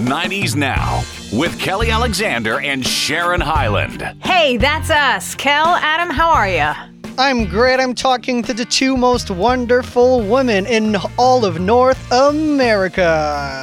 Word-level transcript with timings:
90s 0.00 0.56
Now 0.56 1.02
with 1.32 1.58
Kelly 1.60 1.90
Alexander 1.90 2.60
and 2.60 2.84
Sharon 2.84 3.40
Hyland. 3.40 4.00
Hey, 4.24 4.56
that's 4.56 4.88
us. 4.90 5.34
Kel, 5.34 5.66
Adam, 5.76 6.08
how 6.08 6.30
are 6.30 6.48
you? 6.48 6.72
I'm 7.18 7.44
great. 7.46 7.78
I'm 7.80 7.94
talking 7.94 8.42
to 8.44 8.54
the 8.54 8.64
two 8.64 8.96
most 8.96 9.30
wonderful 9.30 10.22
women 10.22 10.66
in 10.66 10.96
all 11.18 11.44
of 11.44 11.60
North 11.60 12.10
America. 12.10 13.04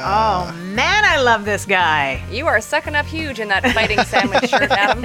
Oh, 0.06 0.52
man, 0.74 1.04
I 1.04 1.20
love 1.20 1.44
this 1.44 1.64
guy. 1.66 2.22
You 2.30 2.46
are 2.46 2.60
sucking 2.60 2.94
up 2.94 3.06
huge 3.06 3.40
in 3.40 3.48
that 3.48 3.64
fighting 3.72 3.98
salmon 4.04 4.46
shirt, 4.46 4.70
Adam. 4.70 5.04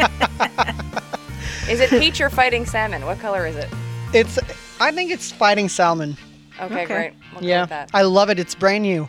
is 1.68 1.80
it 1.80 1.90
peach 1.90 2.22
or 2.22 2.30
fighting 2.30 2.66
salmon? 2.68 3.06
What 3.06 3.20
color 3.20 3.48
is 3.48 3.56
it? 3.56 3.70
It's 4.14 4.38
I 4.80 4.92
think 4.92 5.10
it's 5.10 5.32
fighting 5.32 5.68
salmon. 5.68 6.16
Okay, 6.62 6.84
Okay. 6.84 6.86
great. 6.86 7.14
We'll 7.34 7.44
yeah. 7.44 7.66
that. 7.66 7.90
I 7.94 8.04
love 8.04 8.30
it. 8.30 8.38
It's 8.38 8.54
brand 8.54 8.84
new. 8.84 9.08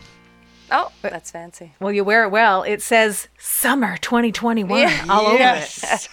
Oh, 0.71 0.91
that's 1.01 1.31
fancy. 1.31 1.73
Well, 1.79 1.91
you 1.91 2.03
wear 2.03 2.23
it 2.23 2.29
well. 2.29 2.63
It 2.63 2.81
says 2.81 3.27
summer 3.37 3.97
2021 3.97 4.79
Yeah. 4.79 5.05
all 5.09 5.27
over 5.27 5.37
it. 5.39 6.07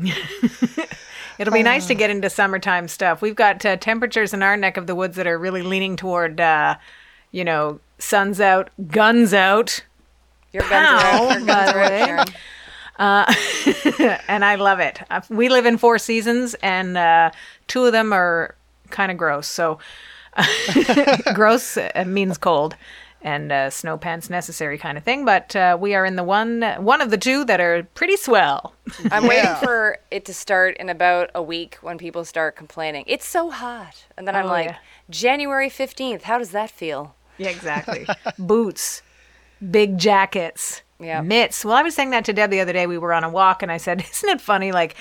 It'll 1.38 1.54
be 1.54 1.62
nice 1.62 1.86
to 1.86 1.94
get 1.94 2.10
into 2.10 2.28
summertime 2.28 2.86
stuff. 2.88 3.22
We've 3.22 3.34
got 3.34 3.64
uh, 3.64 3.76
temperatures 3.76 4.34
in 4.34 4.42
our 4.42 4.56
neck 4.58 4.76
of 4.76 4.86
the 4.86 4.94
woods 4.94 5.16
that 5.16 5.26
are 5.26 5.38
really 5.38 5.62
leaning 5.62 5.96
toward, 5.96 6.38
uh, 6.40 6.76
you 7.32 7.44
know, 7.44 7.80
sun's 7.98 8.40
out, 8.40 8.68
guns 8.88 9.32
out. 9.32 9.82
Your 10.52 10.62
guns 10.68 10.72
are 10.72 11.00
Pow, 11.00 11.28
out. 11.28 11.38
Your 11.38 11.46
by 11.46 11.46
guns 11.46 11.70
are 11.72 11.80
out. 11.80 12.28
Sharon. 12.98 14.20
and 14.28 14.44
I 14.44 14.56
love 14.56 14.80
it. 14.80 15.00
Uh, 15.08 15.22
We 15.30 15.48
live 15.48 15.64
in 15.64 15.78
four 15.78 15.98
seasons, 15.98 16.54
and 16.62 16.98
uh, 16.98 17.30
two 17.68 17.86
of 17.86 17.92
them 17.92 18.12
are 18.12 18.54
kind 18.90 19.10
of 19.10 19.16
gross. 19.16 19.46
So, 19.46 19.78
gross 21.34 21.78
uh, 21.78 22.04
means 22.06 22.36
cold, 22.36 22.76
and 23.22 23.52
uh, 23.52 23.68
snow 23.70 23.96
pants 23.98 24.30
necessary 24.30 24.78
kind 24.78 24.96
of 24.96 25.04
thing. 25.04 25.24
But 25.24 25.54
uh, 25.54 25.76
we 25.80 25.94
are 25.94 26.04
in 26.06 26.16
the 26.16 26.24
one 26.24 26.62
one 26.78 27.00
of 27.00 27.10
the 27.10 27.18
two 27.18 27.44
that 27.44 27.60
are 27.60 27.82
pretty 27.94 28.16
swell. 28.16 28.74
I'm 29.10 29.26
waiting 29.26 29.54
for 29.56 29.98
it 30.10 30.24
to 30.26 30.34
start 30.34 30.76
in 30.78 30.88
about 30.88 31.30
a 31.34 31.42
week 31.42 31.76
when 31.82 31.98
people 31.98 32.24
start 32.24 32.56
complaining. 32.56 33.04
It's 33.06 33.26
so 33.26 33.50
hot. 33.50 34.04
And 34.16 34.26
then 34.26 34.34
I'm 34.36 34.46
Oh, 34.46 34.48
like, 34.48 34.66
yeah. 34.68 34.76
January 35.10 35.68
15th, 35.68 36.22
how 36.22 36.38
does 36.38 36.50
that 36.50 36.70
feel? 36.70 37.14
Yeah, 37.38 37.48
exactly. 37.48 38.06
Boots, 38.38 39.02
big 39.70 39.98
jackets, 39.98 40.82
Yeah. 40.98 41.20
mitts. 41.22 41.64
Well, 41.64 41.74
I 41.76 41.82
was 41.82 41.94
saying 41.94 42.10
that 42.10 42.24
to 42.26 42.32
Deb 42.32 42.50
the 42.50 42.60
other 42.60 42.72
day. 42.72 42.86
We 42.86 42.98
were 42.98 43.12
on 43.12 43.24
a 43.24 43.30
walk, 43.30 43.62
and 43.62 43.72
I 43.72 43.76
said, 43.78 44.00
"Isn't 44.10 44.28
it 44.30 44.40
funny? 44.40 44.72
Like 44.72 44.94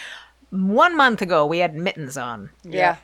one 0.50 0.96
month 0.98 1.22
ago, 1.22 1.46
we 1.46 1.60
had 1.60 1.76
mittens 1.76 2.18
on. 2.18 2.50
Yeah. 2.64 2.96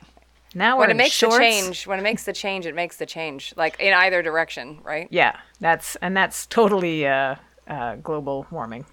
Now 0.56 0.78
When 0.78 0.90
it 0.90 0.96
makes 0.96 1.14
shorts. 1.14 1.36
the 1.36 1.42
change, 1.42 1.86
when 1.86 1.98
it 1.98 2.02
makes 2.02 2.24
the 2.24 2.32
change, 2.32 2.64
it 2.64 2.74
makes 2.74 2.96
the 2.96 3.04
change. 3.04 3.52
Like 3.58 3.78
in 3.78 3.92
either 3.92 4.22
direction, 4.22 4.78
right? 4.82 5.06
Yeah, 5.10 5.36
that's 5.60 5.96
and 5.96 6.16
that's 6.16 6.46
totally 6.46 7.06
uh, 7.06 7.34
uh, 7.68 7.96
global 7.96 8.46
warming. 8.50 8.86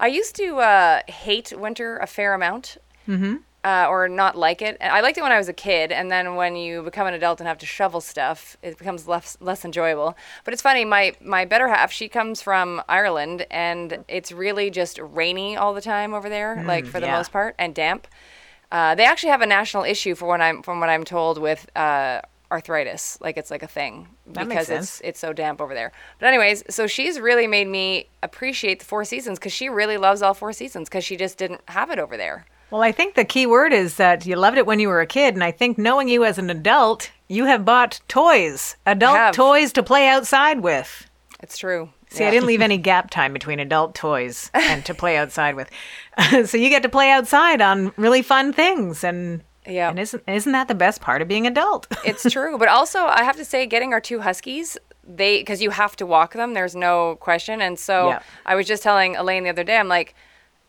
I 0.00 0.08
used 0.08 0.34
to 0.36 0.56
uh, 0.56 1.02
hate 1.06 1.52
winter 1.56 1.98
a 1.98 2.08
fair 2.08 2.34
amount, 2.34 2.76
mm-hmm. 3.06 3.36
uh, 3.62 3.86
or 3.88 4.08
not 4.08 4.36
like 4.36 4.60
it. 4.60 4.76
I 4.80 5.00
liked 5.00 5.16
it 5.16 5.22
when 5.22 5.30
I 5.30 5.38
was 5.38 5.48
a 5.48 5.52
kid, 5.52 5.92
and 5.92 6.10
then 6.10 6.34
when 6.34 6.56
you 6.56 6.82
become 6.82 7.06
an 7.06 7.14
adult 7.14 7.40
and 7.40 7.46
have 7.46 7.58
to 7.58 7.66
shovel 7.66 8.00
stuff, 8.00 8.56
it 8.60 8.76
becomes 8.76 9.06
less 9.06 9.36
less 9.40 9.64
enjoyable. 9.64 10.16
But 10.44 10.54
it's 10.54 10.62
funny. 10.62 10.84
My 10.84 11.14
my 11.20 11.44
better 11.44 11.68
half, 11.68 11.92
she 11.92 12.08
comes 12.08 12.42
from 12.42 12.82
Ireland, 12.88 13.46
and 13.48 14.04
it's 14.08 14.32
really 14.32 14.70
just 14.70 14.98
rainy 14.98 15.56
all 15.56 15.72
the 15.72 15.80
time 15.80 16.14
over 16.14 16.28
there, 16.28 16.64
like 16.66 16.84
for 16.84 16.98
the 16.98 17.06
yeah. 17.06 17.16
most 17.16 17.30
part, 17.30 17.54
and 17.60 17.76
damp. 17.76 18.08
Uh, 18.70 18.94
they 18.94 19.04
actually 19.04 19.30
have 19.30 19.42
a 19.42 19.46
national 19.46 19.84
issue 19.84 20.14
for 20.14 20.26
what 20.26 20.40
I'm 20.40 20.62
from 20.62 20.80
what 20.80 20.88
I'm 20.88 21.04
told 21.04 21.38
with 21.38 21.68
uh, 21.76 22.20
arthritis. 22.50 23.18
Like 23.20 23.36
it's 23.36 23.50
like 23.50 23.62
a 23.62 23.68
thing 23.68 24.08
That 24.28 24.48
because 24.48 24.70
it's 24.70 25.00
it's 25.02 25.20
so 25.20 25.32
damp 25.32 25.60
over 25.60 25.74
there. 25.74 25.92
But 26.18 26.26
anyways, 26.26 26.64
so 26.74 26.86
she's 26.86 27.20
really 27.20 27.46
made 27.46 27.68
me 27.68 28.08
appreciate 28.22 28.80
the 28.80 28.84
four 28.84 29.04
seasons 29.04 29.38
because 29.38 29.52
she 29.52 29.68
really 29.68 29.96
loves 29.96 30.22
all 30.22 30.34
four 30.34 30.52
seasons 30.52 30.88
because 30.88 31.04
she 31.04 31.16
just 31.16 31.38
didn't 31.38 31.60
have 31.68 31.90
it 31.90 31.98
over 31.98 32.16
there. 32.16 32.46
Well, 32.70 32.82
I 32.82 32.90
think 32.90 33.14
the 33.14 33.24
key 33.24 33.46
word 33.46 33.72
is 33.72 33.96
that 33.96 34.26
you 34.26 34.34
loved 34.34 34.58
it 34.58 34.66
when 34.66 34.80
you 34.80 34.88
were 34.88 35.00
a 35.00 35.06
kid, 35.06 35.34
and 35.34 35.44
I 35.44 35.52
think 35.52 35.78
knowing 35.78 36.08
you 36.08 36.24
as 36.24 36.36
an 36.36 36.50
adult, 36.50 37.12
you 37.28 37.44
have 37.44 37.64
bought 37.64 38.00
toys, 38.08 38.76
adult 38.84 39.34
toys 39.34 39.72
to 39.74 39.84
play 39.84 40.08
outside 40.08 40.60
with. 40.60 41.08
It's 41.40 41.58
true. 41.58 41.90
See, 42.08 42.24
I 42.24 42.30
didn't 42.30 42.46
leave 42.46 42.60
any 42.62 42.78
gap 42.78 43.10
time 43.10 43.32
between 43.32 43.58
adult 43.60 43.94
toys 43.94 44.50
and 44.54 44.84
to 44.86 44.94
play 44.94 45.16
outside 45.16 45.56
with. 45.56 45.70
so 46.48 46.56
you 46.56 46.68
get 46.68 46.82
to 46.84 46.88
play 46.88 47.10
outside 47.10 47.60
on 47.60 47.92
really 47.96 48.22
fun 48.22 48.52
things, 48.52 49.02
and 49.04 49.42
Yeah. 49.66 49.90
and 49.90 49.98
isn't 49.98 50.22
isn't 50.28 50.52
that 50.52 50.68
the 50.68 50.74
best 50.74 51.00
part 51.00 51.20
of 51.20 51.28
being 51.28 51.46
adult? 51.46 51.86
it's 52.04 52.30
true. 52.30 52.58
But 52.58 52.68
also, 52.68 53.00
I 53.06 53.22
have 53.24 53.36
to 53.36 53.44
say, 53.44 53.66
getting 53.66 53.92
our 53.92 54.00
two 54.00 54.20
huskies, 54.20 54.78
they 55.06 55.38
because 55.38 55.60
you 55.60 55.70
have 55.70 55.96
to 55.96 56.06
walk 56.06 56.34
them. 56.34 56.54
There's 56.54 56.76
no 56.76 57.16
question. 57.16 57.60
And 57.60 57.78
so 57.78 58.08
Yeah. 58.10 58.22
I 58.46 58.54
was 58.54 58.66
just 58.66 58.82
telling 58.82 59.16
Elaine 59.16 59.44
the 59.44 59.50
other 59.50 59.64
day, 59.64 59.76
I'm 59.76 59.88
like. 59.88 60.14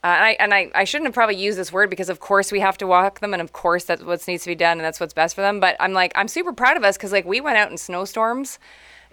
Uh, 0.03 0.07
and 0.09 0.23
I, 0.23 0.29
and 0.39 0.53
I, 0.53 0.71
I 0.75 0.83
shouldn't 0.83 1.07
have 1.07 1.15
probably 1.15 1.35
used 1.35 1.57
this 1.57 1.73
word 1.73 1.89
because 1.89 2.07
of 2.07 2.19
course 2.19 2.51
we 2.51 2.59
have 2.59 2.77
to 2.77 2.87
walk 2.87 3.19
them 3.19 3.33
and 3.33 3.41
of 3.41 3.51
course 3.51 3.83
that's 3.85 4.03
what 4.03 4.25
needs 4.27 4.43
to 4.43 4.49
be 4.51 4.55
done 4.55 4.77
and 4.77 4.81
that's 4.81 4.99
what's 4.99 5.11
best 5.11 5.33
for 5.33 5.41
them 5.41 5.59
but 5.59 5.75
i'm 5.79 5.91
like 5.91 6.11
i'm 6.13 6.27
super 6.27 6.53
proud 6.53 6.77
of 6.77 6.83
us 6.83 6.95
because 6.97 7.11
like 7.11 7.25
we 7.25 7.41
went 7.41 7.57
out 7.57 7.71
in 7.71 7.77
snowstorms 7.77 8.59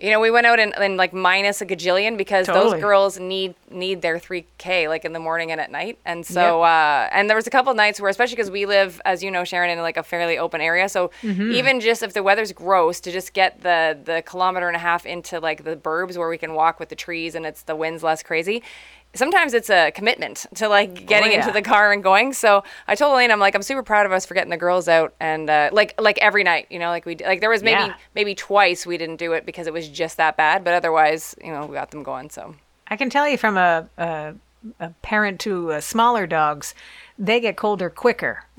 you 0.01 0.11
know 0.11 0.19
we 0.21 0.31
went 0.31 0.47
out 0.47 0.59
and, 0.59 0.75
in 0.83 0.97
like 0.97 1.13
minus 1.13 1.61
a 1.61 1.67
gajillion 1.67 2.17
because 2.17 2.47
Totally. 2.47 2.73
those 2.73 2.81
girls 2.81 3.19
need 3.19 3.55
need 3.71 4.03
their 4.03 4.19
3k 4.19 4.89
like 4.89 5.05
in 5.05 5.13
the 5.13 5.19
morning 5.21 5.51
and 5.53 5.61
at 5.61 5.71
night 5.71 5.99
and 6.05 6.25
so 6.27 6.63
uh, 6.63 7.09
and 7.13 7.29
there 7.29 7.37
was 7.37 7.47
a 7.47 7.51
couple 7.51 7.73
nights 7.75 8.01
where 8.01 8.09
especially 8.11 8.37
because 8.37 8.51
we 8.51 8.67
live 8.67 9.01
as 9.05 9.23
you 9.23 9.31
know 9.31 9.45
sharon 9.45 9.71
in 9.71 9.79
like 9.79 9.97
a 9.97 10.03
fairly 10.03 10.37
open 10.39 10.61
area 10.61 10.89
so 10.89 11.11
Mm-hmm. 11.23 11.53
even 11.53 11.81
just 11.81 12.03
if 12.03 12.13
the 12.13 12.23
weather's 12.23 12.53
gross 12.53 13.01
to 13.01 13.13
just 13.13 13.33
get 13.33 13.63
the 13.63 13.99
the 14.05 14.23
kilometer 14.27 14.67
and 14.69 14.77
a 14.77 14.81
half 14.81 15.07
into 15.07 15.39
like 15.41 15.65
the 15.65 15.77
burbs 15.77 16.17
where 16.19 16.29
we 16.29 16.39
can 16.39 16.55
walk 16.55 16.79
with 16.81 16.89
the 16.89 16.97
trees 16.97 17.35
and 17.35 17.47
it's 17.47 17.63
the 17.63 17.77
wind's 17.77 18.03
less 18.03 18.23
crazy 18.23 18.63
sometimes 19.15 19.55
it's 19.55 19.71
a 19.71 19.91
commitment 19.93 20.47
to 20.57 20.69
like 20.69 21.07
getting 21.07 21.31
Oh, 21.31 21.33
yeah. 21.33 21.41
into 21.41 21.53
the 21.53 21.63
car 21.63 21.93
and 21.93 22.03
going 22.03 22.33
so 22.33 22.63
i 22.89 22.95
told 22.95 23.13
elaine 23.15 23.31
i'm 23.31 23.39
like 23.41 23.55
i'm 23.55 23.63
super 23.63 23.83
proud 23.83 24.07
of 24.07 24.13
us 24.13 24.27
for 24.27 24.35
getting 24.35 24.51
the 24.51 24.57
girls 24.57 24.89
out 24.89 25.15
and 25.21 25.49
uh, 25.49 25.71
like 25.73 25.95
like 26.01 26.19
every 26.19 26.43
night 26.45 26.67
you 26.71 26.79
know 26.79 26.89
like 26.89 27.07
we 27.07 27.17
like 27.17 27.41
there 27.41 27.51
was 27.51 27.63
maybe 27.63 27.81
Yeah. 27.81 27.95
maybe 28.15 28.35
twice 28.35 28.85
we 28.87 28.99
didn't 28.99 29.17
do 29.17 29.33
it 29.33 29.47
because 29.47 29.67
it 29.67 29.73
was 29.73 29.89
just 29.89 30.17
that 30.17 30.37
bad 30.37 30.65
but 30.65 30.75
otherwise 30.75 31.35
you 31.43 31.51
know 31.53 31.67
we 31.67 31.75
got 31.75 31.91
them 31.91 32.03
going 32.03 32.31
so 32.31 32.55
I 32.89 32.97
can 32.97 33.09
tell 33.09 33.27
you 33.29 33.39
from 33.39 33.57
a, 33.57 33.89
a, 33.97 34.35
a 34.81 34.91
parent 35.03 35.41
to 35.41 35.73
uh, 35.73 35.81
smaller 35.81 36.27
dogs, 36.27 36.75
they 37.19 37.41
get 37.41 37.57
colder 37.57 37.91
quicker, 37.91 38.45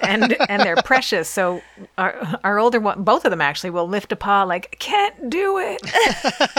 and 0.00 0.36
and 0.48 0.62
they're 0.62 0.76
precious. 0.76 1.28
So 1.28 1.62
our 1.98 2.38
our 2.44 2.58
older 2.58 2.80
one, 2.80 3.02
both 3.02 3.24
of 3.24 3.30
them 3.30 3.40
actually, 3.40 3.70
will 3.70 3.88
lift 3.88 4.12
a 4.12 4.16
paw 4.16 4.44
like 4.44 4.76
can't 4.78 5.28
do 5.30 5.58
it. 5.58 5.84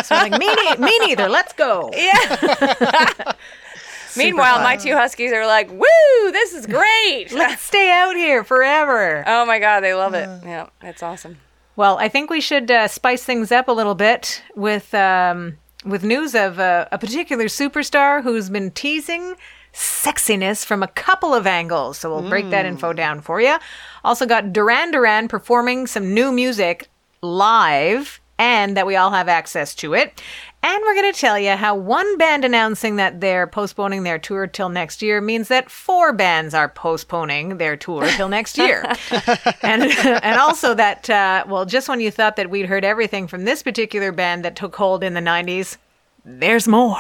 so 0.05 0.15
I'm 0.15 0.31
like 0.31 0.39
me, 0.39 0.47
ne- 0.47 0.77
me 0.77 0.99
neither. 0.99 1.27
Let's 1.29 1.53
go. 1.53 1.89
Yeah. 1.93 3.33
Meanwhile, 4.17 4.61
my 4.61 4.75
two 4.75 4.93
huskies 4.93 5.31
are 5.31 5.47
like, 5.47 5.71
"Woo, 5.71 6.31
this 6.31 6.53
is 6.53 6.65
great!" 6.67 7.27
Let's 7.31 7.61
stay 7.61 7.89
out 7.91 8.15
here 8.15 8.43
forever. 8.43 9.23
oh 9.25 9.45
my 9.45 9.59
god, 9.59 9.81
they 9.81 9.93
love 9.93 10.13
it. 10.13 10.27
Yeah, 10.43 10.67
it's 10.81 11.01
awesome. 11.01 11.37
Well, 11.77 11.97
I 11.97 12.09
think 12.09 12.29
we 12.29 12.41
should 12.41 12.69
uh, 12.69 12.87
spice 12.89 13.23
things 13.23 13.51
up 13.51 13.69
a 13.69 13.71
little 13.71 13.95
bit 13.95 14.43
with 14.55 14.93
um, 14.93 15.57
with 15.83 16.03
news 16.03 16.35
of 16.35 16.59
uh, 16.59 16.87
a 16.91 16.97
particular 16.97 17.45
superstar 17.45 18.23
who's 18.23 18.49
been 18.49 18.71
teasing 18.71 19.35
sexiness 19.73 20.65
from 20.65 20.83
a 20.83 20.87
couple 20.87 21.33
of 21.33 21.47
angles. 21.47 21.97
So 21.97 22.13
we'll 22.13 22.29
break 22.29 22.49
that 22.51 22.65
info 22.65 22.93
down 22.93 23.21
for 23.21 23.41
you. 23.41 23.57
Also 24.03 24.25
got 24.25 24.53
Duran 24.53 24.91
Duran 24.91 25.27
performing 25.27 25.87
some 25.87 26.13
new 26.13 26.31
music 26.31 26.89
live 27.21 28.20
and 28.41 28.75
that 28.75 28.87
we 28.87 28.95
all 28.95 29.11
have 29.11 29.29
access 29.29 29.75
to 29.75 29.93
it. 29.93 30.19
And 30.63 30.81
we're 30.81 30.95
going 30.95 31.13
to 31.13 31.19
tell 31.19 31.37
you 31.37 31.51
how 31.51 31.75
one 31.75 32.17
band 32.17 32.43
announcing 32.43 32.95
that 32.95 33.21
they're 33.21 33.45
postponing 33.45 34.01
their 34.01 34.17
tour 34.17 34.47
till 34.47 34.67
next 34.69 35.03
year 35.03 35.21
means 35.21 35.47
that 35.49 35.69
four 35.69 36.11
bands 36.11 36.55
are 36.55 36.67
postponing 36.67 37.57
their 37.57 37.77
tour 37.77 38.07
till 38.17 38.29
next 38.29 38.57
year. 38.57 38.83
and 39.61 39.83
and 40.23 40.39
also 40.39 40.73
that 40.73 41.07
uh, 41.07 41.43
well, 41.47 41.65
just 41.65 41.87
when 41.87 41.99
you 42.01 42.09
thought 42.09 42.35
that 42.35 42.49
we'd 42.49 42.65
heard 42.65 42.83
everything 42.83 43.27
from 43.27 43.45
this 43.45 43.61
particular 43.61 44.11
band 44.11 44.43
that 44.43 44.55
took 44.55 44.75
hold 44.75 45.03
in 45.03 45.13
the 45.13 45.19
'90s, 45.21 45.77
there's 46.25 46.67
more. 46.67 46.97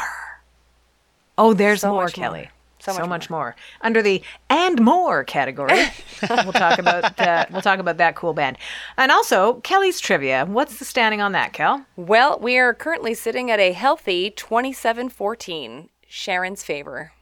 Oh, 1.39 1.53
there's 1.55 1.81
So 1.81 1.91
more, 1.91 2.07
Kelly. 2.09 2.41
more. 2.41 2.51
Kelly. 2.81 2.97
So 2.97 3.05
much 3.05 3.29
more. 3.29 3.55
Under 3.81 4.01
the 4.01 4.21
and 4.49 4.81
more 4.81 5.23
category, 5.23 5.85
we'll 6.29 6.53
talk 6.53 6.79
about 6.79 7.19
uh, 7.19 7.45
we'll 7.51 7.61
talk 7.61 7.79
about 7.79 7.97
that 7.97 8.15
cool 8.15 8.33
band, 8.33 8.57
and 8.97 9.11
also 9.11 9.55
Kelly's 9.61 9.99
trivia. 9.99 10.45
What's 10.45 10.77
the 10.79 10.85
standing 10.85 11.21
on 11.21 11.31
that, 11.33 11.53
Kel? 11.53 11.85
Well, 11.95 12.39
we 12.39 12.57
are 12.57 12.73
currently 12.73 13.13
sitting 13.13 13.51
at 13.51 13.59
a 13.59 13.71
healthy 13.71 14.31
27-14, 14.31 15.89
Sharon's 16.07 16.63
favor. 16.63 17.13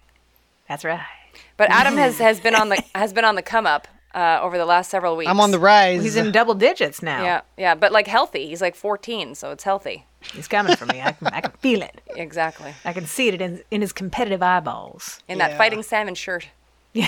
That's 0.67 0.85
right. 0.85 1.01
But 1.57 1.69
Adam 1.71 1.97
has, 1.97 2.17
has 2.19 2.39
been 2.39 2.55
on 2.55 2.69
the 2.69 2.83
has 2.95 3.13
been 3.13 3.25
on 3.25 3.35
the 3.35 3.41
come 3.41 3.67
up 3.67 3.87
uh, 4.13 4.39
over 4.41 4.57
the 4.57 4.65
last 4.65 4.89
several 4.89 5.15
weeks. 5.15 5.29
I'm 5.29 5.39
on 5.39 5.51
the 5.51 5.59
rise. 5.59 6.03
He's 6.03 6.15
in 6.15 6.31
double 6.31 6.53
digits 6.53 7.01
now. 7.01 7.23
Yeah, 7.23 7.41
yeah, 7.57 7.75
but 7.75 7.91
like 7.91 8.07
healthy. 8.07 8.47
He's 8.47 8.61
like 8.61 8.75
14, 8.75 9.35
so 9.35 9.51
it's 9.51 9.63
healthy. 9.63 10.05
He's 10.33 10.47
coming 10.47 10.75
for 10.75 10.85
me. 10.85 11.01
I 11.01 11.13
can, 11.13 11.27
I 11.27 11.41
can 11.41 11.51
feel 11.59 11.81
it. 11.81 12.01
Exactly. 12.15 12.73
I 12.85 12.93
can 12.93 13.05
see 13.05 13.29
it 13.29 13.41
in, 13.41 13.61
in 13.71 13.81
his 13.81 13.93
competitive 13.93 14.41
eyeballs. 14.43 15.21
In 15.27 15.37
Yeah. 15.37 15.47
that 15.49 15.57
fighting 15.57 15.81
salmon 15.83 16.15
shirt. 16.15 16.47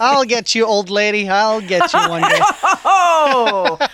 I'll 0.00 0.24
get 0.24 0.54
you, 0.54 0.66
old 0.66 0.90
lady. 0.90 1.28
I'll 1.28 1.60
get 1.60 1.92
you 1.92 2.00
one 2.08 2.22
day. 2.22 2.40
Oh, 2.84 3.78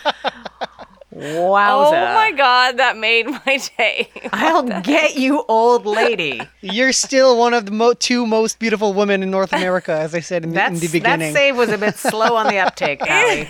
Wowza. 1.14 2.10
Oh 2.10 2.14
my 2.14 2.32
god, 2.32 2.78
that 2.78 2.96
made 2.96 3.26
my 3.28 3.60
day. 3.78 4.10
I'll 4.32 4.80
get 4.80 5.14
you, 5.16 5.44
old 5.46 5.86
lady. 5.86 6.40
You're 6.60 6.92
still 6.92 7.38
one 7.38 7.54
of 7.54 7.66
the 7.66 7.70
mo- 7.72 7.92
two 7.94 8.26
most 8.26 8.58
beautiful 8.58 8.92
women 8.94 9.22
in 9.22 9.30
North 9.30 9.52
America, 9.52 9.92
as 9.92 10.12
I 10.14 10.20
said 10.20 10.42
in, 10.42 10.50
the, 10.50 10.66
in 10.66 10.72
That's, 10.74 10.80
the 10.80 10.86
that 10.88 10.92
beginning. 10.92 11.32
save 11.34 11.56
was 11.56 11.68
a 11.68 11.78
bit 11.78 11.96
slow 11.96 12.34
on 12.34 12.48
the 12.48 12.58
uptake, 12.58 12.98
Pally. 13.00 13.48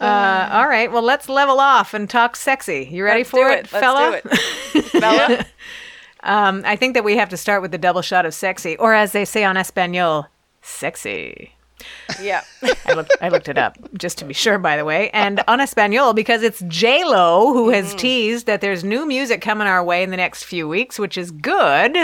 Uh, 0.00 0.48
all 0.52 0.68
right, 0.68 0.92
well, 0.92 1.02
let's 1.02 1.28
level 1.28 1.58
off 1.58 1.94
and 1.94 2.08
talk 2.08 2.36
sexy. 2.36 2.88
You 2.90 3.04
ready 3.04 3.20
Let's 3.20 3.30
for 3.30 3.48
do 3.48 3.52
it, 3.52 3.58
it. 3.60 3.66
fella? 3.68 4.20
Let's 4.24 4.72
do 4.72 4.78
it. 4.78 4.84
Fella? 4.86 5.46
Um, 6.22 6.62
I 6.66 6.76
think 6.76 6.94
that 6.94 7.04
we 7.04 7.16
have 7.16 7.28
to 7.30 7.36
start 7.36 7.62
with 7.62 7.70
the 7.70 7.78
double 7.78 8.02
shot 8.02 8.26
of 8.26 8.34
sexy, 8.34 8.76
or 8.76 8.94
as 8.94 9.12
they 9.12 9.24
say 9.24 9.44
on 9.44 9.56
Espanol, 9.56 10.26
sexy. 10.60 11.52
Yeah. 12.20 12.42
I 12.86 12.94
looked, 12.94 13.16
I 13.20 13.28
looked 13.28 13.48
it 13.48 13.58
up 13.58 13.76
just 13.96 14.18
to 14.18 14.24
be 14.24 14.34
sure, 14.34 14.58
by 14.58 14.76
the 14.76 14.84
way. 14.84 15.10
And 15.10 15.42
on 15.46 15.60
Espanol, 15.60 16.14
because 16.14 16.42
it's 16.42 16.62
J 16.68 17.04
Lo 17.04 17.52
who 17.52 17.70
has 17.70 17.94
teased 17.94 18.46
that 18.46 18.60
there's 18.60 18.82
new 18.82 19.06
music 19.06 19.40
coming 19.40 19.66
our 19.66 19.84
way 19.84 20.02
in 20.02 20.10
the 20.10 20.16
next 20.16 20.44
few 20.44 20.68
weeks, 20.68 20.98
which 20.98 21.16
is 21.16 21.30
good, 21.30 21.96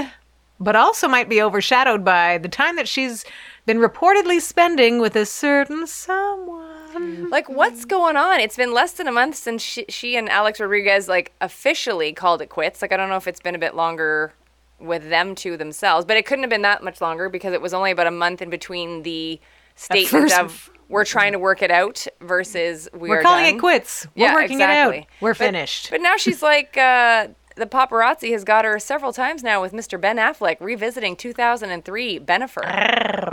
but 0.61 0.77
also 0.77 1.09
might 1.09 1.29
be 1.29 1.43
overshadowed 1.43 2.05
by 2.05 2.39
the 2.39 2.49
time 2.49 2.77
that 2.77 2.89
she's 2.89 3.25
been 3.67 3.79
reportedly 3.79 4.41
spending 4.41 5.01
with 5.01 5.17
a 5.17 5.27
certain 5.27 5.87
someone. 5.87 6.72
Like, 7.31 7.49
what's 7.49 7.85
going 7.85 8.17
on? 8.17 8.41
It's 8.41 8.57
been 8.57 8.73
less 8.75 8.93
than 8.93 9.07
a 9.09 9.13
month 9.13 9.37
since 9.37 9.63
she, 9.63 9.85
she 9.89 10.17
and 10.17 10.29
Alex 10.29 10.61
Rodriguez 10.61 11.09
like 11.09 11.33
officially 11.41 12.13
called 12.13 12.43
it 12.43 12.49
quits. 12.51 12.83
Like, 12.83 12.93
I 12.93 12.97
don't 12.97 13.09
know 13.09 13.17
if 13.17 13.27
it's 13.27 13.41
been 13.41 13.55
a 13.55 13.59
bit 13.59 13.75
longer 13.75 14.33
with 14.79 15.09
them 15.09 15.35
two 15.35 15.57
themselves, 15.57 16.05
but 16.05 16.17
it 16.17 16.27
couldn't 16.27 16.43
have 16.43 16.51
been 16.51 16.63
that 16.63 16.83
much 16.83 17.01
longer 17.01 17.29
because 17.29 17.53
it 17.55 17.63
was 17.63 17.73
only 17.73 17.91
about 17.91 18.07
a 18.07 18.11
month 18.11 18.43
in 18.43 18.51
between 18.51 19.03
the 19.03 19.41
statement 19.77 20.33
of 20.39 20.69
we're 20.89 21.05
trying 21.05 21.33
to 21.33 21.39
work 21.39 21.63
it 21.63 21.71
out 21.71 22.07
versus 22.21 22.89
we 22.93 23.09
We're 23.09 23.23
calling 23.23 23.45
done. 23.47 23.55
it 23.55 23.59
quits. 23.61 24.07
We're 24.15 24.25
Yeah, 24.27 24.35
working 24.35 24.61
it 24.61 24.69
out. 24.69 24.95
We're 25.21 25.31
But- 25.33 25.37
finished. 25.39 25.89
But 25.91 26.03
now 26.03 26.17
she's 26.19 26.43
like, 26.43 26.77
uh, 26.77 27.29
the 27.57 27.67
paparazzi 27.67 28.33
has 28.33 28.45
got 28.45 28.65
her 28.65 28.79
several 28.79 29.13
times 29.13 29.43
now 29.43 29.63
with 29.63 29.73
Mr. 29.73 29.99
Ben 30.01 30.17
Affleck 30.17 30.57
revisiting 30.61 31.17
2003 31.17 32.19
Bennifer. 32.21 33.32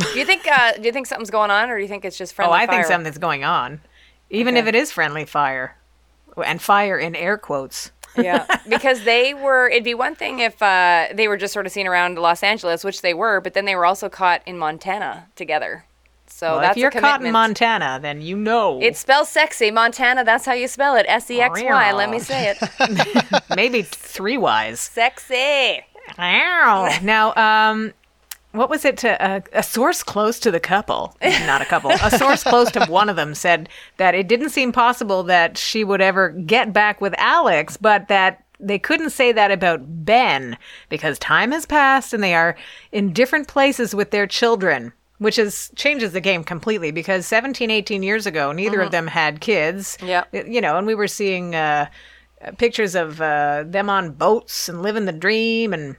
Do 0.00 0.18
you 0.18 0.24
think? 0.24 0.46
Uh, 0.46 0.72
do 0.72 0.82
you 0.82 0.92
think 0.92 1.06
something's 1.06 1.30
going 1.30 1.50
on, 1.50 1.70
or 1.70 1.76
do 1.76 1.82
you 1.82 1.88
think 1.88 2.04
it's 2.04 2.18
just 2.18 2.34
friendly? 2.34 2.52
oh, 2.52 2.56
I 2.56 2.66
think 2.66 2.84
something's 2.86 3.18
going 3.18 3.44
on, 3.44 3.80
even 4.30 4.56
if 4.56 4.66
it 4.66 4.74
is 4.74 4.90
friendly 4.92 5.24
fire, 5.24 5.76
and 6.44 6.60
fire 6.60 6.98
in 6.98 7.14
air 7.14 7.36
quotes. 7.38 7.92
yeah, 8.16 8.46
because 8.68 9.04
they 9.04 9.34
were. 9.34 9.68
It'd 9.68 9.84
be 9.84 9.94
one 9.94 10.14
thing 10.14 10.40
if 10.40 10.60
uh, 10.62 11.08
they 11.14 11.28
were 11.28 11.36
just 11.36 11.52
sort 11.52 11.66
of 11.66 11.72
seen 11.72 11.86
around 11.86 12.18
Los 12.18 12.42
Angeles, 12.42 12.84
which 12.84 13.02
they 13.02 13.14
were, 13.14 13.40
but 13.40 13.54
then 13.54 13.64
they 13.64 13.76
were 13.76 13.86
also 13.86 14.08
caught 14.08 14.42
in 14.46 14.58
Montana 14.58 15.28
together. 15.36 15.84
So 16.26 16.52
Well, 16.52 16.60
that's 16.60 16.76
if 16.76 16.80
you're 16.80 16.90
caught 16.92 17.24
in. 17.24 17.32
Montana, 17.32 17.98
then 18.00 18.20
you 18.20 18.36
know. 18.36 18.80
It 18.80 18.96
spells 18.96 19.28
sexy, 19.28 19.70
Montana. 19.70 20.24
That's 20.24 20.46
how 20.46 20.52
you 20.52 20.68
spell 20.68 20.94
it. 20.96 21.04
S 21.08 21.30
E 21.30 21.40
X 21.40 21.60
Y. 21.60 21.92
Let 21.92 22.08
me 22.08 22.18
say 22.20 22.54
it. 22.56 23.42
maybe 23.56 23.82
three 23.82 24.38
Y's. 24.38 24.78
Sexy. 24.80 25.84
Now, 27.02 27.34
um, 27.70 27.92
what 28.52 28.68
was 28.68 28.84
it 28.84 28.96
to 28.98 29.22
uh, 29.22 29.40
a 29.52 29.62
source 29.62 30.02
close 30.02 30.40
to 30.40 30.50
the 30.50 30.60
couple? 30.60 31.16
Not 31.22 31.62
a 31.62 31.64
couple. 31.64 31.90
A 31.90 32.10
source 32.10 32.42
close 32.42 32.70
to 32.72 32.84
one 32.86 33.08
of 33.08 33.16
them 33.16 33.34
said 33.34 33.68
that 33.96 34.14
it 34.14 34.28
didn't 34.28 34.50
seem 34.50 34.72
possible 34.72 35.22
that 35.24 35.56
she 35.56 35.84
would 35.84 36.00
ever 36.00 36.30
get 36.30 36.72
back 36.72 37.00
with 37.00 37.14
Alex, 37.18 37.76
but 37.76 38.08
that 38.08 38.44
they 38.58 38.78
couldn't 38.78 39.10
say 39.10 39.32
that 39.32 39.50
about 39.50 40.04
Ben 40.04 40.58
because 40.88 41.18
time 41.18 41.52
has 41.52 41.64
passed 41.64 42.12
and 42.12 42.22
they 42.22 42.34
are 42.34 42.56
in 42.92 43.12
different 43.12 43.48
places 43.48 43.94
with 43.94 44.10
their 44.10 44.26
children. 44.26 44.92
Which 45.18 45.38
is 45.38 45.70
changes 45.76 46.12
the 46.12 46.20
game 46.22 46.42
completely 46.44 46.92
because 46.92 47.26
17, 47.26 47.70
18 47.70 48.02
years 48.02 48.24
ago, 48.24 48.52
neither 48.52 48.80
of 48.80 48.90
them 48.90 49.06
had 49.06 49.42
kids. 49.42 49.98
Yeah. 50.02 50.24
You 50.32 50.62
know, 50.62 50.78
and 50.78 50.86
we 50.86 50.94
were 50.94 51.08
seeing 51.08 51.54
uh, 51.54 51.90
pictures 52.56 52.94
of 52.94 53.20
uh, 53.20 53.64
them 53.66 53.90
on 53.90 54.12
boats 54.12 54.66
and 54.66 54.80
living 54.80 55.04
the 55.04 55.12
dream 55.12 55.74
and 55.74 55.96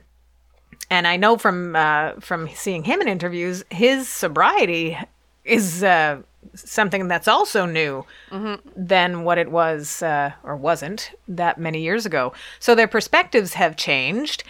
and 0.92 1.08
I 1.08 1.16
know 1.16 1.38
from 1.38 1.76
uh, 1.76 2.12
from 2.20 2.50
seeing 2.50 2.84
him 2.84 3.02
in 3.02 3.08
interviews, 3.08 3.64
his 3.72 4.08
sobriety 4.08 4.98
is 5.46 5.84
uh, 5.84 6.22
something 6.54 7.08
that's 7.08 7.28
also 7.28 7.66
new 7.66 8.06
than 8.76 9.24
what 9.24 9.38
it 9.38 9.50
was 9.50 10.04
uh, 10.04 10.34
or 10.44 10.56
wasn't 10.56 11.12
that 11.28 11.58
many 11.58 11.82
years 11.82 12.06
ago. 12.06 12.34
So 12.60 12.76
their 12.76 12.90
perspectives 12.90 13.54
have 13.54 13.76
changed. 13.78 14.44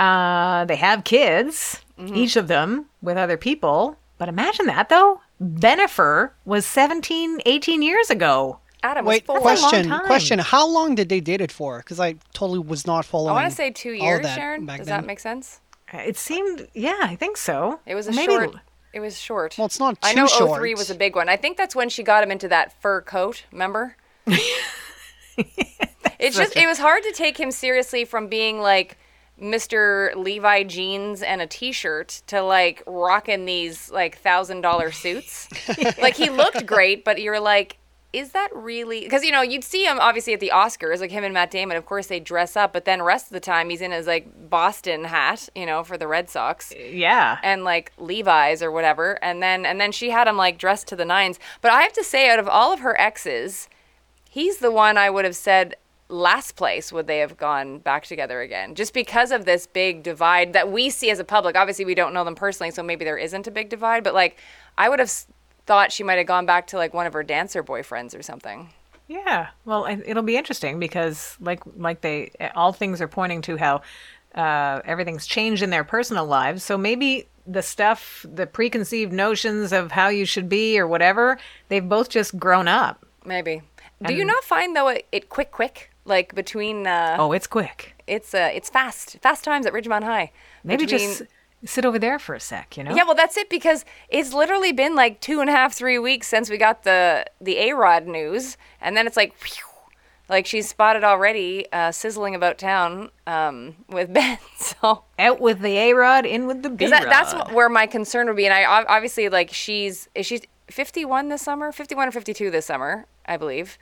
Uh, 0.00 0.64
they 0.64 0.76
have 0.76 1.04
kids, 1.04 1.80
each 1.98 2.34
of 2.36 2.48
them 2.48 2.86
with 3.00 3.16
other 3.16 3.36
people. 3.36 3.96
But 4.18 4.28
imagine 4.28 4.66
that 4.66 4.88
though. 4.88 5.20
Bennifer 5.40 6.30
was 6.44 6.64
17, 6.66 7.40
18 7.44 7.82
years 7.82 8.10
ago. 8.10 8.58
Adam 8.84 9.06
was 9.06 9.14
Wait, 9.14 9.26
four. 9.26 9.40
question, 9.40 9.88
time. 9.88 10.06
question. 10.06 10.38
How 10.38 10.66
long 10.66 10.94
did 10.94 11.08
they 11.08 11.20
date 11.20 11.40
it 11.40 11.50
for? 11.50 11.78
Because 11.78 11.98
I 11.98 12.16
totally 12.34 12.58
was 12.58 12.86
not 12.86 13.06
following. 13.06 13.30
I 13.30 13.32
want 13.32 13.48
to 13.48 13.56
say 13.56 13.70
two 13.70 13.92
years, 13.92 14.20
that 14.22 14.36
Sharon. 14.36 14.66
Does 14.66 14.78
then. 14.78 14.86
that 14.86 15.06
make 15.06 15.20
sense? 15.20 15.60
It 15.98 16.16
seemed, 16.16 16.68
yeah, 16.74 16.98
I 17.00 17.16
think 17.16 17.36
so. 17.36 17.80
It 17.86 17.94
was 17.94 18.08
a 18.08 18.12
Maybe 18.12 18.32
short. 18.32 18.56
It 18.92 19.00
was 19.00 19.18
short. 19.18 19.56
Well, 19.58 19.66
it's 19.66 19.80
not 19.80 20.00
too 20.00 20.08
I 20.08 20.14
know 20.14 20.26
short. 20.26 20.60
03 20.60 20.74
was 20.74 20.88
a 20.88 20.94
big 20.94 21.16
one. 21.16 21.28
I 21.28 21.36
think 21.36 21.56
that's 21.56 21.74
when 21.74 21.88
she 21.88 22.02
got 22.02 22.22
him 22.22 22.30
into 22.30 22.48
that 22.48 22.80
fur 22.80 23.00
coat. 23.00 23.44
Remember? 23.50 23.96
it's 26.18 26.36
just 26.36 26.56
it 26.56 26.66
was 26.66 26.78
hard 26.78 27.02
to 27.02 27.12
take 27.12 27.38
him 27.38 27.50
seriously 27.50 28.04
from 28.04 28.28
being 28.28 28.60
like 28.60 28.96
Mr. 29.40 30.14
Levi 30.14 30.62
jeans 30.62 31.22
and 31.22 31.42
a 31.42 31.46
t-shirt 31.46 32.22
to 32.28 32.40
like 32.40 32.82
rocking 32.86 33.44
these 33.46 33.90
like 33.90 34.18
thousand 34.18 34.60
dollar 34.60 34.92
suits. 34.92 35.48
like 36.00 36.14
he 36.14 36.30
looked 36.30 36.64
great, 36.64 37.04
but 37.04 37.20
you're 37.20 37.40
like, 37.40 37.76
is 38.14 38.30
that 38.32 38.48
really? 38.54 39.00
Because 39.00 39.24
you 39.24 39.32
know 39.32 39.42
you'd 39.42 39.64
see 39.64 39.84
him 39.84 39.98
obviously 40.00 40.32
at 40.32 40.40
the 40.40 40.52
Oscars, 40.54 41.00
like 41.00 41.10
him 41.10 41.24
and 41.24 41.34
Matt 41.34 41.50
Damon. 41.50 41.76
Of 41.76 41.86
course 41.86 42.06
they 42.06 42.20
dress 42.20 42.56
up, 42.56 42.72
but 42.72 42.84
then 42.84 43.02
rest 43.02 43.26
of 43.26 43.32
the 43.32 43.40
time 43.40 43.70
he's 43.70 43.80
in 43.80 43.90
his 43.90 44.06
like 44.06 44.48
Boston 44.48 45.04
hat, 45.04 45.48
you 45.54 45.66
know, 45.66 45.82
for 45.84 45.98
the 45.98 46.06
Red 46.06 46.30
Sox 46.30 46.72
uh, 46.72 46.78
Yeah. 46.78 47.38
and 47.42 47.64
like 47.64 47.92
Levi's 47.98 48.62
or 48.62 48.70
whatever. 48.70 49.18
And 49.22 49.42
then 49.42 49.66
and 49.66 49.80
then 49.80 49.92
she 49.92 50.10
had 50.10 50.28
him 50.28 50.36
like 50.36 50.58
dressed 50.58 50.86
to 50.88 50.96
the 50.96 51.04
nines. 51.04 51.38
But 51.60 51.72
I 51.72 51.82
have 51.82 51.92
to 51.94 52.04
say, 52.04 52.30
out 52.30 52.38
of 52.38 52.48
all 52.48 52.72
of 52.72 52.80
her 52.80 52.98
exes, 53.00 53.68
he's 54.30 54.58
the 54.58 54.70
one 54.70 54.96
I 54.96 55.10
would 55.10 55.24
have 55.24 55.36
said 55.36 55.74
last 56.08 56.52
place 56.54 56.92
would 56.92 57.06
they 57.06 57.18
have 57.18 57.36
gone 57.38 57.78
back 57.78 58.04
together 58.04 58.42
again 58.42 58.74
just 58.74 58.92
because 58.92 59.32
of 59.32 59.46
this 59.46 59.66
big 59.66 60.02
divide 60.02 60.52
that 60.52 60.70
we 60.70 60.90
see 60.90 61.10
as 61.10 61.18
a 61.18 61.24
public 61.24 61.56
obviously 61.56 61.84
we 61.86 61.94
don't 61.94 62.12
know 62.12 62.22
them 62.24 62.34
personally 62.34 62.70
so 62.70 62.82
maybe 62.82 63.06
there 63.06 63.16
isn't 63.16 63.46
a 63.46 63.50
big 63.50 63.70
divide 63.70 64.04
but 64.04 64.12
like 64.12 64.36
i 64.76 64.86
would 64.86 64.98
have 64.98 65.10
thought 65.66 65.92
she 65.92 66.02
might 66.02 66.18
have 66.18 66.26
gone 66.26 66.46
back 66.46 66.66
to 66.68 66.76
like 66.76 66.92
one 66.94 67.06
of 67.06 67.12
her 67.12 67.22
dancer 67.22 67.62
boyfriends 67.62 68.18
or 68.18 68.22
something 68.22 68.68
Yeah, 69.06 69.48
well, 69.66 69.86
it'll 69.86 70.22
be 70.22 70.36
interesting 70.36 70.78
because, 70.78 71.36
like, 71.40 71.60
like 71.76 72.00
they 72.00 72.30
all 72.54 72.72
things 72.72 73.00
are 73.02 73.08
pointing 73.08 73.42
to 73.42 73.56
how 73.58 73.82
uh, 74.34 74.80
everything's 74.84 75.26
changed 75.26 75.62
in 75.62 75.70
their 75.70 75.84
personal 75.84 76.24
lives. 76.26 76.64
So 76.64 76.78
maybe 76.78 77.28
the 77.46 77.60
stuff, 77.62 78.24
the 78.34 78.46
preconceived 78.46 79.12
notions 79.12 79.72
of 79.72 79.92
how 79.92 80.08
you 80.08 80.24
should 80.24 80.48
be 80.48 80.78
or 80.78 80.86
whatever, 80.86 81.38
they've 81.68 81.86
both 81.86 82.08
just 82.08 82.38
grown 82.38 82.66
up. 82.66 83.04
maybe 83.24 83.60
do 84.06 84.12
you 84.14 84.24
not 84.24 84.42
find 84.44 84.74
though 84.74 84.88
it, 84.88 85.06
it 85.12 85.28
quick 85.28 85.50
quick 85.50 85.90
like 86.04 86.34
between 86.34 86.86
uh 86.86 87.16
Oh, 87.18 87.32
it's 87.32 87.46
quick. 87.46 87.94
it's 88.06 88.34
uh 88.34 88.50
it's 88.52 88.68
fast 88.70 89.18
fast 89.22 89.44
times 89.44 89.66
at 89.66 89.72
ridgemont 89.72 90.04
high 90.04 90.30
Maybe 90.64 90.84
just 90.86 91.22
sit 91.64 91.84
over 91.84 91.98
there 91.98 92.18
for 92.18 92.34
a 92.34 92.40
sec. 92.40 92.76
You 92.76 92.84
know? 92.84 92.94
Yeah, 92.94 93.04
well, 93.04 93.14
that's 93.14 93.36
it 93.36 93.48
because 93.50 93.84
it's 94.08 94.32
literally 94.32 94.72
been 94.72 94.94
like 94.94 95.20
two 95.20 95.40
and 95.40 95.48
a 95.48 95.52
half, 95.52 95.74
three 95.74 95.98
weeks 95.98 96.28
since 96.28 96.50
we 96.50 96.56
got 96.56 96.84
the 96.84 97.24
the 97.40 97.56
A 97.58 97.72
Rod 97.72 98.06
news, 98.06 98.56
and 98.80 98.96
then 98.96 99.06
it's 99.06 99.16
like, 99.16 99.34
phew, 99.36 99.64
like 100.28 100.46
she's 100.46 100.68
spotted 100.68 101.04
already, 101.04 101.66
uh, 101.72 101.92
sizzling 101.92 102.34
about 102.34 102.58
town 102.58 103.10
um, 103.26 103.76
with 103.88 104.12
Ben. 104.12 104.38
So 104.56 105.04
Out 105.18 105.40
with 105.40 105.60
the 105.60 105.76
A 105.76 105.92
Rod, 105.94 106.26
in 106.26 106.46
with 106.46 106.62
the 106.62 106.70
B 106.70 106.86
Rod. 106.86 106.92
that, 106.92 107.04
that's 107.04 107.52
where 107.52 107.68
my 107.68 107.86
concern 107.86 108.26
would 108.26 108.36
be, 108.36 108.46
and 108.46 108.54
I 108.54 108.64
obviously 108.64 109.28
like 109.28 109.52
she's 109.52 110.08
she's 110.22 110.42
51 110.68 111.28
this 111.28 111.42
summer, 111.42 111.72
51 111.72 112.08
or 112.08 112.12
52 112.12 112.50
this 112.50 112.66
summer, 112.66 113.06
I 113.26 113.36
believe, 113.36 113.78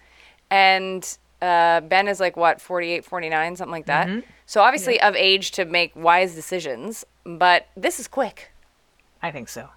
and. 0.50 1.18
Uh, 1.42 1.80
ben 1.80 2.06
is 2.06 2.20
like 2.20 2.36
what 2.36 2.60
48 2.60 3.04
49 3.04 3.56
something 3.56 3.72
like 3.72 3.86
that 3.86 4.08
so 4.46 4.62
obviously 4.62 5.00
of 5.00 5.16
age 5.16 5.50
to 5.50 5.64
make 5.64 5.90
wise 5.96 6.34
decisions 6.36 7.04
but 7.26 7.66
this 7.76 7.98
is 7.98 8.06
quick 8.06 8.52
I 9.22 9.30
think 9.30 9.48
so. 9.48 9.68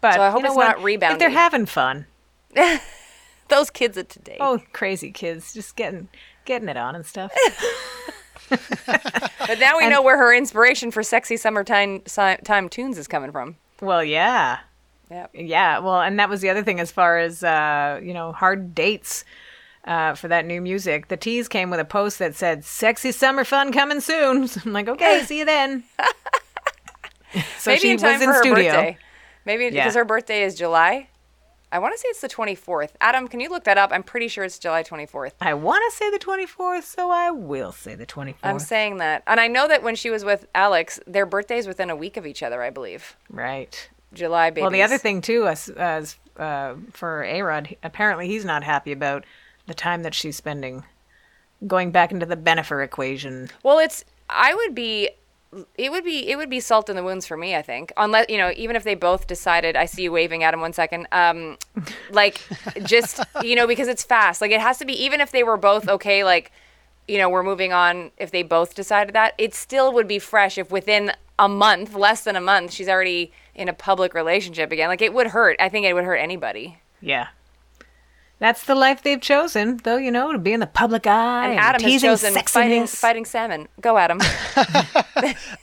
But 0.00 0.14
So 0.14 0.22
I 0.22 0.30
hope 0.30 0.38
you 0.40 0.42
know 0.44 0.48
it's 0.50 0.56
what? 0.56 0.78
not 0.78 1.12
If 1.12 1.18
they're 1.18 1.30
having 1.30 1.66
fun, 1.66 2.06
those 3.48 3.70
kids 3.70 3.96
of 3.96 4.08
today 4.08 4.36
oh, 4.40 4.60
crazy 4.72 5.10
kids, 5.10 5.52
just 5.52 5.76
getting 5.76 6.08
getting 6.44 6.68
it 6.68 6.76
on 6.76 6.94
and 6.94 7.04
stuff. 7.04 7.32
But 9.46 9.58
now 9.58 9.78
we 9.78 9.88
know 9.88 10.02
where 10.02 10.16
her 10.18 10.32
inspiration 10.32 10.90
for 10.90 11.02
sexy 11.02 11.36
summertime 11.36 12.02
si- 12.06 12.36
time 12.44 12.68
tunes 12.68 12.96
is 12.96 13.08
coming 13.08 13.32
from. 13.32 13.56
well, 13.80 14.04
yeah. 14.04 14.58
Yep. 15.10 15.30
Yeah, 15.34 15.78
well, 15.80 16.00
and 16.00 16.18
that 16.18 16.28
was 16.30 16.40
the 16.40 16.48
other 16.48 16.62
thing 16.62 16.80
as 16.80 16.90
far 16.90 17.18
as 17.18 17.42
uh, 17.44 18.00
you 18.02 18.14
know, 18.14 18.32
hard 18.32 18.74
dates 18.74 19.24
uh, 19.84 20.14
for 20.14 20.28
that 20.28 20.46
new 20.46 20.60
music. 20.60 21.08
The 21.08 21.16
tease 21.16 21.48
came 21.48 21.70
with 21.70 21.80
a 21.80 21.84
post 21.84 22.18
that 22.18 22.34
said 22.34 22.64
"Sexy 22.64 23.12
summer 23.12 23.44
fun 23.44 23.72
coming 23.72 24.00
soon." 24.00 24.48
So 24.48 24.60
I'm 24.66 24.72
like, 24.72 24.88
okay, 24.88 25.22
see 25.24 25.38
you 25.40 25.44
then. 25.44 25.84
so 27.58 27.70
Maybe 27.70 27.80
she 27.80 27.90
in 27.92 27.98
time 27.98 28.14
was 28.14 28.22
in 28.22 28.28
for 28.28 28.32
her 28.34 28.42
studio. 28.42 28.72
birthday. 28.72 28.98
Maybe 29.44 29.64
Yeah. 29.64 29.70
because 29.70 29.94
her 29.94 30.04
birthday 30.04 30.42
is 30.44 30.54
July. 30.54 31.08
I 31.72 31.78
want 31.78 31.94
to 31.94 31.98
say 31.98 32.08
it's 32.08 32.20
the 32.20 32.28
24th. 32.28 32.90
Adam, 33.00 33.26
can 33.28 33.40
you 33.40 33.48
look 33.48 33.64
that 33.64 33.78
up? 33.78 33.92
I'm 33.94 34.02
pretty 34.02 34.28
sure 34.28 34.44
it's 34.44 34.58
July 34.58 34.82
24th. 34.82 35.32
I 35.40 35.54
want 35.54 35.82
to 35.90 35.96
say 35.96 36.10
the 36.10 36.18
24th, 36.18 36.82
so 36.82 37.10
I 37.10 37.30
will 37.30 37.72
say 37.72 37.94
the 37.94 38.04
24th. 38.04 38.34
I'm 38.42 38.58
saying 38.58 38.98
that. 38.98 39.22
And 39.26 39.40
I 39.40 39.48
know 39.48 39.66
that 39.66 39.82
when 39.82 39.94
she 39.96 40.10
was 40.10 40.22
with 40.22 40.44
Alex, 40.54 41.00
their 41.06 41.24
birthdays 41.24 41.66
within 41.66 41.88
a 41.88 41.96
week 41.96 42.18
of 42.18 42.26
each 42.26 42.42
other, 42.42 42.62
I 42.62 42.68
believe. 42.70 43.16
right. 43.30 43.88
July 44.12 44.50
babies. 44.50 44.60
Well, 44.60 44.70
the 44.70 44.82
other 44.82 44.98
thing 44.98 45.22
too, 45.22 45.48
as, 45.48 45.70
as 45.70 46.16
uh, 46.36 46.74
for 46.92 47.24
A 47.24 47.40
Rod, 47.40 47.74
apparently 47.82 48.26
he's 48.26 48.44
not 48.44 48.62
happy 48.62 48.92
about 48.92 49.24
the 49.72 49.76
time 49.76 50.02
that 50.02 50.14
she's 50.14 50.36
spending 50.36 50.84
going 51.66 51.90
back 51.90 52.12
into 52.12 52.26
the 52.26 52.36
Bennifer 52.36 52.84
equation. 52.84 53.48
Well, 53.62 53.78
it's 53.78 54.04
I 54.28 54.52
would 54.52 54.74
be 54.74 55.08
it 55.78 55.90
would 55.90 56.04
be 56.04 56.28
it 56.28 56.36
would 56.36 56.50
be 56.50 56.60
salt 56.60 56.90
in 56.90 56.96
the 56.96 57.02
wounds 57.02 57.26
for 57.26 57.38
me, 57.38 57.56
I 57.56 57.62
think. 57.62 57.90
Unless, 57.96 58.26
you 58.28 58.36
know, 58.36 58.52
even 58.54 58.76
if 58.76 58.84
they 58.84 58.94
both 58.94 59.26
decided 59.26 59.74
I 59.74 59.86
see 59.86 60.02
you 60.02 60.12
waving 60.12 60.44
at 60.44 60.52
him 60.52 60.60
one 60.60 60.74
second. 60.74 61.08
Um 61.10 61.56
like 62.10 62.42
just, 62.84 63.20
you 63.42 63.56
know, 63.56 63.66
because 63.66 63.88
it's 63.88 64.04
fast. 64.04 64.42
Like 64.42 64.50
it 64.50 64.60
has 64.60 64.76
to 64.78 64.84
be 64.84 64.92
even 65.02 65.22
if 65.22 65.32
they 65.32 65.42
were 65.42 65.56
both 65.56 65.88
okay 65.88 66.22
like 66.22 66.52
you 67.08 67.16
know, 67.16 67.30
we're 67.30 67.42
moving 67.42 67.72
on 67.72 68.10
if 68.18 68.30
they 68.30 68.42
both 68.42 68.74
decided 68.74 69.14
that, 69.14 69.34
it 69.38 69.54
still 69.54 69.92
would 69.94 70.06
be 70.06 70.18
fresh 70.18 70.58
if 70.58 70.70
within 70.70 71.12
a 71.38 71.48
month, 71.48 71.94
less 71.94 72.24
than 72.24 72.36
a 72.36 72.40
month, 72.40 72.72
she's 72.72 72.88
already 72.88 73.32
in 73.54 73.68
a 73.68 73.72
public 73.72 74.12
relationship 74.12 74.70
again. 74.70 74.88
Like 74.88 75.02
it 75.02 75.14
would 75.14 75.28
hurt. 75.28 75.56
I 75.58 75.70
think 75.70 75.86
it 75.86 75.94
would 75.94 76.04
hurt 76.04 76.16
anybody. 76.16 76.78
Yeah. 77.00 77.28
That's 78.42 78.64
the 78.64 78.74
life 78.74 79.04
they've 79.04 79.20
chosen, 79.20 79.76
though, 79.84 79.98
you 79.98 80.10
know, 80.10 80.32
to 80.32 80.38
be 80.38 80.52
in 80.52 80.58
the 80.58 80.66
public 80.66 81.06
eye 81.06 81.44
And 81.44 81.52
and, 81.52 81.60
Adam 81.60 81.82
has 81.82 81.92
teasing 81.92 82.10
chosen 82.10 82.34
fighting 82.34 82.82
sexiness. 82.82 82.96
fighting 82.96 83.24
salmon. 83.24 83.68
Go 83.80 83.96
Adam. 83.96 84.18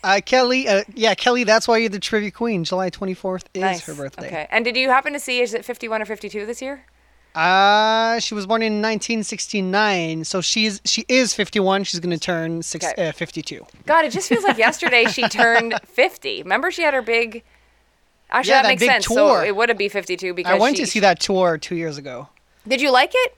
Uh, 0.01 0.21
Kelly, 0.25 0.65
uh, 0.65 0.83
yeah, 0.93 1.13
Kelly, 1.13 1.43
that's 1.43 1.67
why 1.67 1.75
you're 1.77 1.89
the 1.89 1.99
trivia 1.99 2.31
queen. 2.31 2.63
July 2.63 2.89
24th 2.89 3.43
is 3.53 3.61
nice. 3.61 3.85
her 3.85 3.93
birthday. 3.93 4.27
Okay. 4.27 4.47
And 4.49 4.63
did 4.63 4.77
you 4.77 4.87
happen 4.87 5.11
to 5.11 5.19
see 5.19 5.41
is 5.41 5.53
it 5.53 5.65
51 5.65 6.01
or 6.01 6.05
52 6.05 6.45
this 6.45 6.61
year? 6.61 6.85
Uh, 7.35 8.19
she 8.19 8.33
was 8.33 8.47
born 8.47 8.61
in 8.61 8.81
1969, 8.81 10.23
so 10.23 10.39
she's 10.39 10.79
she 10.85 11.03
is 11.09 11.33
51. 11.33 11.83
She's 11.83 11.99
gonna 11.99 12.17
turn 12.17 12.61
six, 12.63 12.85
Okay. 12.85 13.09
uh, 13.09 13.11
52. 13.11 13.65
God, 13.85 14.05
it 14.05 14.11
just 14.11 14.29
feels 14.29 14.43
like 14.45 14.57
yesterday 14.57 15.05
she 15.05 15.23
turned 15.29 15.75
50. 15.85 16.43
Remember 16.43 16.71
she 16.71 16.83
had 16.83 16.93
her 16.93 17.01
big. 17.01 17.43
Actually, 18.31 18.51
Yeah, 18.51 18.55
that, 18.57 18.61
that 18.63 18.67
makes 18.69 18.79
big 18.79 18.89
sense. 18.89 19.05
So 19.07 19.15
tour. 19.15 19.43
it 19.43 19.55
would 19.55 19.67
have 19.69 19.77
been 19.77 19.89
52 19.89 20.33
because 20.33 20.53
I 20.53 20.57
went 20.57 20.77
she, 20.77 20.83
to 20.85 20.89
see 20.89 20.99
that 21.01 21.19
tour 21.19 21.57
two 21.57 21.75
years 21.75 21.97
ago. 21.97 22.29
Did 22.67 22.81
you 22.81 22.91
like 22.91 23.11
it? 23.13 23.35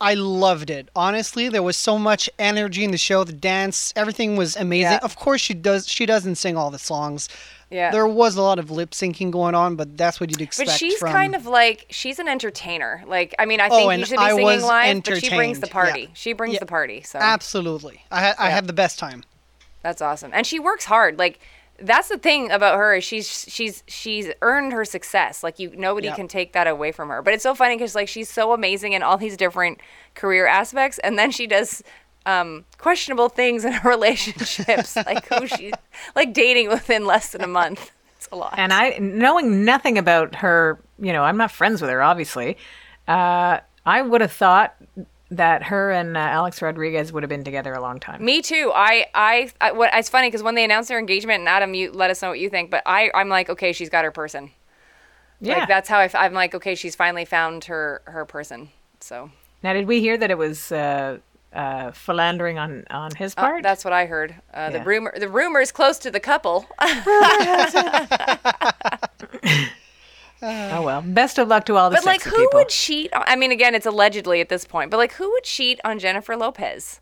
I 0.00 0.14
loved 0.14 0.70
it. 0.70 0.88
Honestly, 0.94 1.48
there 1.48 1.62
was 1.62 1.76
so 1.76 1.98
much 1.98 2.28
energy 2.38 2.84
in 2.84 2.90
the 2.90 2.98
show. 2.98 3.24
The 3.24 3.32
dance, 3.32 3.92
everything 3.96 4.36
was 4.36 4.56
amazing. 4.56 4.92
Yeah. 4.92 4.98
Of 5.02 5.16
course, 5.16 5.40
she 5.40 5.54
does. 5.54 5.88
She 5.88 6.04
doesn't 6.04 6.34
sing 6.34 6.56
all 6.56 6.70
the 6.70 6.78
songs. 6.78 7.28
Yeah. 7.70 7.90
There 7.90 8.06
was 8.06 8.36
a 8.36 8.42
lot 8.42 8.58
of 8.58 8.70
lip 8.70 8.90
syncing 8.90 9.30
going 9.30 9.54
on, 9.54 9.76
but 9.76 9.96
that's 9.96 10.20
what 10.20 10.30
you'd 10.30 10.40
expect. 10.40 10.70
But 10.70 10.78
she's 10.78 10.98
from... 10.98 11.12
kind 11.12 11.34
of 11.34 11.46
like 11.46 11.86
she's 11.90 12.18
an 12.18 12.28
entertainer. 12.28 13.02
Like 13.06 13.34
I 13.38 13.46
mean, 13.46 13.60
I 13.60 13.68
Oh, 13.68 13.76
think 13.76 13.92
and 13.92 14.00
you 14.00 14.06
should 14.06 14.16
be 14.18 14.22
I 14.24 14.30
singing 14.30 14.62
live, 14.62 15.04
but 15.04 15.18
she 15.22 15.30
brings 15.30 15.60
the 15.60 15.66
party. 15.68 16.00
Yeah. 16.02 16.08
She 16.14 16.32
brings 16.32 16.54
Yeah. 16.54 16.60
the 16.60 16.66
party. 16.66 17.02
So 17.02 17.18
absolutely. 17.18 18.02
I 18.10 18.20
had 18.20 18.36
I 18.38 18.50
had 18.50 18.66
the 18.66 18.72
best 18.74 18.98
time. 18.98 19.22
that's 19.82 20.02
awesome, 20.02 20.32
and 20.34 20.46
she 20.46 20.58
works 20.58 20.86
hard. 20.86 21.18
Like 21.18 21.40
that's 21.80 22.08
the 22.08 22.18
thing 22.18 22.50
about 22.50 22.76
her 22.76 22.94
is 22.96 23.04
she's 23.04 23.46
she's 23.48 23.82
she's 23.86 24.30
earned 24.42 24.72
her 24.72 24.84
success. 24.84 25.42
Like 25.42 25.58
you, 25.58 25.72
nobody 25.76 26.08
Yeah. 26.08 26.16
can 26.16 26.28
take 26.28 26.52
that 26.52 26.66
away 26.66 26.92
from 26.92 27.08
her. 27.08 27.22
But 27.22 27.34
it's 27.34 27.42
so 27.42 27.54
funny 27.54 27.76
because 27.76 27.94
like 27.94 28.08
she's 28.08 28.28
so 28.28 28.52
amazing 28.52 28.92
in 28.94 29.02
all 29.02 29.16
these 29.16 29.36
different 29.36 29.78
career 30.14 30.46
aspects, 30.46 30.98
and 31.00 31.18
then 31.18 31.30
she 31.30 31.46
does. 31.46 31.82
Um, 32.26 32.66
questionable 32.76 33.30
things 33.30 33.64
in 33.64 33.72
her 33.72 33.88
relationships, 34.28 34.96
like 34.96 35.24
who 35.28 35.46
she, 35.46 35.72
like 36.14 36.34
dating 36.34 36.68
within 36.68 37.06
less 37.06 37.32
than 37.32 37.40
a 37.40 37.46
month. 37.46 37.90
It's 38.16 38.28
a 38.30 38.36
lot. 38.36 38.52
And 38.58 38.70
I, 38.70 38.98
knowing 38.98 39.64
nothing 39.64 39.96
about 39.96 40.34
her, 40.34 40.78
you 40.98 41.14
know, 41.14 41.22
I'm 41.24 41.38
not 41.38 41.50
friends 41.50 41.80
with 41.80 41.90
her, 41.90 42.02
obviously. 42.02 42.58
Uh, 43.06 43.60
I 43.86 44.02
would 44.02 44.20
have 44.20 44.32
thought 44.32 44.74
that 45.30 45.64
her 45.64 45.90
and 45.90 46.16
uh, 46.16 46.20
Alex 46.20 46.62
Rodriguez 46.62 47.12
would 47.12 47.22
have 47.22 47.28
been 47.28 47.44
together 47.44 47.74
a 47.74 47.80
long 47.80 48.00
time. 48.00 48.24
Me 48.24 48.40
too. 48.40 48.72
I, 48.74 49.06
I, 49.14 49.50
I 49.60 49.72
what? 49.72 49.90
It's 49.92 50.08
funny 50.08 50.28
because 50.28 50.42
when 50.42 50.54
they 50.54 50.64
announced 50.64 50.88
their 50.88 50.98
engagement, 50.98 51.40
and 51.40 51.48
Adam, 51.48 51.74
you 51.74 51.92
let 51.92 52.10
us 52.10 52.22
know 52.22 52.30
what 52.30 52.38
you 52.38 52.48
think. 52.48 52.70
But 52.70 52.82
I, 52.86 53.10
I'm 53.14 53.28
like, 53.28 53.50
okay, 53.50 53.72
she's 53.72 53.90
got 53.90 54.04
her 54.04 54.10
person. 54.10 54.50
Yeah. 55.40 55.58
Like 55.58 55.68
that's 55.68 55.88
how 55.88 55.98
I, 55.98 56.26
am 56.26 56.32
like, 56.32 56.54
okay, 56.54 56.74
she's 56.74 56.94
finally 56.94 57.24
found 57.24 57.64
her 57.64 58.02
her 58.06 58.24
person. 58.24 58.70
So 59.00 59.30
now, 59.62 59.72
did 59.72 59.86
we 59.86 60.00
hear 60.00 60.16
that 60.16 60.30
it 60.30 60.38
was 60.38 60.72
uh, 60.72 61.18
uh, 61.52 61.92
philandering 61.92 62.58
on 62.58 62.84
on 62.90 63.14
his 63.14 63.34
uh, 63.36 63.42
part? 63.42 63.62
that's 63.62 63.84
what 63.84 63.92
I 63.92 64.06
heard. 64.06 64.34
Uh, 64.52 64.70
The 64.70 64.82
rumor, 64.82 65.14
the 65.16 65.28
rumors 65.28 65.72
close 65.72 65.98
to 66.00 66.10
the 66.10 66.20
couple. 66.20 66.66
oh 70.42 70.82
well. 70.82 71.02
Best 71.02 71.38
of 71.38 71.48
luck 71.48 71.64
to 71.66 71.76
all 71.76 71.90
the 71.90 71.96
sexy 71.96 72.30
people. 72.30 72.30
but 72.30 72.34
like, 72.34 72.38
who 72.38 72.44
people. 72.46 72.60
would 72.60 72.68
cheat? 72.68 73.12
On, 73.12 73.22
I 73.26 73.36
mean, 73.36 73.52
again, 73.52 73.74
it's 73.74 73.86
allegedly 73.86 74.40
at 74.40 74.48
this 74.48 74.64
point. 74.64 74.90
But 74.90 74.96
like, 74.98 75.12
who 75.12 75.30
would 75.30 75.44
cheat 75.44 75.80
on 75.84 75.98
Jennifer 75.98 76.36
Lopez? 76.36 77.00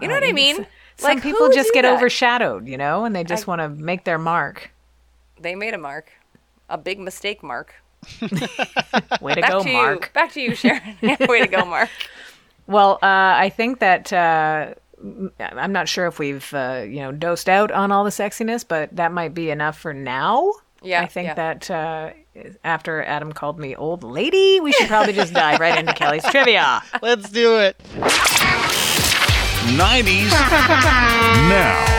You 0.00 0.08
know 0.08 0.14
what 0.14 0.24
I 0.24 0.32
mean? 0.32 0.66
Some 0.96 1.14
like, 1.14 1.22
people 1.22 1.50
just 1.50 1.72
get 1.74 1.82
that? 1.82 1.94
overshadowed, 1.94 2.66
you 2.66 2.78
know, 2.78 3.04
and 3.04 3.14
they 3.14 3.22
just 3.24 3.46
want 3.46 3.60
to 3.60 3.68
make 3.68 4.04
their 4.04 4.18
mark. 4.18 4.70
They 5.40 5.54
made 5.54 5.74
a 5.74 5.78
mark, 5.78 6.10
a 6.68 6.78
big 6.78 6.98
mistake 6.98 7.42
mark. 7.42 7.74
Way 9.20 9.34
to 9.34 9.40
Back 9.42 9.50
go, 9.50 9.62
to 9.62 9.72
Mark. 9.72 10.04
you. 10.06 10.12
Back 10.14 10.32
to 10.32 10.40
you, 10.40 10.54
Sharon. 10.54 10.96
Way 11.02 11.40
to 11.40 11.48
go, 11.48 11.64
Mark. 11.64 11.90
Well, 12.66 12.94
uh, 13.02 13.34
I 13.36 13.48
think 13.54 13.80
that 13.80 14.12
uh, 14.12 14.74
m- 15.02 15.32
I'm 15.40 15.72
not 15.72 15.88
sure 15.88 16.06
if 16.06 16.20
we've 16.20 16.54
uh, 16.54 16.84
you 16.86 17.00
know 17.00 17.10
dosed 17.10 17.48
out 17.48 17.72
on 17.72 17.90
all 17.90 18.04
the 18.04 18.10
sexiness, 18.10 18.64
but 18.66 18.94
that 18.94 19.10
might 19.10 19.34
be 19.34 19.50
enough 19.50 19.76
for 19.76 19.92
now. 19.92 20.52
Yeah, 20.82 21.02
I 21.02 21.06
think 21.06 21.26
yeah. 21.26 21.34
that 21.34 21.70
uh, 21.70 22.10
after 22.64 23.02
Adam 23.02 23.32
called 23.32 23.58
me 23.58 23.76
old 23.76 24.02
lady, 24.02 24.60
we 24.60 24.72
should 24.72 24.88
probably 24.88 25.12
just 25.12 25.34
dive 25.34 25.60
right 25.60 25.78
into 25.78 25.92
Kelly's 25.92 26.24
trivia. 26.24 26.82
Let's 27.02 27.30
do 27.30 27.58
it. 27.58 27.76
90s 29.76 30.30
now. 31.48 31.90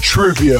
Trivia. 0.00 0.58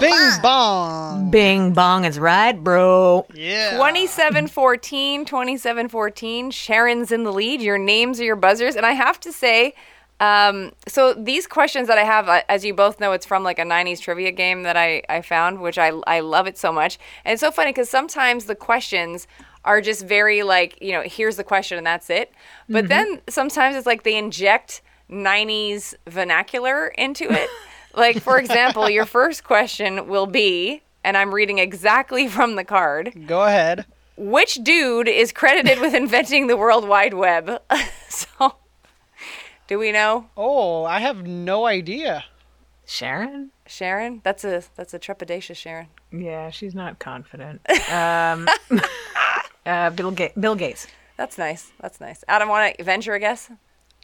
Bing 0.00 0.42
bong. 0.42 1.30
Bing 1.30 1.72
bong 1.72 2.04
is 2.04 2.18
right, 2.18 2.52
bro. 2.52 3.26
Yeah. 3.34 3.72
2714, 3.72 5.24
2714. 5.24 6.50
Sharon's 6.50 7.12
in 7.12 7.24
the 7.24 7.32
lead. 7.32 7.60
Your 7.60 7.78
names 7.78 8.20
are 8.20 8.24
your 8.24 8.36
buzzers. 8.36 8.74
And 8.74 8.84
I 8.86 8.92
have 8.92 9.20
to 9.20 9.32
say, 9.32 9.74
um, 10.20 10.72
so 10.88 11.12
these 11.12 11.46
questions 11.46 11.88
that 11.88 11.98
I 11.98 12.04
have, 12.04 12.28
uh, 12.28 12.42
as 12.48 12.64
you 12.64 12.72
both 12.72 13.00
know, 13.00 13.12
it's 13.12 13.26
from 13.26 13.42
like 13.42 13.58
a 13.58 13.64
90s 13.64 14.00
trivia 14.00 14.32
game 14.32 14.62
that 14.62 14.76
I, 14.76 15.02
I 15.08 15.20
found, 15.20 15.60
which 15.60 15.78
I, 15.78 15.88
I 16.06 16.20
love 16.20 16.46
it 16.46 16.56
so 16.56 16.72
much. 16.72 16.98
And 17.24 17.32
it's 17.32 17.40
so 17.40 17.50
funny 17.50 17.70
because 17.70 17.90
sometimes 17.90 18.46
the 18.46 18.54
questions 18.54 19.26
are 19.64 19.80
just 19.80 20.06
very 20.06 20.42
like, 20.42 20.78
you 20.80 20.92
know, 20.92 21.02
here's 21.02 21.36
the 21.36 21.44
question 21.44 21.76
and 21.76 21.86
that's 21.86 22.08
it. 22.08 22.32
But 22.68 22.88
then 22.88 23.20
sometimes 23.28 23.76
it's 23.76 23.86
like 23.86 24.04
they 24.04 24.16
inject 24.16 24.80
90s 25.10 25.94
vernacular 26.06 26.88
into 26.88 27.30
it. 27.30 27.50
like, 27.94 28.20
for 28.22 28.38
example, 28.38 28.88
your 28.88 29.04
first 29.16 29.44
question 29.44 30.08
will 30.08 30.26
be, 30.26 30.82
and 31.04 31.16
I'm 31.16 31.34
reading 31.34 31.58
exactly 31.58 32.28
from 32.36 32.56
the 32.56 32.64
card. 32.64 33.12
Go 33.26 33.42
ahead. 33.42 33.86
Which 34.16 34.54
dude 34.54 35.08
is 35.08 35.30
credited 35.30 35.78
with 35.78 35.94
inventing 35.94 36.46
the 36.46 36.56
World 36.56 36.88
Wide 36.88 37.12
Web? 37.12 37.60
so, 38.08 38.56
do 39.68 39.78
we 39.78 39.92
know, 39.92 40.28
Oh, 40.36 40.84
I 40.84 41.00
have 41.00 41.26
no 41.26 41.66
idea. 41.66 42.24
Sharon? 42.86 43.50
Sharon? 43.66 44.20
That's 44.22 44.44
a 44.44 44.62
that's 44.76 44.94
a 44.94 44.98
trepidatious 44.98 45.56
Sharon. 45.56 45.88
Yeah, 46.12 46.50
she's 46.50 46.74
not 46.74 46.98
confident. 47.00 47.60
Um, 47.90 48.48
uh, 49.66 49.90
Bill, 49.90 50.12
Ga- 50.12 50.32
Bill 50.38 50.54
Gates. 50.54 50.86
That's 51.16 51.36
nice. 51.36 51.72
That's 51.80 52.00
nice. 52.00 52.22
Adam, 52.28 52.48
want 52.48 52.76
to 52.76 52.84
venture 52.84 53.14
a 53.14 53.18
guess? 53.18 53.50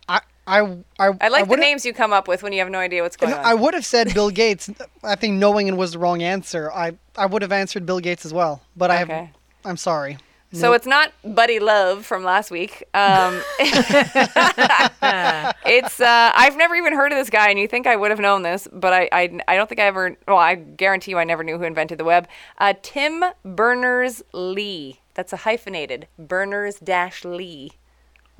I 0.09 0.21
I 0.49 0.61
I, 0.99 1.11
I 1.21 1.29
like 1.29 1.49
the 1.49 1.57
names 1.57 1.87
you 1.87 1.93
come 1.93 2.13
up 2.13 2.27
with 2.27 2.43
when 2.43 2.53
you 2.53 2.59
have 2.59 2.71
no 2.71 2.79
idea 2.81 3.03
what's 3.03 3.17
going 3.17 3.33
on. 3.33 3.45
I 3.45 3.55
would 3.55 3.75
have 3.75 3.87
said 3.87 4.13
Bill 4.15 4.31
Gates. 4.31 4.69
I 5.05 5.15
think 5.15 5.35
knowing 5.39 5.69
it 5.69 5.77
was 5.77 5.93
the 5.93 6.01
wrong 6.01 6.23
answer. 6.23 6.73
I 6.73 6.97
I 7.17 7.27
would 7.27 7.43
have 7.43 7.53
answered 7.53 7.87
Bill 7.87 8.01
Gates 8.01 8.25
as 8.27 8.35
well. 8.35 8.63
But 8.77 8.91
I 8.91 8.97
have. 8.97 9.29
I'm 9.65 9.77
sorry. 9.77 10.19
So 10.53 10.73
it's 10.75 10.87
not 10.87 11.13
Buddy 11.25 11.59
Love 11.59 12.05
from 12.05 12.25
last 12.25 12.51
week. 12.51 12.85
Um, 12.93 13.41
it's 15.65 15.99
uh, 16.01 16.33
I've 16.35 16.57
never 16.57 16.75
even 16.75 16.93
heard 16.93 17.11
of 17.13 17.19
this 17.19 17.31
guy, 17.31 17.49
and 17.49 17.59
you 17.59 17.67
think 17.67 17.87
I 17.87 17.97
would 17.97 18.11
have 18.11 18.21
known 18.21 18.43
this, 18.43 18.69
but 18.71 18.93
I, 18.93 19.09
I 19.13 19.41
I 19.49 19.57
don't 19.57 19.69
think 19.69 19.81
I 19.81 19.85
ever. 19.87 20.17
Well, 20.29 20.37
I 20.37 20.55
guarantee 20.57 21.13
you, 21.13 21.19
I 21.19 21.25
never 21.25 21.43
knew 21.43 21.59
who 21.59 21.65
invented 21.65 21.99
the 21.99 22.05
web. 22.05 22.29
Uh, 22.59 22.75
Tim 22.83 23.25
Berners 23.45 24.23
Lee. 24.33 25.01
That's 25.15 25.33
a 25.33 25.39
hyphenated 25.39 26.09
Berners 26.19 26.79
dash 26.79 27.25
Lee. 27.25 27.73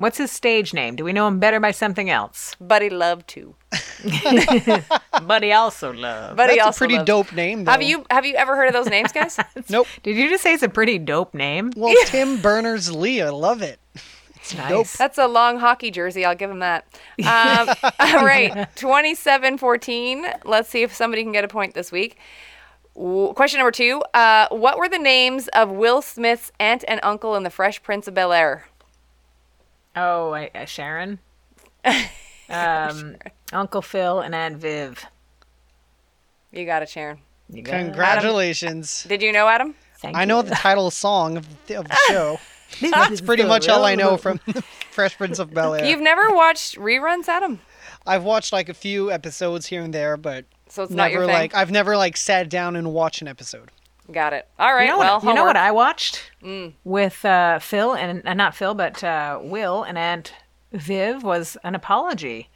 What's 0.03 0.19
his 0.19 0.31
stage 0.33 0.75
name? 0.75 0.97
Do 0.97 1.05
we 1.05 1.13
know 1.13 1.29
him 1.29 1.39
better 1.39 1.61
by 1.61 1.71
something 1.71 2.11
else? 2.11 2.57
Buddy 2.61 2.91
Love 2.91 3.25
too. 3.27 3.55
Buddy 5.27 5.53
also 5.53 5.93
love. 5.93 6.37
Buddy 6.37 6.55
That's 6.55 6.63
a 6.63 6.65
also 6.67 6.79
pretty 6.79 6.97
Love. 6.97 7.07
dope 7.07 7.33
name. 7.33 7.65
Though. 7.65 7.71
Have 7.71 7.83
you 7.83 8.05
have 8.11 8.27
you 8.27 8.35
ever 8.35 8.57
heard 8.57 8.67
of 8.67 8.73
those 8.75 8.89
names, 8.89 9.13
guys? 9.13 9.39
Nope. 9.71 9.87
Did 10.03 10.17
you 10.17 10.29
just 10.29 10.43
say 10.43 10.53
it's 10.55 10.63
a 10.63 10.69
pretty 10.69 10.99
dope 10.99 11.35
name? 11.35 11.71
Well, 11.77 11.95
Tim 12.07 12.41
Berners 12.41 12.91
Lee. 12.95 13.23
I 13.23 13.31
love 13.31 13.63
it. 13.63 13.79
It's 14.45 14.57
nice. 14.57 14.69
dope. 14.71 14.89
That's 14.99 15.19
a 15.19 15.29
long 15.29 15.61
hockey 15.61 15.93
jersey. 15.93 16.25
I'll 16.25 16.35
give 16.35 16.51
him 16.51 16.59
that. 16.59 16.85
Um, 17.21 17.69
all 18.01 18.27
right, 18.27 18.51
27-14. 18.75 20.41
Let's 20.45 20.69
see 20.69 20.83
if 20.83 20.93
somebody 20.93 21.23
can 21.23 21.31
get 21.31 21.45
a 21.45 21.49
point 21.49 21.75
this 21.75 21.93
week. 21.93 22.17
w- 22.97 23.33
question 23.35 23.59
number 23.59 23.71
two. 23.71 24.03
Uh, 24.15 24.49
what 24.51 24.79
were 24.79 24.89
the 24.89 24.99
names 24.99 25.47
of 25.49 25.71
Will 25.71 26.03
Smith's 26.03 26.51
aunt 26.59 26.83
and 26.89 26.99
uncle 27.05 27.37
in 27.37 27.45
The 27.45 27.51
Fresh 27.51 27.85
Prince 27.85 28.09
of 28.09 28.15
Bel 28.15 28.33
Air? 28.33 28.67
Oh, 29.97 30.33
I, 30.33 30.51
uh, 30.55 30.65
Sharon. 30.65 31.19
Um, 32.51 33.17
Uncle 33.53 33.81
Phil 33.81 34.21
and 34.21 34.35
Aunt 34.35 34.59
Viv. 34.59 35.07
You 36.51 36.67
got 36.67 36.83
it, 36.83 36.91
Sharon. 36.91 37.19
You 37.49 37.63
got 37.63 37.75
it. 37.77 37.85
Congratulations. 37.85 39.05
Did 39.09 39.23
you 39.23 39.33
know, 39.33 39.49
Adam? 39.49 39.75
Thank 39.99 40.17
I 40.19 40.27
know 40.27 40.43
the 40.43 40.55
title 40.55 40.91
song 40.91 41.39
of 41.39 41.47
the, 41.67 41.77
of 41.77 41.89
the 41.89 41.97
show. 42.09 42.39
That's 42.81 43.23
pretty 43.23 43.45
much 43.45 43.69
all 43.69 43.87
I 43.87 43.95
know 43.95 44.19
from 44.19 44.39
Fresh 44.91 45.17
Prince 45.17 45.39
of 45.39 45.55
Bel 45.55 45.75
Air. 45.75 45.87
You've 45.87 46.01
never 46.03 46.29
watched 46.35 46.77
reruns, 46.77 47.27
Adam? 47.29 47.61
I've 48.07 48.25
watched 48.25 48.53
like 48.53 48.69
a 48.69 48.75
few 48.75 49.11
episodes 49.11 49.67
here 49.67 49.81
and 49.83 49.95
there, 49.95 50.19
but 50.19 50.45
So 50.69 50.83
it's 50.83 50.93
not 50.93 51.05
never 51.05 51.21
your 51.21 51.27
thing. 51.27 51.35
like 51.35 51.55
I've 51.55 51.71
never 51.71 51.97
like 51.97 52.19
sat 52.19 52.51
down 52.51 52.77
and 52.77 52.93
watched 52.93 53.23
an 53.23 53.29
episode. 53.29 53.71
Got 54.11 54.33
it. 54.33 54.49
All 54.59 54.75
right. 54.75 54.85
You 54.85 54.91
know, 54.93 54.99
well, 54.99 55.21
what, 55.21 55.29
you 55.29 55.35
know 55.35 55.45
what. 55.45 55.57
I 55.57 55.71
watched 55.71 56.31
Mm. 56.43 56.73
with 56.85 57.25
uh, 57.25 57.59
Phil 57.61 57.95
and 57.95 58.27
uh, 58.27 58.35
not 58.35 58.55
Phil, 58.55 58.75
but 58.75 59.03
uh, 59.05 59.39
Will 59.41 59.83
and 59.85 59.97
Aunt 59.97 60.35
Viv 60.73 61.23
was 61.23 61.57
an 61.63 61.75
apology 61.75 62.49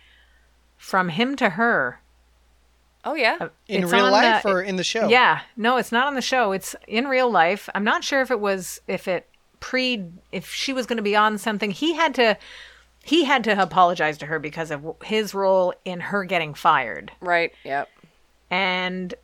from 0.77 1.09
him 1.11 1.37
to 1.37 1.51
her. 1.51 2.01
Oh 3.05 3.15
yeah. 3.15 3.49
In 3.69 3.85
It's 3.85 3.93
real 3.93 4.07
on, 4.07 4.11
life 4.13 4.45
uh, 4.45 4.51
or 4.51 4.61
in 4.63 4.75
the 4.77 4.83
show? 4.83 5.07
Yeah, 5.09 5.43
no, 5.57 5.77
it's 5.77 5.93
not 5.93 6.09
on 6.09 6.15
the 6.17 6.21
show. 6.23 6.51
It's 6.51 6.75
in 6.89 7.07
real 7.07 7.31
life. 7.31 7.69
I'm 7.75 7.85
not 7.85 8.03
sure 8.03 8.21
if 8.21 8.31
it 8.33 8.41
was 8.41 8.81
if 8.89 9.07
it 9.07 9.29
pre 9.61 10.05
if 10.33 10.53
she 10.53 10.73
was 10.73 10.87
going 10.87 10.97
to 10.97 11.03
be 11.03 11.15
on 11.15 11.39
something. 11.39 11.71
He 11.71 11.95
had 11.95 12.15
to 12.17 12.37
he 13.05 13.25
had 13.25 13.45
to 13.45 13.63
apologize 13.63 14.19
to 14.19 14.27
her 14.27 14.41
because 14.41 14.73
of 14.73 14.85
his 15.05 15.33
role 15.33 15.73
in 15.85 16.01
her 16.01 16.25
getting 16.25 16.55
fired. 16.55 17.13
Right. 17.21 17.53
Yep. 17.65 17.89
and 18.51 19.15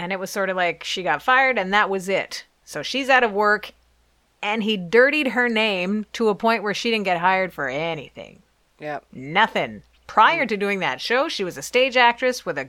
and 0.00 0.12
it 0.12 0.18
was 0.18 0.30
sort 0.30 0.48
of 0.48 0.56
like 0.56 0.82
she 0.82 1.02
got 1.02 1.22
fired 1.22 1.58
and 1.58 1.74
that 1.74 1.90
was 1.90 2.08
it. 2.08 2.44
So 2.64 2.82
she's 2.82 3.10
out 3.10 3.22
of 3.22 3.32
work 3.32 3.72
and 4.42 4.62
he 4.62 4.78
dirtied 4.78 5.28
her 5.28 5.46
name 5.48 6.06
to 6.14 6.30
a 6.30 6.34
point 6.34 6.62
where 6.62 6.72
she 6.72 6.90
didn't 6.90 7.04
get 7.04 7.18
hired 7.18 7.52
for 7.52 7.68
anything. 7.68 8.42
Yep. 8.78 9.04
nothing. 9.12 9.82
Prior 10.06 10.46
to 10.46 10.56
doing 10.56 10.78
that 10.80 11.02
show 11.02 11.28
she 11.28 11.44
was 11.44 11.58
a 11.58 11.62
stage 11.62 11.98
actress 11.98 12.46
with 12.46 12.56
a, 12.56 12.66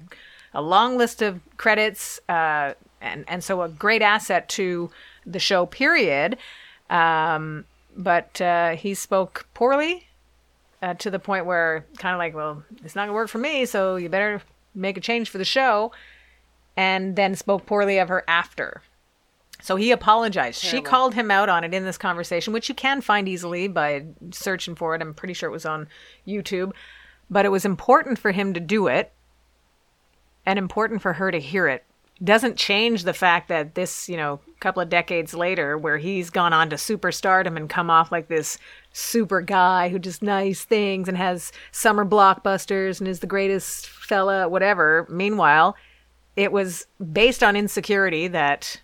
a 0.54 0.62
long 0.62 0.98
list 0.98 1.22
of 1.22 1.40
credits 1.56 2.20
uh, 2.28 2.74
and, 3.00 3.24
and 3.30 3.42
so 3.42 3.62
a 3.62 3.70
great 3.70 4.02
asset 4.02 4.50
to 4.50 4.92
the 5.26 5.40
show 5.40 5.66
period. 5.66 6.38
Um, 6.90 7.64
but 7.96 8.42
uh, 8.42 8.72
he 8.76 8.94
spoke 8.94 9.48
poorly 9.54 10.08
uh, 10.82 10.96
to 10.96 11.10
the 11.10 11.20
point 11.20 11.46
where 11.46 11.86
kind 11.98 12.14
of 12.14 12.20
like 12.20 12.36
well 12.36 12.62
it's 12.84 12.94
not 12.94 13.04
going 13.04 13.10
to 13.10 13.14
work 13.14 13.30
for 13.30 13.38
me 13.38 13.66
so 13.66 13.96
you 13.96 14.10
better 14.10 14.42
make 14.76 14.98
a 14.98 15.02
change 15.02 15.30
for 15.30 15.38
the 15.38 15.46
show 15.46 15.94
and 16.76 17.16
then 17.16 17.36
spoke 17.36 17.66
poorly 17.66 17.98
of 17.98 18.10
her 18.10 18.24
after 18.28 18.82
so 19.62 19.76
he 19.76 19.92
apologized. 19.92 20.60
She 20.60 20.82
called 20.82 21.14
him 21.14 21.30
out 21.30 21.48
on 21.48 21.64
it 21.64 21.74
in 21.74 21.86
this 21.86 21.98
conversation, 21.98 22.52
which 22.52 22.68
you 22.68 22.76
can 22.76 23.00
find 23.00 23.30
easily 23.30 23.68
by 23.68 24.06
searching 24.32 24.76
for 24.76 24.96
it. 24.96 25.02
I'm 25.02 25.14
pretty 25.14 25.36
sure 25.36 25.48
it 25.50 25.54
was 25.54 25.66
on 25.66 25.88
YouTube. 26.28 26.72
But 27.30 27.46
it 27.46 27.50
was 27.50 27.64
important 27.64 28.20
for 28.20 28.32
him 28.32 28.54
to 28.54 28.60
do 28.60 28.88
it 28.88 29.14
and 30.46 30.58
important 30.58 31.02
for 31.02 31.14
her 31.14 31.32
to 31.32 31.40
hear 31.40 31.68
it. 31.68 31.86
Doesn't 32.24 32.58
change 32.58 33.04
the 33.04 33.14
fact 33.14 33.48
that 33.48 33.74
this, 33.76 34.10
you 34.10 34.18
know, 34.18 34.40
couple 34.60 34.82
of 34.82 34.90
decades 34.90 35.34
later, 35.34 35.76
where 35.76 35.98
he's 35.98 36.30
gone 36.30 36.54
on 36.54 36.70
to 36.70 36.76
superstardom 36.76 37.56
and 37.56 37.68
come 37.68 37.90
off 37.90 38.12
like 38.12 38.28
this 38.28 38.60
super 38.94 39.42
guy 39.42 39.90
who 39.90 39.98
does 39.98 40.22
nice 40.22 40.64
things 40.64 41.08
and 41.08 41.18
has 41.18 41.52
summer 41.72 42.06
blockbusters 42.06 43.00
and 43.00 43.08
is 43.08 43.22
the 43.22 43.28
greatest 43.28 43.88
fella, 43.88 44.48
whatever. 44.48 45.08
Meanwhile, 45.10 45.76
it 46.36 46.52
was 46.52 46.88
based 47.12 47.44
on 47.44 47.56
insecurity 47.56 48.28
that 48.28 48.82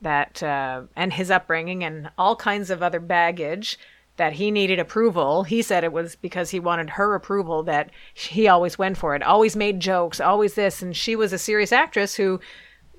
that 0.00 0.42
uh, 0.42 0.82
and 0.96 1.12
his 1.12 1.30
upbringing 1.30 1.82
and 1.82 2.10
all 2.18 2.36
kinds 2.36 2.70
of 2.70 2.82
other 2.82 3.00
baggage 3.00 3.78
that 4.16 4.34
he 4.34 4.50
needed 4.50 4.78
approval. 4.78 5.42
He 5.42 5.62
said 5.62 5.82
it 5.82 5.92
was 5.92 6.14
because 6.16 6.50
he 6.50 6.60
wanted 6.60 6.90
her 6.90 7.14
approval 7.14 7.62
that 7.64 7.90
he 8.12 8.46
always 8.46 8.78
went 8.78 8.96
for 8.96 9.16
it, 9.16 9.22
always 9.22 9.56
made 9.56 9.80
jokes, 9.80 10.20
always 10.20 10.54
this, 10.54 10.82
and 10.82 10.96
she 10.96 11.16
was 11.16 11.32
a 11.32 11.38
serious 11.38 11.72
actress 11.72 12.14
who, 12.14 12.38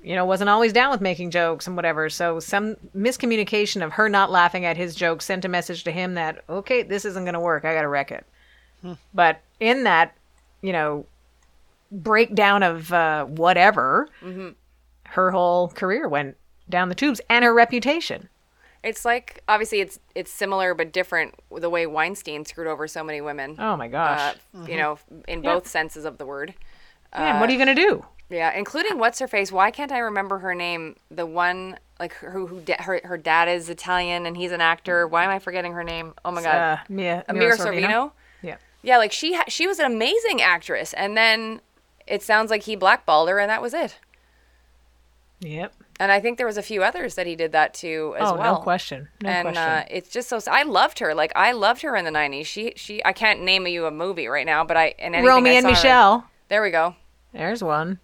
you 0.02 0.14
know, 0.14 0.26
wasn't 0.26 0.50
always 0.50 0.74
down 0.74 0.90
with 0.90 1.00
making 1.00 1.30
jokes 1.30 1.66
and 1.66 1.74
whatever. 1.74 2.10
So 2.10 2.38
some 2.38 2.76
miscommunication 2.94 3.82
of 3.84 3.92
her 3.92 4.08
not 4.08 4.30
laughing 4.30 4.66
at 4.66 4.76
his 4.76 4.94
jokes 4.94 5.24
sent 5.24 5.44
a 5.44 5.48
message 5.48 5.84
to 5.84 5.92
him 5.92 6.14
that 6.14 6.44
okay, 6.50 6.82
this 6.82 7.04
isn't 7.04 7.24
going 7.24 7.34
to 7.34 7.40
work. 7.40 7.64
I 7.64 7.72
got 7.72 7.82
to 7.82 7.88
wreck 7.88 8.10
it. 8.10 8.26
But 9.14 9.40
in 9.58 9.84
that, 9.84 10.14
you 10.60 10.72
know, 10.72 11.06
breakdown 11.90 12.62
of 12.62 12.92
uh, 12.92 13.24
whatever, 13.24 14.08
her 15.08 15.30
whole 15.30 15.68
career 15.68 16.08
went 16.08 16.36
down 16.68 16.88
the 16.88 16.94
tubes 16.94 17.20
and 17.30 17.44
her 17.44 17.54
reputation. 17.54 18.28
It's 18.82 19.04
like 19.04 19.42
obviously 19.48 19.80
it's 19.80 19.98
it's 20.14 20.30
similar 20.30 20.72
but 20.74 20.92
different 20.92 21.34
the 21.50 21.70
way 21.70 21.86
Weinstein 21.86 22.44
screwed 22.44 22.68
over 22.68 22.86
so 22.86 23.02
many 23.02 23.20
women. 23.20 23.56
Oh 23.58 23.76
my 23.76 23.86
Uh, 23.86 23.90
gosh. 23.90 24.36
You 24.68 24.76
know, 24.76 24.98
in 25.26 25.42
both 25.42 25.66
senses 25.66 26.04
of 26.04 26.18
the 26.18 26.26
word. 26.26 26.54
Man, 27.16 27.40
what 27.40 27.48
are 27.48 27.52
you 27.52 27.58
going 27.64 27.74
to 27.74 27.82
do? 27.82 28.04
Yeah, 28.28 28.52
including 28.52 28.98
what's 28.98 29.18
her 29.20 29.28
face. 29.28 29.50
Why 29.50 29.70
can't 29.70 29.90
I 29.92 29.98
remember 29.98 30.38
her 30.40 30.54
name? 30.54 30.96
The 31.10 31.24
one 31.26 31.78
like 31.98 32.12
who 32.14 32.46
who 32.46 32.60
da- 32.60 32.80
her 32.82 33.00
her 33.04 33.16
dad 33.16 33.48
is 33.48 33.68
Italian 33.70 34.26
and 34.26 34.36
he's 34.36 34.52
an 34.52 34.60
actor. 34.60 35.06
Why 35.08 35.24
am 35.24 35.30
I 35.30 35.38
forgetting 35.38 35.72
her 35.72 35.82
name? 35.84 36.14
Oh 36.24 36.30
my 36.30 36.42
god. 36.42 36.54
Uh, 36.54 36.76
Mia, 36.88 37.24
Uh, 37.28 37.32
Mira 37.32 37.56
Sorvino. 37.56 38.12
Yeah. 38.42 38.56
Yeah, 38.82 38.98
like 38.98 39.12
she 39.12 39.34
ha- 39.34 39.44
she 39.48 39.66
was 39.66 39.78
an 39.80 39.86
amazing 39.86 40.42
actress, 40.42 40.92
and 40.92 41.16
then 41.16 41.60
it 42.06 42.22
sounds 42.22 42.50
like 42.50 42.62
he 42.62 42.76
blackballed 42.76 43.28
her, 43.28 43.38
and 43.38 43.50
that 43.50 43.62
was 43.62 43.74
it. 43.74 43.98
Yep. 45.40 45.74
And 45.98 46.12
I 46.12 46.20
think 46.20 46.38
there 46.38 46.46
was 46.46 46.56
a 46.56 46.62
few 46.62 46.82
others 46.82 47.14
that 47.14 47.26
he 47.26 47.36
did 47.36 47.52
that 47.52 47.74
to 47.74 48.14
as 48.16 48.22
well. 48.22 48.34
oh, 48.34 48.38
well. 48.38 48.54
no 48.54 48.60
question. 48.60 49.08
No 49.22 49.30
and 49.30 49.42
question. 49.46 49.62
Uh, 49.62 49.84
it's 49.90 50.10
just 50.10 50.28
so. 50.28 50.38
I 50.50 50.62
loved 50.62 50.98
her. 50.98 51.14
Like 51.14 51.32
I 51.34 51.52
loved 51.52 51.82
her 51.82 51.96
in 51.96 52.04
the 52.04 52.10
'90s. 52.10 52.46
She 52.46 52.72
she. 52.76 53.04
I 53.04 53.12
can't 53.12 53.42
name 53.42 53.66
you 53.66 53.86
a 53.86 53.90
movie 53.90 54.28
right 54.28 54.46
now, 54.46 54.64
but 54.64 54.76
I 54.76 54.94
and 54.98 55.14
Romy 55.26 55.50
I 55.50 55.54
and 55.54 55.62
saw 55.62 55.68
her- 55.68 55.74
Michelle. 55.74 56.30
There 56.48 56.62
we 56.62 56.70
go. 56.70 56.94
There's 57.32 57.62
one. 57.62 57.98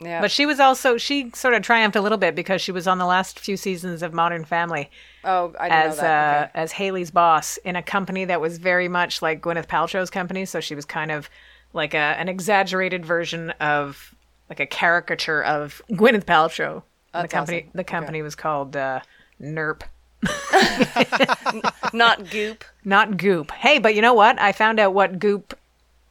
Yeah. 0.00 0.20
But 0.20 0.30
she 0.30 0.46
was 0.46 0.60
also 0.60 0.96
she 0.96 1.30
sort 1.34 1.54
of 1.54 1.62
triumphed 1.62 1.96
a 1.96 2.00
little 2.00 2.18
bit 2.18 2.36
because 2.36 2.62
she 2.62 2.70
was 2.70 2.86
on 2.86 2.98
the 2.98 3.06
last 3.06 3.40
few 3.40 3.56
seasons 3.56 4.02
of 4.02 4.12
Modern 4.12 4.44
Family 4.44 4.90
oh, 5.24 5.52
I 5.58 5.68
didn't 5.68 5.90
as 5.90 5.96
know 5.96 6.02
that. 6.02 6.36
uh, 6.36 6.44
okay. 6.44 6.50
as 6.54 6.72
Haley's 6.72 7.10
boss 7.10 7.56
in 7.58 7.74
a 7.74 7.82
company 7.82 8.24
that 8.24 8.40
was 8.40 8.58
very 8.58 8.88
much 8.88 9.22
like 9.22 9.42
Gwyneth 9.42 9.66
Paltrow's 9.66 10.10
company. 10.10 10.44
So 10.44 10.60
she 10.60 10.76
was 10.76 10.84
kind 10.84 11.10
of 11.10 11.28
like 11.72 11.94
a, 11.94 11.98
an 11.98 12.28
exaggerated 12.28 13.04
version 13.04 13.50
of 13.60 14.14
like 14.48 14.60
a 14.60 14.66
caricature 14.66 15.42
of 15.44 15.82
Gwyneth 15.90 16.24
Paltrow. 16.24 16.82
The 17.12 17.28
company 17.28 17.58
awesome. 17.62 17.70
the 17.74 17.84
company 17.84 18.22
was 18.22 18.34
called 18.34 18.76
uh, 18.76 19.00
NERP. 19.40 19.82
Not 21.92 22.30
Goop. 22.30 22.64
Not 22.84 23.16
Goop. 23.16 23.50
Hey, 23.52 23.78
but 23.78 23.94
you 23.94 24.02
know 24.02 24.14
what? 24.14 24.40
I 24.40 24.52
found 24.52 24.78
out 24.78 24.94
what 24.94 25.18
Goop, 25.18 25.56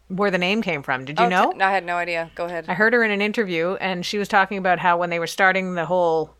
where 0.07 0.31
the 0.31 0.37
name 0.37 0.61
came 0.61 0.83
from. 0.83 1.05
Did 1.05 1.19
you 1.19 1.25
Oh, 1.25 1.29
know? 1.29 1.51
t- 1.53 1.61
I 1.61 1.71
had 1.71 1.85
no 1.85 1.95
idea. 1.95 2.31
Go 2.35 2.45
ahead. 2.45 2.65
I 2.67 2.73
heard 2.73 2.93
her 2.93 3.03
in 3.03 3.11
an 3.11 3.21
interview, 3.21 3.75
and 3.79 4.05
she 4.05 4.17
was 4.17 4.27
talking 4.27 4.57
about 4.57 4.79
how 4.79 4.97
when 4.97 5.09
they 5.09 5.19
were 5.19 5.27
starting 5.27 5.75
the 5.75 5.85
whole 5.85 6.33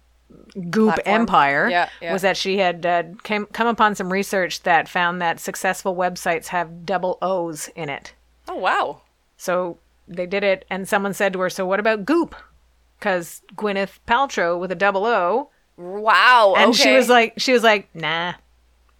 Goop 0.70 0.96
Platform. 0.96 1.22
empire, 1.22 1.70
Yeah, 1.70 1.90
yeah. 2.02 2.14
was 2.14 2.22
that 2.24 2.36
she 2.38 2.58
had 2.58 2.86
uh, 2.86 3.04
came 3.24 3.46
come 3.48 3.68
upon 3.68 3.96
some 3.96 4.12
research 4.12 4.64
that 4.64 4.90
found 4.90 5.22
that 5.22 5.40
successful 5.40 5.96
websites 5.96 6.48
have 6.48 6.86
double 6.86 7.18
O's 7.22 7.70
in 7.76 7.90
it. 7.90 8.14
oh 8.48 8.56
wow. 8.56 9.02
So 9.38 9.78
they 10.08 10.26
did 10.26 10.44
it, 10.44 10.66
and 10.70 10.88
someone 10.88 11.14
said 11.14 11.34
to 11.34 11.40
her, 11.40 11.50
"So 11.50 11.66
what 11.66 11.80
about 11.80 12.06
Goop?" 12.06 12.36
Because 13.00 13.42
Gwyneth 13.56 14.00
Paltrow 14.08 14.60
with 14.60 14.72
a 14.72 14.76
double 14.76 15.06
O, 15.06 15.50
Wow. 15.78 16.56
and 16.58 16.70
okay. 16.72 16.84
she 16.84 16.96
was 16.96 17.08
like, 17.10 17.34
she 17.38 17.54
was 17.54 17.64
like, 17.64 17.88
"Nah." 17.96 18.34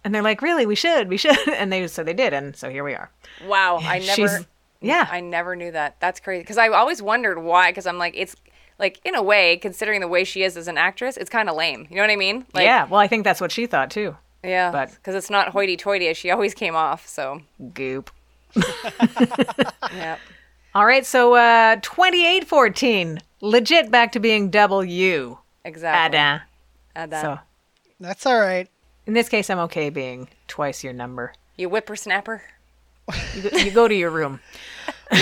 And 0.04 0.14
they're 0.14 0.22
like, 0.22 0.40
"Really? 0.42 0.64
We 0.66 0.74
should, 0.76 1.08
we 1.08 1.16
should." 1.16 1.36
And 1.48 1.72
they 1.72 1.86
so 1.88 2.04
they 2.04 2.14
did, 2.14 2.32
and 2.32 2.54
so 2.56 2.70
here 2.70 2.84
we 2.84 2.94
are. 2.94 3.10
wow. 3.46 3.78
I 3.82 3.98
never. 3.98 4.12
She's 4.14 4.46
yeah. 4.80 5.08
I 5.10 5.20
never 5.20 5.56
knew 5.56 5.72
that. 5.72 5.96
That's 5.98 6.20
crazy. 6.20 6.42
Because 6.42 6.56
I 6.58 6.68
always 6.68 7.02
wondered 7.02 7.40
why. 7.42 7.70
Because 7.70 7.86
I'm 7.86 7.98
like, 7.98 8.14
it's 8.16 8.36
like 8.78 9.00
in 9.04 9.16
a 9.16 9.22
way, 9.22 9.56
considering 9.56 10.00
the 10.00 10.06
way 10.06 10.22
she 10.22 10.44
is 10.44 10.56
as 10.56 10.68
an 10.68 10.78
actress, 10.78 11.16
it's 11.16 11.28
kind 11.30 11.48
of 11.50 11.56
lame. 11.56 11.88
You 11.90 11.96
know 11.96 12.02
what 12.02 12.10
I 12.10 12.16
mean? 12.16 12.46
Like, 12.54 12.64
yeah, 12.64 12.86
well, 12.86 13.00
I 13.00 13.08
think 13.08 13.24
that's 13.24 13.40
what 13.40 13.50
she 13.50 13.66
thought 13.66 13.90
too. 13.90 14.16
Yeah. 14.44 14.70
but- 14.70 14.92
because 14.92 15.16
it's 15.16 15.30
not 15.30 15.48
hoity-toity 15.48 16.06
as 16.06 16.16
she 16.16 16.30
always 16.30 16.54
came 16.54 16.76
off. 16.76 17.08
So 17.08 17.40
Goop. 17.74 18.12
yeah. 19.94 20.16
All 20.74 20.86
right, 20.86 21.06
so 21.06 21.34
uh 21.34 21.76
2814. 21.76 23.20
Legit 23.40 23.90
back 23.90 24.12
to 24.12 24.20
being 24.20 24.50
W. 24.50 25.38
Exactly. 25.64 26.18
Ada. 26.18 26.42
Add 26.96 27.10
that. 27.10 27.22
So 27.22 27.38
That's 28.00 28.26
all 28.26 28.40
right. 28.40 28.68
in 29.06 29.14
this 29.14 29.28
case, 29.28 29.48
I'm 29.50 29.58
okay 29.60 29.90
being 29.90 30.28
twice 30.48 30.82
your 30.82 30.92
number. 30.92 31.32
You 31.56 31.68
whippersnapper. 31.68 32.42
You 33.34 33.42
go, 33.42 33.56
you 33.56 33.70
go 33.70 33.88
to 33.88 33.94
your 33.94 34.10
room. 34.10 34.40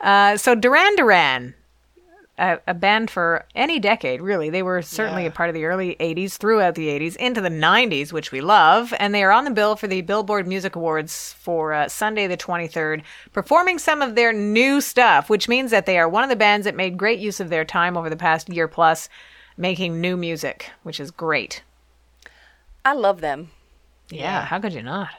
uh, 0.00 0.36
so 0.36 0.54
Duran 0.54 0.96
Duran, 0.96 1.54
a, 2.38 2.58
a 2.66 2.74
band 2.74 3.10
for 3.10 3.44
any 3.54 3.78
decade, 3.78 4.20
really. 4.22 4.48
They 4.50 4.62
were 4.62 4.80
certainly 4.82 5.22
Yeah. 5.24 5.28
a 5.28 5.32
part 5.32 5.48
of 5.50 5.54
the 5.54 5.64
early 5.66 5.96
80s, 6.00 6.36
throughout 6.38 6.74
the 6.74 6.88
80s, 6.88 7.14
into 7.16 7.40
the 7.40 7.50
90s, 7.50 8.12
which 8.12 8.32
we 8.32 8.40
love. 8.40 8.94
And 8.98 9.14
they 9.14 9.22
are 9.22 9.30
on 9.32 9.44
the 9.44 9.50
bill 9.50 9.76
for 9.76 9.86
the 9.86 10.00
Billboard 10.00 10.48
Music 10.48 10.74
Awards 10.74 11.34
for 11.38 11.72
uh, 11.72 11.88
Sunday, 11.88 12.26
the 12.26 12.36
23rd, 12.36 13.02
performing 13.32 13.78
some 13.78 14.00
of 14.02 14.14
their 14.14 14.32
new 14.32 14.80
stuff, 14.80 15.28
which 15.28 15.48
means 15.48 15.70
that 15.70 15.84
they 15.86 15.98
are 15.98 16.08
one 16.08 16.24
of 16.24 16.30
the 16.30 16.36
bands 16.36 16.64
that 16.64 16.74
made 16.74 16.96
great 16.96 17.18
use 17.18 17.38
of 17.38 17.50
their 17.50 17.64
time 17.64 17.96
over 17.96 18.08
the 18.08 18.16
past 18.16 18.48
year 18.48 18.66
plus 18.66 19.08
making 19.56 20.00
new 20.00 20.16
music, 20.16 20.70
which 20.82 20.98
is 20.98 21.10
great. 21.10 21.62
I 22.84 22.94
love 22.94 23.20
them. 23.20 23.50
Yeah, 24.08 24.46
how 24.46 24.58
could 24.58 24.72
you 24.72 24.82
not? 24.82 25.10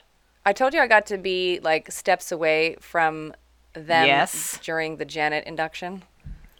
I 0.45 0.51
told 0.51 0.73
you 0.73 0.81
I 0.81 0.87
got 0.87 1.05
to 1.07 1.17
be 1.17 1.59
like 1.63 1.91
steps 1.91 2.31
away 2.31 2.75
from 2.81 3.33
them 3.73 4.05
Yes. 4.07 4.59
during 4.61 4.97
the 4.97 5.05
Janet 5.05 5.45
induction. 5.45 6.03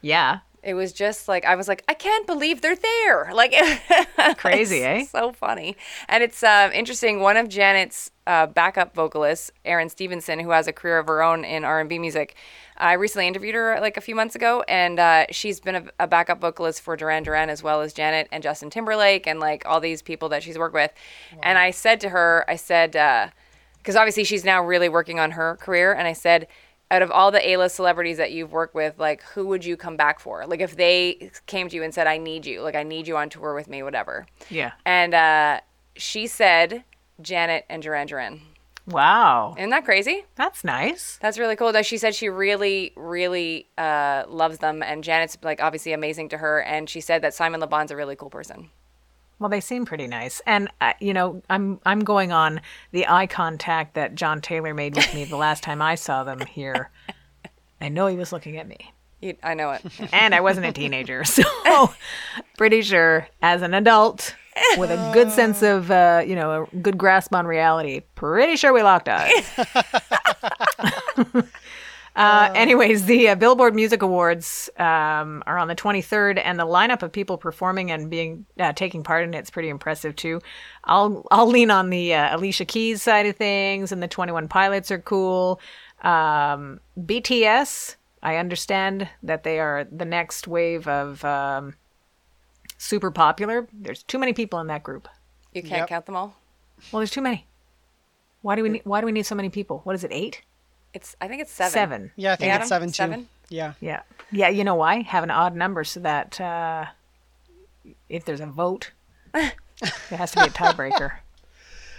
Yeah. 0.04 0.40
It 0.62 0.76
was 0.76 0.94
just 0.94 1.28
like 1.28 1.44
I 1.44 1.56
was 1.56 1.68
like, 1.68 1.84
I 1.88 1.94
can't 1.94 2.28
believe 2.28 2.62
they're 2.62 2.76
there. 2.76 3.32
Like 3.34 3.54
Crazy, 4.38 4.78
it's 4.78 5.14
eh? 5.14 5.20
So 5.20 5.32
funny, 5.32 5.76
and 6.08 6.24
it's 6.24 6.44
uh, 6.44 6.70
interesting. 6.74 7.20
One 7.20 7.36
of 7.36 7.50
Janet's 7.50 8.12
uh, 8.28 8.48
backup 8.48 8.94
vocalists, 8.96 9.52
Erin 9.66 9.90
Stevenson, 9.90 10.40
who 10.40 10.52
has 10.52 10.68
a 10.68 10.74
career 10.74 11.00
of 11.00 11.08
her 11.08 11.22
own 11.22 11.44
in 11.44 11.66
R 11.66 11.80
and 11.80 11.90
B 11.90 12.00
music. 12.00 12.36
I 12.78 12.94
recently 12.94 13.28
interviewed 13.28 13.56
her 13.56 13.78
like 13.82 13.98
a 13.98 14.02
few 14.02 14.16
months 14.16 14.36
ago, 14.36 14.64
and 14.68 15.00
uh, 15.00 15.26
she's 15.32 15.60
been 15.60 15.76
a, 15.76 15.86
a 16.00 16.08
backup 16.08 16.40
vocalist 16.40 16.82
for 16.82 16.96
Duran 16.96 17.24
Duran 17.24 17.50
as 17.50 17.62
well 17.64 17.82
as 17.82 17.92
Janet 17.92 18.28
and 18.32 18.42
Justin 18.42 18.70
Timberlake 18.70 19.28
and 19.28 19.40
like 19.40 19.66
all 19.66 19.82
these 19.82 20.02
people 20.02 20.30
that 20.30 20.44
she's 20.44 20.58
worked 20.58 20.76
with. 20.76 20.92
And 21.42 21.58
I 21.58 21.72
said 21.72 22.00
to 22.02 22.10
her, 22.10 22.46
I 22.48 22.56
said, 22.56 22.92
because 23.78 23.96
obviously 23.96 24.24
she's 24.24 24.46
now 24.46 24.64
really 24.64 24.90
working 24.90 25.20
on 25.20 25.32
her 25.32 25.58
career, 25.58 25.92
and 25.92 26.08
I 26.08 26.14
said, 26.14 26.48
out 26.94 27.02
of 27.02 27.10
all 27.10 27.32
the 27.32 27.50
A-list 27.50 27.76
celebrities 27.76 28.18
that 28.18 28.32
you've 28.32 28.52
worked 28.52 28.76
with, 28.76 29.00
like 29.00 29.24
who 29.24 29.48
would 29.48 29.66
you 29.66 29.76
come 29.76 29.98
back 29.98 30.20
for? 30.20 30.46
Like 30.46 30.62
if 30.62 30.76
they 30.76 31.32
came 31.48 31.68
to 31.70 31.76
you 31.76 31.82
and 31.82 31.92
said, 31.92 32.06
"I 32.06 32.20
need 32.20 32.46
you," 32.46 32.62
like 32.62 32.76
I 32.76 32.84
need 32.84 33.08
you 33.08 33.18
on 33.18 33.30
tour 33.30 33.56
with 33.56 33.68
me, 33.68 33.82
whatever. 33.82 34.28
Yeah. 34.50 34.74
And 34.86 35.16
uh, 35.16 35.62
she 35.96 36.28
said 36.28 36.84
Janet 37.20 37.66
and 37.68 37.82
Duran 37.82 38.06
Duran. 38.06 38.42
Wow. 38.86 39.56
Isn't 39.58 39.72
that 39.72 39.86
crazy? 39.86 40.26
That's 40.36 40.64
nice. 40.64 41.18
That's 41.22 41.40
really 41.40 41.56
cool. 41.56 41.72
Though 41.72 41.82
she 41.82 41.98
said 41.98 42.14
she 42.14 42.30
really, 42.30 42.94
really 42.96 43.70
uh, 43.78 44.26
loves 44.28 44.60
them, 44.60 44.84
and 44.84 45.04
Janet's 45.04 45.38
like 45.42 45.64
obviously 45.64 45.94
amazing 45.94 46.30
to 46.30 46.38
her. 46.38 46.62
And 46.62 46.88
she 46.88 47.02
said 47.02 47.24
that 47.24 47.34
Simon 47.34 47.60
Le 47.60 47.68
Bon's 47.68 47.90
a 47.92 47.96
really 47.96 48.16
cool 48.16 48.30
person. 48.30 48.70
Well, 49.44 49.50
they 49.50 49.60
seem 49.60 49.84
pretty 49.84 50.08
nice, 50.08 50.42
and 50.46 50.70
uh, 50.80 50.94
you 51.02 51.14
know, 51.14 51.42
I'm 51.50 51.82
I'm 51.86 52.00
going 52.00 52.32
on 52.32 52.62
the 52.94 53.06
eye 53.10 53.28
contact 53.28 53.94
that 53.96 54.16
John 54.16 54.40
Taylor 54.40 54.74
made 54.74 54.96
with 54.96 55.14
me 55.14 55.26
the 55.26 55.36
last 55.36 55.64
time 55.64 55.82
I 55.82 55.96
saw 55.96 56.24
them 56.24 56.40
here. 56.46 56.92
I 57.82 57.90
know 57.90 58.08
he 58.08 58.16
was 58.16 58.32
looking 58.32 58.56
at 58.56 58.70
me, 58.70 58.94
You, 59.20 59.36
I 59.44 59.54
know 59.54 59.72
it. 59.72 59.84
and 60.14 60.34
I 60.34 60.40
wasn't 60.40 60.68
a 60.68 60.72
teenager, 60.72 61.24
so 61.26 61.44
pretty 62.58 62.84
sure 62.84 63.28
as 63.42 63.62
an 63.64 63.74
adult 63.74 64.34
with 64.78 64.92
a 64.92 65.12
good 65.14 65.30
sense 65.30 65.62
of 65.62 65.92
uh, 65.92 66.24
you 66.26 66.38
know 66.38 66.70
a 66.72 66.78
good 66.78 66.98
grasp 66.98 67.36
on 67.36 67.46
reality, 67.46 68.00
pretty 68.16 68.56
sure 68.56 68.72
we 68.72 68.82
locked 68.82 69.10
eyes. 69.10 69.52
Uh, 72.16 72.52
anyways, 72.54 73.06
the 73.06 73.30
uh, 73.30 73.36
Billboard 73.36 73.74
Music 73.74 74.04
Awards 74.04 74.70
um, 74.78 75.42
are 75.48 75.58
on 75.58 75.68
the 75.68 75.76
23rd, 75.76 76.40
and 76.44 76.60
the 76.60 76.66
lineup 76.66 77.02
of 77.02 77.12
people 77.12 77.38
performing 77.38 77.90
and 77.90 78.10
being 78.10 78.46
uh, 78.60 78.72
taking 78.74 79.02
part 79.04 79.24
in 79.24 79.34
it's 79.34 79.50
pretty 79.50 79.70
impressive 79.70 80.16
too. 80.16 80.40
I'll 80.84 81.26
I'll 81.32 81.48
lean 81.48 81.72
on 81.72 81.90
the 81.90 82.14
uh, 82.14 82.38
Alicia 82.38 82.66
Keys 82.66 83.02
side 83.02 83.26
of 83.26 83.36
things, 83.36 83.92
and 83.92 84.04
the 84.04 84.08
21 84.08 84.48
Pilots 84.48 84.92
are 84.92 85.00
cool. 85.00 85.60
Um, 86.04 86.80
BTS, 87.00 87.96
I 88.22 88.36
understand 88.36 89.10
that 89.24 89.44
they 89.44 89.60
are 89.60 89.88
the 89.92 90.06
next 90.06 90.48
wave 90.48 90.88
of 90.88 91.26
um, 91.26 91.74
super 92.78 93.10
popular. 93.10 93.68
There's 93.74 94.04
too 94.04 94.20
many 94.20 94.34
people 94.34 94.60
in 94.60 94.68
that 94.68 94.84
group. 94.84 95.08
You 95.54 95.62
can't 95.64 95.74
Yep. 95.82 95.90
count 95.90 96.06
them 96.06 96.16
all. 96.16 96.36
Well, 96.92 97.00
there's 97.00 97.12
too 97.12 97.22
many. 97.22 97.48
Why 98.42 98.56
do 98.56 98.62
we 98.64 98.70
need, 98.70 98.82
why 98.84 99.00
do 99.00 99.06
we 99.06 99.12
need 99.14 99.26
so 99.26 99.36
many 99.36 99.50
people? 99.50 99.80
What 99.84 99.96
is 99.96 100.04
it? 100.04 100.12
Eight? 100.12 100.42
It's 100.94 101.16
I 101.22 101.28
think 101.28 101.42
it's 101.42 101.52
seven. 101.52 101.72
Seven. 101.72 102.12
Yeah, 102.16 102.34
I 102.34 102.36
think 102.36 102.52
Adam? 102.52 102.62
it's 102.62 102.70
seven 102.70 102.88
too. 102.90 102.94
Seven? 102.94 103.30
Yeah. 103.50 103.74
Yeah. 103.80 104.02
Yeah, 104.32 104.50
you 104.50 104.64
know 104.64 104.76
why? 104.76 105.02
Have 105.02 105.24
an 105.24 105.32
odd 105.32 105.56
number 105.56 105.84
so 105.84 106.00
that 106.02 106.40
uh, 106.42 106.86
if 108.10 108.26
there's 108.26 108.42
a 108.42 108.46
vote, 108.46 108.92
it 109.34 109.54
has 110.10 110.32
to 110.32 110.40
be 110.42 110.46
a 110.46 110.50
tiebreaker. 110.50 111.12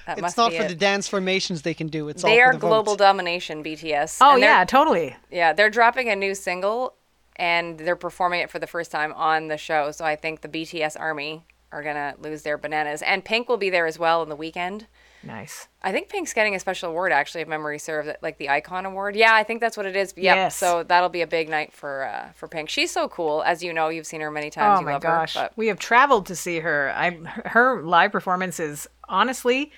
That 0.07 0.19
It's 0.19 0.37
not 0.37 0.53
for 0.53 0.65
it. 0.65 0.69
the 0.69 0.75
dance 0.75 1.09
formations 1.09 1.63
they 1.63 1.73
can 1.73 1.87
do. 1.89 2.11
It's 2.11 2.23
all 2.23 2.29
They 2.31 2.37
for 2.37 2.45
are 2.45 2.53
the 2.53 2.59
global 2.59 2.93
votes. 2.93 2.99
domination, 2.99 3.65
BTS. 3.65 4.19
Oh, 4.21 4.37
yeah, 4.37 4.63
totally. 4.67 5.17
Yeah, 5.31 5.55
they're 5.55 5.71
dropping 5.71 6.11
a 6.11 6.15
new 6.15 6.35
single 6.35 6.93
and 7.37 7.79
they're 7.79 7.97
performing 7.97 8.41
it 8.41 8.51
for 8.51 8.59
the 8.59 8.67
first 8.67 8.91
time 8.91 9.15
on 9.15 9.49
the 9.49 9.57
show. 9.57 9.93
So 9.93 10.05
I 10.05 10.15
think 10.15 10.43
the 10.43 10.49
BTS 10.49 11.01
army 11.01 11.47
are 11.73 11.83
going 11.83 11.95
to 11.97 12.15
lose 12.21 12.43
their 12.43 12.59
bananas. 12.59 13.01
And 13.01 13.25
Pink 13.25 13.49
will 13.49 13.57
be 13.57 13.71
there 13.71 13.87
as 13.87 13.99
well 13.99 14.23
in 14.23 14.29
the 14.29 14.37
weekend. 14.37 14.89
Nice. 15.27 15.69
I 15.83 15.93
think 15.93 16.09
Pink's 16.09 16.33
getting 16.33 16.55
a 16.55 16.61
special 16.61 16.91
award, 16.91 17.13
actually, 17.13 17.43
if 17.43 17.49
memory 17.49 17.79
serves, 17.79 18.09
like 18.23 18.39
the 18.39 18.49
Icon 18.51 18.87
Award. 18.87 19.17
Yeah, 19.17 19.35
I 19.35 19.43
think 19.43 19.61
that's 19.61 19.77
what 19.77 19.87
it 19.87 19.97
is. 19.97 20.15
Yep. 20.17 20.37
Yes. 20.37 20.57
So 20.57 20.83
that'll 20.83 21.09
be 21.09 21.23
a 21.23 21.27
big 21.27 21.49
night 21.49 21.73
for 21.73 22.05
uh, 22.05 22.33
for 22.35 22.49
Pink. 22.49 22.69
She's 22.69 22.91
so 22.91 23.09
cool, 23.09 23.43
as 23.43 23.63
you 23.63 23.73
know. 23.73 23.89
You've 23.89 24.07
seen 24.07 24.21
her 24.21 24.31
many 24.31 24.51
times. 24.51 24.79
Oh 24.79 24.81
you 24.81 24.87
my 24.87 24.99
gosh. 24.99 25.35
Her, 25.35 25.43
but 25.43 25.57
We 25.57 25.69
have 25.69 25.79
traveled 25.79 26.27
to 26.27 26.37
see 26.37 26.61
her. 26.61 26.93
I 26.95 27.11
her 27.47 27.83
live 27.83 28.13
performance 28.13 28.61
is 28.61 28.89
honestly 29.09 29.73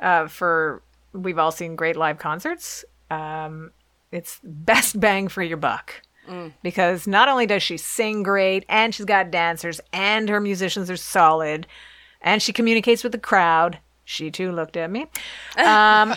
uh, 0.00 0.26
for 0.26 0.82
we've 1.12 1.38
all 1.38 1.52
seen 1.52 1.76
great 1.76 1.96
live 1.96 2.18
concerts. 2.18 2.84
Um, 3.10 3.72
it's 4.12 4.40
best 4.42 4.98
bang 5.00 5.28
for 5.28 5.42
your 5.42 5.56
buck. 5.56 6.02
Mm. 6.28 6.52
Because 6.62 7.06
not 7.06 7.28
only 7.28 7.46
does 7.46 7.62
she 7.62 7.76
sing 7.76 8.22
great 8.22 8.64
and 8.68 8.94
she's 8.94 9.06
got 9.06 9.30
dancers 9.30 9.80
and 9.92 10.28
her 10.28 10.40
musicians 10.40 10.90
are 10.90 10.96
solid 10.96 11.66
and 12.20 12.42
she 12.42 12.52
communicates 12.52 13.02
with 13.02 13.12
the 13.12 13.18
crowd. 13.18 13.78
She 14.10 14.30
too 14.32 14.50
looked 14.50 14.76
at 14.76 14.90
me. 14.90 15.06
Um, 15.56 16.14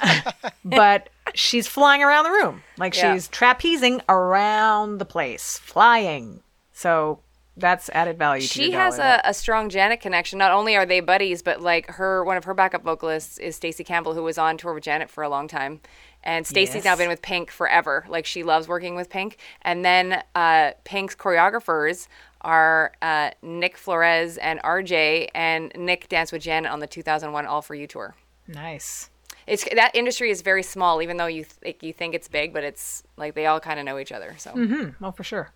but 0.66 1.10
she's 1.36 1.68
flying 1.68 2.02
around 2.02 2.24
the 2.24 2.32
room. 2.32 2.64
Like 2.78 2.96
Yeah. 2.96 3.14
she's 3.14 3.28
trapezing 3.28 4.02
around 4.10 4.98
the 4.98 5.06
place, 5.06 5.60
flying. 5.60 6.42
So 6.72 7.20
that's 7.56 7.90
added 7.90 8.18
value 8.18 8.48
to 8.48 8.60
her. 8.60 8.66
she 8.66 8.72
has 8.72 8.98
a, 8.98 9.22
a 9.24 9.34
strong 9.34 9.70
Janet 9.70 10.02
connection. 10.02 10.40
Not 10.40 10.52
only 10.52 10.76
are 10.76 10.86
they 10.88 11.02
buddies, 11.02 11.44
but 11.44 11.62
like 11.62 11.88
her, 11.92 12.24
one 12.24 12.36
of 12.38 12.46
her 12.46 12.54
backup 12.56 12.84
vocalists 12.84 13.38
is 13.38 13.56
Stacey 13.56 13.84
Campbell, 13.84 14.16
who 14.16 14.24
was 14.24 14.38
on 14.40 14.58
tour 14.58 14.74
with 14.74 14.84
Janet 14.84 15.10
for 15.10 15.24
a 15.24 15.30
long 15.30 15.48
time. 15.48 15.80
And 16.24 16.48
Stacey's 16.48 16.86
now 16.86 16.96
been 16.96 17.10
with 17.10 17.22
Pink 17.22 17.52
forever. 17.52 18.06
Like 18.08 18.26
she 18.26 18.44
loves 18.44 18.68
working 18.68 18.96
with 18.96 19.10
Pink. 19.10 19.38
And 19.62 19.84
then 19.86 20.24
uh, 20.34 20.72
Pink's 20.86 21.16
choreographers 21.16 22.08
are 22.44 22.92
uh, 23.02 23.32
Nick 23.42 23.78
Florez 23.78 24.38
and 24.42 24.60
RJ, 24.64 25.30
and 25.34 25.72
Nick 25.76 26.10
danced 26.10 26.34
with 26.34 26.42
Janet 26.42 26.72
on 26.72 26.80
the 26.80 26.88
2001 26.88 27.46
All 27.46 27.62
for 27.62 27.76
You 27.76 27.88
tour. 27.88 28.16
Nice. 28.48 29.10
It's 29.46 29.66
that 29.76 29.92
industry 29.94 30.30
is 30.32 30.42
very 30.42 30.64
small, 30.64 31.02
even 31.02 31.18
though 31.18 31.26
you 31.28 31.46
th- 31.64 31.78
you 31.82 31.92
think 31.94 32.16
it's 32.16 32.28
big, 32.30 32.54
but 32.54 32.64
it's 32.64 33.04
like 33.18 33.36
they 33.36 33.46
all 33.46 33.60
kind 33.60 33.80
of 33.80 33.86
know 33.86 34.00
each 34.00 34.12
other. 34.12 34.36
So 34.38 34.94
Oh, 35.02 35.12
for 35.12 35.24
sure. 35.24 35.52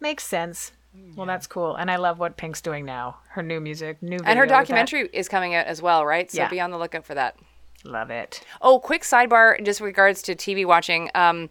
Makes 0.00 0.24
sense. 0.24 0.72
Well, 1.16 1.26
that's 1.26 1.46
cool. 1.46 1.76
And 1.76 1.90
I 1.90 1.96
love 1.96 2.18
what 2.18 2.36
Pink's 2.36 2.60
doing 2.60 2.84
now. 2.84 3.18
Her 3.28 3.42
new 3.42 3.60
music, 3.60 4.02
new 4.02 4.16
video 4.18 4.24
and 4.30 4.38
her 4.38 4.46
documentary 4.46 5.08
is 5.12 5.28
coming 5.28 5.54
out 5.54 5.66
as 5.66 5.82
well, 5.82 6.04
right? 6.06 6.30
So 6.30 6.38
Yeah. 6.42 6.48
be 6.48 6.60
on 6.60 6.70
the 6.70 6.78
lookout 6.78 7.04
for 7.04 7.14
that. 7.14 7.36
Love 7.84 8.10
it. 8.10 8.42
Oh, 8.62 8.80
quick 8.80 9.02
sidebar, 9.02 9.62
just 9.64 9.80
regards 9.80 10.22
to 10.22 10.34
TV 10.34 10.64
watching. 10.64 11.10
Um, 11.14 11.50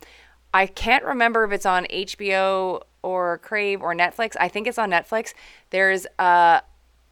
I 0.53 0.65
can't 0.65 1.03
remember 1.05 1.43
if 1.45 1.51
it's 1.51 1.65
on 1.65 1.85
HBO 1.85 2.81
or 3.03 3.37
Crave 3.39 3.81
or 3.81 3.93
Netflix. 3.93 4.35
I 4.39 4.47
think 4.47 4.67
it's 4.67 4.77
on 4.77 4.89
Netflix. 4.89 5.33
There's 5.69 6.05
a, 6.19 6.61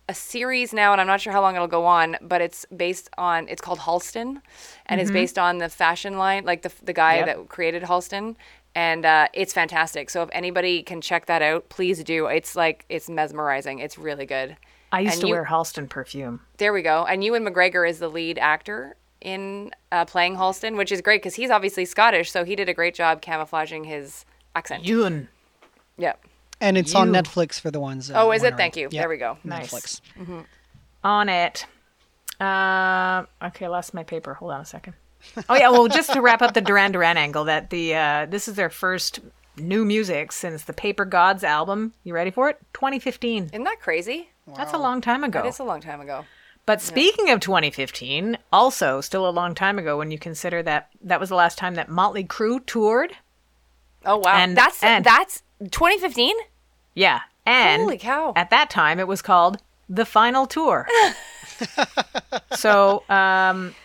a 0.10 0.14
series 0.14 0.74
now, 0.74 0.92
and 0.92 1.02
I'm 1.02 1.08
not 1.08 1.22
sure 1.22 1.34
how 1.34 1.42
long 1.42 1.56
it'll 1.56 1.68
go 1.68 1.86
on, 1.86 2.18
but 2.22 2.42
it's 2.42 2.66
based 2.76 3.10
on. 3.18 3.48
It's 3.48 3.62
called 3.62 3.80
Halston, 3.80 4.42
and 4.88 5.02
it's 5.02 5.12
based 5.12 5.38
on 5.38 5.58
the 5.60 5.70
fashion 5.70 6.18
line, 6.18 6.46
like 6.46 6.62
the 6.62 6.72
the 6.84 6.94
guy 6.94 7.18
Yep. 7.18 7.26
that 7.26 7.50
created 7.50 7.84
Halston. 7.84 8.36
And 8.78 9.06
uh, 9.06 9.30
it's 9.34 9.54
fantastic. 9.54 10.10
So 10.10 10.22
if 10.22 10.30
anybody 10.34 10.84
can 10.84 11.00
check 11.00 11.28
that 11.28 11.42
out, 11.42 11.70
please 11.70 12.04
do. 12.04 12.26
It's 12.28 12.58
like 12.58 12.84
it's 12.90 13.10
mesmerizing. 13.10 13.80
It's 13.80 13.98
really 13.98 14.26
good. 14.26 14.58
I 14.92 15.00
used 15.00 15.14
And 15.14 15.22
to 15.22 15.28
you- 15.28 15.34
wear 15.34 15.46
Halston 15.46 15.88
perfume. 15.90 16.42
There 16.58 16.74
we 16.74 16.82
go. 16.82 17.06
And 17.06 17.24
Ewan 17.24 17.46
McGregor 17.46 17.90
is 17.90 18.00
the 18.00 18.10
lead 18.10 18.38
actor 18.38 18.98
in 19.22 19.72
uh, 19.94 20.04
playing 20.06 20.36
Halston, 20.36 20.76
which 20.78 20.92
is 20.92 21.02
great 21.02 21.22
because 21.22 21.36
he's 21.36 21.50
obviously 21.50 21.86
Scottish, 21.86 22.30
so 22.32 22.44
he 22.44 22.56
did 22.56 22.68
a 22.70 22.74
great 22.74 22.94
job 22.96 23.22
camouflaging 23.22 23.86
his 23.86 24.26
accent. 24.56 24.84
Ewan. 24.86 25.30
Yeah. 25.98 26.14
And 26.62 26.78
it's 26.78 26.96
on 26.96 27.10
Netflix 27.12 27.60
for 27.60 27.70
the 27.72 27.80
ones. 27.80 28.10
Uh, 28.10 28.14
Oh, 28.16 28.32
is 28.32 28.44
it? 28.44 28.56
Thank 28.56 28.76
you. 28.78 28.84
Yep. 28.84 28.92
There 28.92 29.10
we 29.10 29.18
go. 29.18 29.38
Nice. 29.44 29.72
Netflix. 29.74 30.46
On 31.04 31.30
it. 31.30 31.66
Uh, 32.40 33.26
okay, 33.44 33.66
I 33.66 33.70
lost 33.70 33.94
my 33.94 34.04
paper. 34.04 34.34
Hold 34.36 34.52
on 34.52 34.62
a 34.62 34.66
second. 34.66 34.94
Oh 35.50 35.56
yeah, 35.56 35.70
well, 35.72 35.88
just 35.88 36.14
to 36.14 36.22
wrap 36.22 36.42
up 36.44 36.54
the 36.54 36.62
Duran 36.62 36.92
Duran 36.92 37.18
angle, 37.18 37.46
that 37.46 37.72
the 37.72 37.96
uh, 37.96 38.26
this 38.30 38.48
is 38.48 38.56
their 38.56 38.70
first 38.70 39.20
new 39.58 39.84
music 39.84 40.32
since 40.32 40.64
the 40.66 40.74
Paper 40.74 41.04
Gods 41.04 41.44
album. 41.44 41.94
You 42.04 42.14
ready 42.14 42.30
for 42.30 42.48
it? 42.50 42.58
2015. 42.74 43.46
Isn't 43.46 43.64
that 43.64 43.80
crazy? 43.82 44.30
That's 44.56 44.74
a 44.74 44.78
long 44.78 45.02
time 45.02 45.24
ago. 45.24 45.40
It 45.44 45.48
is 45.48 45.58
a 45.60 45.64
long 45.64 45.82
time 45.82 46.00
ago. 46.02 46.26
But 46.68 46.80
speaking 46.82 47.32
of 47.32 47.40
2015, 47.40 48.38
also 48.54 49.02
still 49.02 49.28
a 49.28 49.32
long 49.32 49.56
time 49.56 49.80
ago 49.80 49.98
when 49.98 50.12
you 50.12 50.20
consider 50.20 50.62
that 50.64 50.90
that 51.02 51.20
was 51.20 51.30
the 51.30 51.36
last 51.36 51.58
time 51.58 51.74
that 51.76 51.90
Motley 51.90 52.24
Crue 52.24 52.64
toured. 52.66 53.14
Oh 54.06 54.18
wow. 54.18 54.36
And- 54.38 54.56
that's 54.56 54.84
and- 54.84 55.04
that's 55.06 55.42
2015. 55.60 56.36
Yeah. 56.94 57.22
And 57.46 57.82
Holy 57.84 57.98
cow. 57.98 58.34
at 58.36 58.50
that 58.50 58.70
time 58.70 59.00
it 59.00 59.08
was 59.08 59.22
called 59.22 59.58
The 59.88 60.06
Final 60.06 60.46
Tour. 60.48 60.88
so 62.56 63.04
um, 63.10 63.76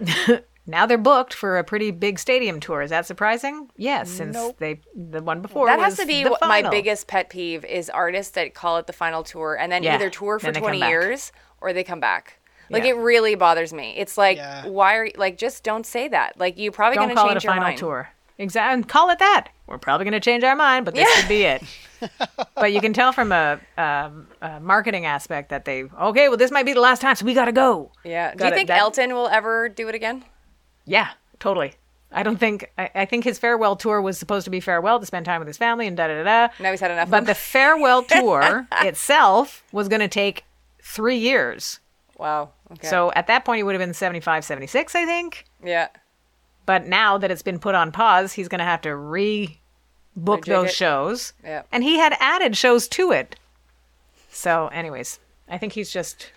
now 0.66 0.86
they're 0.86 0.98
booked 0.98 1.34
for 1.34 1.58
a 1.58 1.64
pretty 1.64 1.90
big 1.90 2.18
stadium 2.18 2.60
tour. 2.60 2.82
Is 2.82 2.90
that 2.90 3.06
surprising? 3.06 3.70
Yes, 3.76 4.10
since 4.10 4.36
they 4.58 4.80
the 4.94 5.22
one 5.22 5.42
before 5.42 5.66
that 5.66 5.78
has 5.78 5.96
to 5.98 6.06
be 6.06 6.24
the 6.24 6.30
what 6.30 6.40
my 6.42 6.62
biggest 6.68 7.06
pet 7.06 7.28
peeve 7.30 7.64
is 7.64 7.90
artists 7.90 8.32
that 8.32 8.54
call 8.54 8.78
it 8.78 8.86
the 8.86 8.92
final 8.92 9.22
tour 9.22 9.56
and 9.58 9.70
then 9.70 9.82
Yeah, 9.82 9.94
either 9.94 10.10
tour 10.10 10.38
for 10.38 10.50
then 10.52 10.62
20 10.62 10.78
years 10.78 11.32
or 11.60 11.72
they 11.72 11.84
come 11.84 12.00
back. 12.00 12.38
Like 12.70 12.84
Yeah. 12.84 12.90
it 12.90 12.96
really 12.98 13.34
bothers 13.34 13.72
me. 13.72 13.94
It's 13.96 14.16
like 14.16 14.36
Yeah. 14.38 14.66
why 14.66 14.94
are 14.96 15.04
you, 15.06 15.12
like 15.16 15.36
just 15.36 15.62
don't 15.64 15.84
say 15.84 16.08
that. 16.08 16.38
Like 16.38 16.56
you're 16.58 16.72
probably 16.72 16.96
Don't 16.96 17.08
gonna 17.08 17.14
call 17.20 17.26
it 17.30 17.32
change 17.34 17.44
a 17.44 17.46
your 17.48 17.52
final 17.52 17.64
mind. 17.68 17.78
tour. 17.78 18.08
Exactly. 18.40 18.82
Call 18.84 19.10
it 19.10 19.18
that. 19.20 19.48
We're 19.66 19.78
probably 19.78 20.04
going 20.04 20.12
to 20.12 20.20
change 20.20 20.42
our 20.44 20.56
mind, 20.56 20.84
but 20.84 20.94
this 20.94 21.08
Yeah. 21.14 21.20
could 21.20 21.28
be 21.28 21.42
it. 21.42 21.62
but 22.54 22.72
you 22.72 22.80
can 22.80 22.92
tell 22.92 23.12
from 23.12 23.30
a, 23.30 23.60
um, 23.76 24.26
a 24.40 24.58
marketing 24.58 25.04
aspect 25.06 25.50
that 25.50 25.64
they 25.66 25.84
okay. 25.84 26.28
Well, 26.28 26.38
this 26.38 26.50
might 26.50 26.64
be 26.66 26.72
the 26.72 26.80
last 26.80 27.02
time, 27.02 27.14
so 27.14 27.24
we 27.26 27.34
got 27.34 27.44
to 27.44 27.52
go. 27.52 27.92
Yeah. 28.04 28.34
Do 28.34 28.44
you 28.46 28.50
think 28.52 28.68
That- 28.68 28.78
Elton 28.80 29.12
will 29.14 29.28
ever 29.28 29.68
do 29.68 29.88
it 29.88 29.94
again? 29.94 30.24
Yeah, 30.86 31.10
totally. 31.38 31.74
I 32.12 32.22
don't 32.24 32.38
think. 32.38 32.68
I, 32.76 32.90
I 32.94 33.04
think 33.04 33.22
his 33.24 33.38
farewell 33.38 33.76
tour 33.76 34.00
was 34.00 34.18
supposed 34.18 34.44
to 34.46 34.50
be 34.50 34.58
farewell 34.58 34.98
to 34.98 35.06
spend 35.06 35.26
time 35.26 35.38
with 35.40 35.46
his 35.46 35.58
family 35.58 35.86
and 35.86 35.96
da 35.96 36.08
da 36.08 36.24
da 36.24 36.24
da. 36.48 36.52
Now 36.58 36.70
he's 36.72 36.80
had 36.80 36.90
enough. 36.90 37.08
But 37.10 37.26
the 37.26 37.34
farewell 37.36 38.02
tour 38.08 38.66
itself 38.82 39.62
was 39.70 39.86
going 39.88 40.00
to 40.00 40.08
take 40.08 40.44
three 40.82 41.16
years. 41.18 41.78
wow. 42.18 42.50
Okay. 42.72 42.86
So 42.88 43.12
at 43.14 43.26
that 43.26 43.44
point, 43.44 43.58
he 43.58 43.62
would 43.64 43.74
have 43.74 43.80
been 43.80 43.92
75, 43.94 44.44
76, 44.44 44.94
I 44.94 45.04
think. 45.04 45.44
yeah. 45.62 45.88
But 46.70 46.86
now 46.86 47.18
that 47.18 47.32
it's 47.32 47.42
been 47.42 47.58
put 47.58 47.74
on 47.74 47.90
pause, 47.90 48.32
he's 48.32 48.46
going 48.46 48.60
to 48.60 48.64
have 48.64 48.82
to 48.82 48.94
re 48.94 49.58
book 50.14 50.44
those 50.44 50.68
it. 50.68 50.72
shows. 50.72 51.32
And 51.72 51.82
he 51.82 51.98
had 51.98 52.16
added 52.20 52.56
shows 52.56 52.86
to 52.90 53.10
it. 53.10 53.34
So, 54.30 54.68
anyways, 54.68 55.18
I 55.48 55.58
think 55.58 55.72
he's 55.72 55.90
just. 55.90 56.30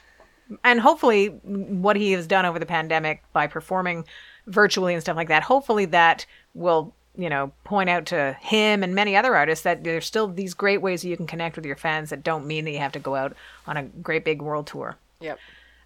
And 0.63 0.79
hopefully, 0.79 1.27
what 1.27 1.97
he 1.97 2.13
has 2.13 2.25
done 2.25 2.47
over 2.47 2.57
the 2.57 2.65
pandemic 2.65 3.21
by 3.31 3.45
performing 3.45 4.05
virtually 4.47 4.95
and 4.95 5.03
stuff 5.03 5.17
like 5.17 5.27
that, 5.27 5.43
hopefully 5.43 5.85
that 5.85 6.25
will, 6.55 6.95
you 7.15 7.29
know, 7.29 7.51
point 7.63 7.91
out 7.91 8.07
to 8.07 8.35
him 8.41 8.81
and 8.81 8.95
many 8.95 9.15
other 9.15 9.35
artists 9.35 9.63
that 9.65 9.83
there's 9.83 10.07
still 10.07 10.27
these 10.27 10.55
great 10.55 10.81
ways 10.81 11.03
that 11.03 11.09
you 11.09 11.15
can 11.15 11.27
connect 11.27 11.57
with 11.57 11.65
your 11.67 11.75
fans 11.75 12.09
that 12.09 12.23
don't 12.23 12.47
mean 12.47 12.65
that 12.65 12.71
you 12.71 12.79
have 12.79 12.93
to 12.93 12.99
go 12.99 13.13
out 13.13 13.35
on 13.67 13.77
a 13.77 13.83
great 13.83 14.25
big 14.25 14.41
world 14.41 14.65
tour. 14.65 14.97
Yep. 15.19 15.37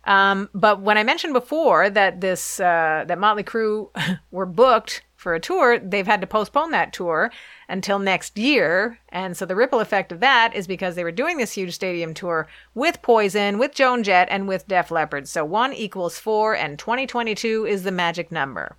Um, 0.08 0.50
but 0.54 0.82
when 0.82 0.98
I 0.98 1.04
mentioned 1.04 1.34
before 1.34 1.90
that 1.90 2.22
this 2.22 2.62
uh, 2.62 3.04
that 3.08 3.20
Motley 3.20 3.44
Crue 3.44 3.90
were 4.32 4.46
booked 4.46 5.04
for 5.18 5.36
a 5.36 5.40
tour, 5.40 5.78
they've 5.78 6.08
had 6.08 6.22
to 6.22 6.28
postpone 6.28 6.72
that 6.72 6.94
tour 6.94 7.30
until 7.68 8.00
next 8.00 8.38
year. 8.38 9.00
And 9.10 9.36
so 9.36 9.46
the 9.46 9.56
ripple 9.56 9.82
effect 9.82 10.14
of 10.14 10.22
that 10.22 10.56
is 10.56 10.66
because 10.66 10.96
they 10.96 11.04
were 11.04 11.12
doing 11.12 11.38
this 11.38 11.52
huge 11.52 11.74
stadium 11.74 12.14
tour 12.14 12.48
with 12.74 13.02
Poison, 13.02 13.58
with 13.58 13.76
Joan 13.76 14.02
Jett, 14.02 14.30
and 14.32 14.48
with 14.48 14.68
Def 14.68 14.92
Leppard. 14.92 15.28
So 15.28 15.44
one 15.44 15.74
equals 15.74 16.18
four, 16.18 16.56
and 16.56 16.80
2022 16.80 17.66
is 17.66 17.84
the 17.84 17.92
magic 17.92 18.32
number. 18.32 18.78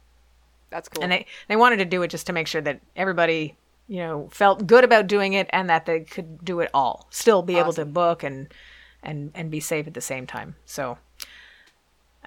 That's 0.70 0.88
cool. 0.88 1.02
And 1.02 1.12
they 1.12 1.26
they 1.48 1.56
wanted 1.56 1.76
to 1.76 1.84
do 1.84 2.02
it 2.02 2.08
just 2.08 2.26
to 2.28 2.32
make 2.32 2.46
sure 2.46 2.62
that 2.62 2.80
everybody 2.96 3.54
you 3.86 3.98
know 3.98 4.28
felt 4.32 4.66
good 4.66 4.84
about 4.84 5.08
doing 5.08 5.34
it 5.34 5.50
and 5.50 5.68
that 5.68 5.84
they 5.84 6.00
could 6.00 6.42
do 6.42 6.60
it 6.60 6.70
all, 6.72 7.06
still 7.10 7.42
be 7.42 7.58
able 7.58 7.74
to 7.74 7.84
book 7.84 8.22
and 8.22 8.48
and 9.02 9.30
and 9.34 9.50
be 9.50 9.60
safe 9.60 9.86
at 9.86 9.92
the 9.92 10.00
same 10.00 10.26
time. 10.26 10.56
So. 10.64 10.96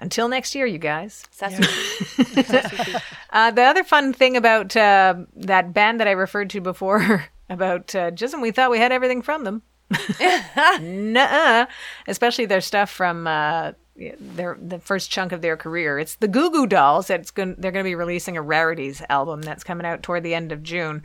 Until 0.02 0.26
next 0.28 0.56
year, 0.56 0.66
you 0.66 0.78
guys. 0.78 1.24
Sassy. 1.30 1.62
Uh, 3.34 3.50
the 3.50 3.62
other 3.62 3.82
fun 3.82 4.12
thing 4.12 4.36
about 4.36 4.76
uh, 4.76 5.14
that 5.34 5.72
band 5.72 5.98
that 5.98 6.06
I 6.06 6.10
referred 6.10 6.50
to 6.50 6.60
before 6.60 7.30
about 7.48 7.94
uh, 7.94 8.10
Jism, 8.10 8.42
we 8.42 8.50
thought 8.50 8.70
we 8.70 8.76
had 8.76 8.92
everything 8.92 9.22
from 9.22 9.44
them. 9.44 9.62
Nuh-uh. 10.82 11.64
Especially 12.06 12.44
their 12.44 12.60
stuff 12.60 12.90
from 12.90 13.26
uh, 13.26 13.72
their 13.96 14.58
the 14.60 14.78
first 14.78 15.10
chunk 15.10 15.32
of 15.32 15.40
their 15.40 15.56
career. 15.56 15.98
It's 15.98 16.16
the 16.16 16.28
Goo 16.28 16.50
Goo 16.50 16.66
Dolls. 16.66 17.06
That's 17.06 17.30
going 17.30 17.54
they're 17.56 17.72
going 17.72 17.84
to 17.84 17.88
be 17.88 17.94
releasing 17.94 18.36
a 18.36 18.42
rarities 18.42 19.00
album 19.08 19.40
that's 19.40 19.64
coming 19.64 19.86
out 19.86 20.02
toward 20.02 20.22
the 20.22 20.34
end 20.34 20.52
of 20.52 20.62
June. 20.62 21.04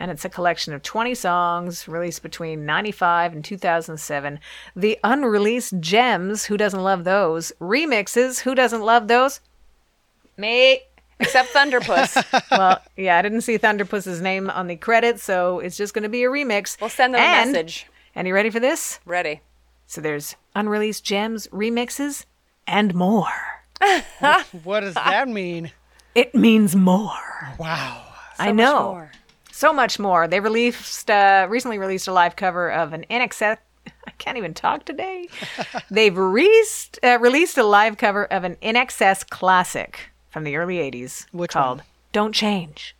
And 0.00 0.10
it's 0.12 0.24
a 0.24 0.28
collection 0.28 0.72
of 0.72 0.82
20 0.82 1.14
songs 1.16 1.88
released 1.88 2.22
between 2.22 2.64
95 2.64 3.32
and 3.32 3.44
2007. 3.44 4.38
The 4.76 4.98
unreleased 5.02 5.80
gems, 5.80 6.44
who 6.44 6.56
doesn't 6.56 6.82
love 6.82 7.02
those? 7.04 7.50
Remixes, 7.60 8.40
who 8.40 8.54
doesn't 8.54 8.82
love 8.82 9.08
those? 9.08 9.40
Me. 10.36 10.80
Except 11.20 11.52
Thunderpuss. 11.52 12.48
well, 12.52 12.80
yeah, 12.96 13.18
I 13.18 13.22
didn't 13.22 13.40
see 13.40 13.58
Thunderpuss's 13.58 14.20
name 14.20 14.48
on 14.50 14.68
the 14.68 14.76
credits, 14.76 15.24
so 15.24 15.58
it's 15.58 15.76
just 15.76 15.92
going 15.94 16.04
to 16.04 16.08
be 16.08 16.22
a 16.22 16.28
remix. 16.28 16.80
We'll 16.80 16.90
send 16.90 17.14
them 17.14 17.20
And- 17.20 17.50
a 17.50 17.52
message. 17.52 17.86
And 18.14 18.26
you 18.28 18.34
ready 18.34 18.50
for 18.50 18.60
this? 18.60 19.00
Ready. 19.04 19.40
So 19.86 20.00
there's 20.00 20.36
unreleased 20.54 21.04
gems, 21.04 21.46
remixes, 21.48 22.24
and 22.66 22.94
more. 22.94 23.26
What 24.64 24.80
does 24.80 24.94
that 24.94 25.28
mean? 25.28 25.70
It 26.14 26.34
means 26.34 26.74
more. 26.76 27.10
Wow. 27.58 28.04
I 28.38 28.46
So 28.48 28.52
much 28.52 28.56
know. 28.56 29.08
So 29.58 29.72
much 29.72 29.98
more. 29.98 30.28
They 30.28 30.38
released, 30.38 31.10
uh, 31.10 31.48
recently 31.50 31.78
released 31.78 32.06
a 32.06 32.12
live 32.12 32.36
cover 32.36 32.70
of 32.70 32.92
an 32.92 33.04
INXS. 33.10 33.56
I 34.06 34.10
can't 34.12 34.38
even 34.38 34.54
talk 34.54 34.84
today. 34.84 35.26
They've 35.90 36.16
released, 36.16 37.00
uh, 37.02 37.18
released 37.18 37.58
a 37.58 37.64
live 37.64 37.96
cover 37.96 38.24
of 38.26 38.44
an 38.44 38.54
INXS 38.62 39.28
classic 39.28 40.10
from 40.30 40.44
the 40.44 40.54
early 40.54 40.76
80s 40.76 41.26
Which 41.32 41.50
called 41.50 41.78
one? 41.78 41.86
Don't 42.12 42.32
Change. 42.32 42.94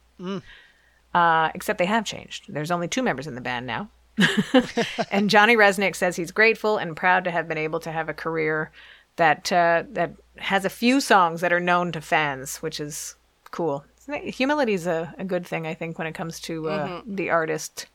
Uh, 1.14 1.50
except 1.54 1.78
they 1.78 1.86
have 1.86 2.04
changed. 2.04 2.46
There's 2.52 2.72
only 2.72 2.88
two 2.88 3.04
members 3.04 3.28
in 3.28 3.36
the 3.36 3.40
band 3.40 3.64
now. 3.64 3.88
and 5.12 5.30
Johnny 5.30 5.54
Rzeznik 5.54 5.94
says 5.94 6.16
he's 6.16 6.32
grateful 6.32 6.76
and 6.76 6.96
proud 6.96 7.22
to 7.22 7.30
have 7.30 7.46
been 7.46 7.56
able 7.56 7.78
to 7.78 7.92
have 7.92 8.08
a 8.08 8.14
career 8.14 8.72
that 9.14 9.52
uh, 9.52 9.84
that 9.92 10.14
has 10.38 10.64
a 10.64 10.70
few 10.70 11.00
songs 11.00 11.40
that 11.40 11.52
are 11.52 11.60
known 11.60 11.92
to 11.92 12.00
fans, 12.00 12.56
which 12.56 12.80
is 12.80 13.14
cool. 13.52 13.84
Humility 14.08 14.72
is 14.74 14.86
a, 14.86 15.14
a 15.18 15.24
good 15.24 15.46
thing, 15.46 15.66
I 15.66 15.74
think, 15.74 15.98
when 15.98 16.06
it 16.06 16.14
comes 16.14 16.40
to 16.40 16.68
uh, 16.70 17.02
the 17.06 17.30
artist. 17.30 17.86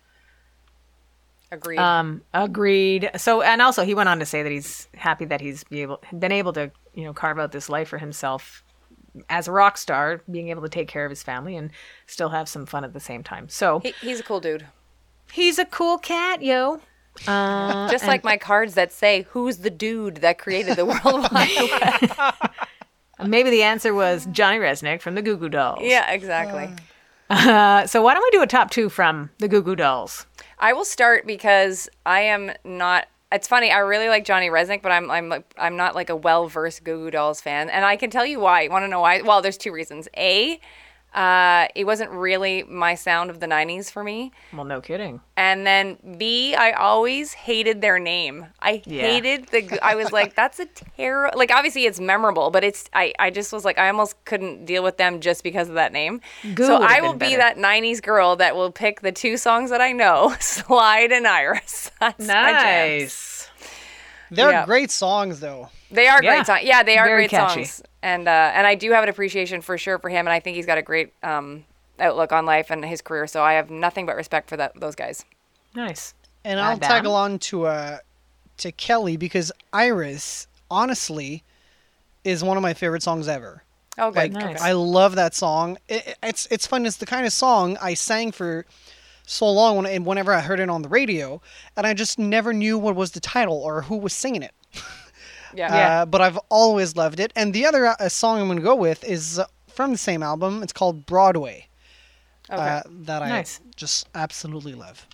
Agreed. 1.52 1.78
Um, 1.80 2.21
agreed. 2.34 3.10
So, 3.17 3.41
and 3.41 3.62
also 3.62 3.84
he 3.84 3.93
went 3.93 4.10
on 4.10 4.19
to 4.19 4.26
say 4.26 4.41
that 4.43 4.52
he's 4.52 4.88
happy 4.95 5.26
that 5.26 5.39
he's 5.41 5.63
be 5.65 5.82
able 5.84 6.02
been 6.17 6.32
able 6.32 6.54
to 6.54 6.71
you 6.95 7.04
know 7.04 7.13
carve 7.13 7.38
out 7.39 7.52
this 7.52 7.69
life 7.69 7.89
for 7.89 7.99
himself 7.99 8.63
as 9.30 9.47
a 9.47 9.52
rock 9.52 9.78
star, 9.78 10.21
being 10.30 10.49
able 10.49 10.63
to 10.63 10.69
take 10.69 10.88
care 10.88 11.06
of 11.06 11.12
his 11.12 11.21
family 11.21 11.56
and 11.56 11.69
still 12.08 12.30
have 12.30 12.49
some 12.49 12.65
fun 12.65 12.84
at 12.84 12.93
the 12.93 12.99
same 12.99 13.21
time. 13.23 13.47
So 13.49 13.80
he, 13.82 13.93
he's 14.02 14.19
a 14.19 14.23
cool 14.23 14.39
dude. 14.39 14.65
he's 15.32 15.60
a 15.60 15.65
cool 15.65 15.99
cat, 15.99 16.41
yo. 16.41 16.80
Uh, 17.28 17.88
Just 17.91 18.08
like 18.08 18.23
my 18.23 18.38
cards 18.38 18.73
that 18.73 18.91
say, 18.91 19.28
"Who's 19.30 19.58
the 19.58 19.69
dude 19.69 20.17
that 20.17 20.39
created 20.39 20.76
the 20.76 20.86
World 20.86 21.28
Wide 21.32 22.10
Web?" 22.10 22.34
Maybe 23.28 23.50
the 23.50 23.64
answer 23.64 23.94
was 23.94 24.28
Johnny 24.32 24.58
Rzeznik 24.60 25.02
from 25.02 25.16
the 25.16 25.22
Goo 25.22 25.38
Goo 25.38 25.50
Dolls. 25.50 25.80
yeah, 25.82 26.12
exactly. 26.12 26.70
Uh, 27.30 27.88
so 27.88 28.02
why 28.02 28.14
don't 28.14 28.24
we 28.24 28.30
do 28.38 28.44
a 28.44 28.48
top 28.48 28.70
two 28.70 28.90
from 28.90 29.30
the 29.40 29.48
Goo 29.48 29.62
Goo 29.62 29.76
Dolls? 29.76 30.26
I 30.60 30.74
will 30.74 30.86
start 30.86 31.26
because 31.26 31.90
I 32.06 32.22
am 32.22 32.52
not. 32.64 33.08
It's 33.32 33.48
funny. 33.48 33.72
I 33.72 33.80
really 33.80 34.10
like 34.10 34.26
Johnny 34.26 34.50
Rzeznik, 34.50 34.82
but 34.84 34.92
I'm 34.92 35.10
I'm 35.10 35.30
like 35.30 35.52
I'm 35.58 35.76
not 35.76 35.96
like 35.96 36.10
a 36.10 36.16
well 36.16 36.48
versed 36.48 36.84
Goo 36.84 36.98
Goo 37.06 37.12
Dolls 37.12 37.42
fan, 37.42 37.70
and 37.70 37.84
I 37.86 37.96
can 37.96 38.10
tell 38.12 38.26
you 38.26 38.40
why. 38.40 38.62
You 38.62 38.70
Want 38.70 38.84
to 38.84 38.88
know 38.88 39.00
why? 39.00 39.22
Well, 39.22 39.42
there's 39.42 39.58
two 39.58 39.72
reasons. 39.72 40.08
A, 40.16 40.60
uh, 41.13 41.67
it 41.76 41.86
wasn't 41.86 42.10
really 42.12 42.63
my 42.63 42.95
sound 42.95 43.30
of 43.30 43.39
the 43.39 43.45
'90s 43.47 43.91
for 43.91 44.04
me, 44.04 44.32
Well, 44.52 44.65
no 44.65 44.82
kidding. 44.82 45.21
and 45.38 45.65
then 45.65 45.97
B, 46.17 46.56
I 46.56 46.71
always 46.71 47.34
hated 47.34 47.82
their 47.82 47.99
name. 47.99 48.47
I 48.62 48.82
Yeah. 48.86 49.02
hated 49.04 49.47
the. 49.49 49.80
I 49.86 49.95
was 49.95 50.12
like, 50.12 50.36
that's 50.36 50.60
a 50.60 50.65
terrible. 50.65 51.38
Like 51.38 51.52
obviously 51.52 51.86
it's 51.86 51.99
memorable, 51.99 52.49
but 52.52 52.63
it's 52.63 52.89
I 52.93 53.13
I 53.19 53.30
just 53.30 53.54
was 53.54 53.63
like 53.63 53.78
I 53.78 53.88
almost 53.89 54.15
couldn't 54.26 54.65
deal 54.65 54.84
with 54.84 54.97
them 54.97 55.19
just 55.21 55.43
because 55.43 55.69
of 55.69 55.76
that 55.76 55.93
name. 55.93 56.21
Goo 56.56 56.65
so 56.65 56.82
I 56.82 57.02
will 57.02 57.13
be 57.13 57.36
better. 57.36 57.38
that 57.38 57.58
'90s 57.58 58.02
girl 58.02 58.36
that 58.38 58.56
will 58.56 58.71
pick 58.71 59.02
the 59.02 59.12
two 59.12 59.38
songs 59.38 59.69
that 59.69 59.82
I 59.82 59.91
know, 59.91 60.34
Slide 60.39 61.12
and 61.12 61.28
Iris. 61.28 61.91
That's 61.99 62.28
my. 62.28 62.52
Nice. 62.52 63.49
They're 64.32 64.49
Yeah. 64.49 64.65
great 64.65 64.89
songs, 64.89 65.39
though. 65.41 65.69
They 65.91 66.08
are 66.08 66.23
Yeah. 66.23 66.34
great 66.38 66.45
songs. 66.47 66.62
Yeah, 66.63 66.82
they 66.82 66.97
are 66.97 67.06
Very 67.06 67.23
great 67.23 67.30
catchy. 67.30 67.65
songs. 67.65 67.84
And 68.04 68.28
uh, 68.28 68.52
and 68.54 68.68
I 68.68 68.76
do 68.76 68.92
have 68.92 69.02
an 69.04 69.10
appreciation 69.10 69.62
for 69.62 69.78
sure 69.78 69.98
for 69.98 70.10
him, 70.10 70.28
and 70.28 70.34
I 70.34 70.42
think 70.42 70.58
he's 70.58 70.66
got 70.66 70.78
a 70.78 70.82
great 70.82 71.13
um, 71.24 71.63
outlook 72.00 72.34
on 72.34 72.46
life 72.46 72.70
and 72.70 72.84
his 72.84 73.02
career. 73.02 73.28
So 73.28 73.42
I 73.42 73.54
have 73.54 73.70
nothing 73.72 74.06
but 74.06 74.18
respect 74.18 74.50
for 74.50 74.58
that 74.58 74.78
those 74.80 74.94
guys. 74.94 75.24
Nice. 75.74 76.13
And 76.44 76.58
Not 76.60 76.72
I'll 76.72 76.78
bad. 76.78 76.88
tag 76.88 77.06
along 77.06 77.39
to 77.39 77.66
uh 77.66 77.98
to 78.58 78.72
Kelly 78.74 79.16
because 79.16 79.54
Iris, 79.72 80.48
honestly, 80.70 81.44
is 82.26 82.44
one 82.44 82.58
of 82.58 82.62
my 82.62 82.74
favorite 82.74 83.04
songs 83.04 83.30
ever. 83.30 83.63
Oh, 83.98 84.12
good. 84.12 84.18
Like 84.18 84.32
Nice. 84.34 84.62
I 84.62 84.74
love 84.74 85.16
that 85.16 85.34
song. 85.34 85.78
It, 85.88 86.18
it's 86.22 86.46
it's 86.52 86.68
fun. 86.68 86.86
It's 86.86 86.98
the 86.98 87.06
kind 87.06 87.26
of 87.26 87.32
song 87.32 87.78
I 87.82 87.94
sang 87.94 88.34
for 88.34 88.66
so 89.26 89.50
long 89.50 89.78
when, 89.78 89.86
and 89.86 90.06
whenever 90.06 90.34
I 90.34 90.42
heard 90.42 90.60
it 90.60 90.70
on 90.70 90.82
the 90.82 90.89
radio, 90.89 91.42
and 91.78 91.88
I 91.88 91.94
just 91.94 92.20
never 92.20 92.52
knew 92.52 92.78
what 92.78 92.96
was 92.98 93.12
the 93.12 93.22
title 93.22 93.62
or 93.62 93.84
who 93.84 93.96
was 93.96 94.12
singing 94.12 94.44
it. 94.44 94.52
Yeah. 95.56 95.76
Yeah. 95.76 96.02
Uh, 96.02 96.06
but 96.06 96.22
I've 96.22 96.38
always 96.50 96.96
loved 96.96 97.20
it. 97.20 97.32
And 97.36 97.54
the 97.54 97.66
other 97.66 97.88
uh, 97.88 98.10
song 98.10 98.39
I'm 98.39 98.48
going 98.48 98.58
to 98.60 98.63
go 98.63 98.76
with 98.76 99.04
is 99.04 99.39
uh, 99.39 99.46
from 99.68 99.92
the 99.92 99.98
same 99.98 100.24
album. 100.24 100.63
It's 100.63 100.74
called 100.74 101.06
Broadway. 101.06 101.68
Okay. 102.50 102.62
Uh, 102.62 102.82
that 102.89 103.22
I 103.22 103.30
Nice. 103.30 103.62
just 103.76 104.08
absolutely 104.13 104.74
love. 104.76 105.08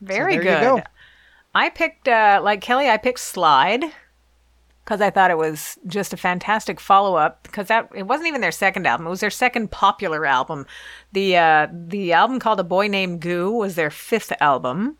Very 0.00 0.34
there 0.38 0.42
good. 0.42 0.60
go. 0.62 0.82
I 1.54 1.68
picked, 1.70 2.08
uh, 2.08 2.40
like 2.42 2.60
Kelly, 2.60 2.88
I 2.88 2.96
picked 2.96 3.20
Slide 3.20 3.84
because 4.84 5.00
I 5.00 5.10
thought 5.10 5.30
it 5.30 5.38
was 5.38 5.78
just 5.86 6.12
a 6.12 6.16
fantastic 6.16 6.80
follow 6.80 7.14
up. 7.14 7.44
Because 7.44 7.68
that 7.68 7.88
it 7.94 8.04
wasn't 8.04 8.26
even 8.28 8.40
their 8.40 8.50
second 8.50 8.86
album; 8.86 9.06
it 9.06 9.10
was 9.10 9.20
their 9.20 9.30
second 9.30 9.70
popular 9.70 10.26
album. 10.26 10.66
The 11.12 11.36
uh, 11.36 11.66
the 11.72 12.12
album 12.14 12.40
called 12.40 12.58
"A 12.58 12.64
Boy 12.64 12.88
Named 12.88 13.20
Goo" 13.20 13.52
was 13.52 13.74
their 13.76 13.90
fifth 13.90 14.32
album. 14.40 14.96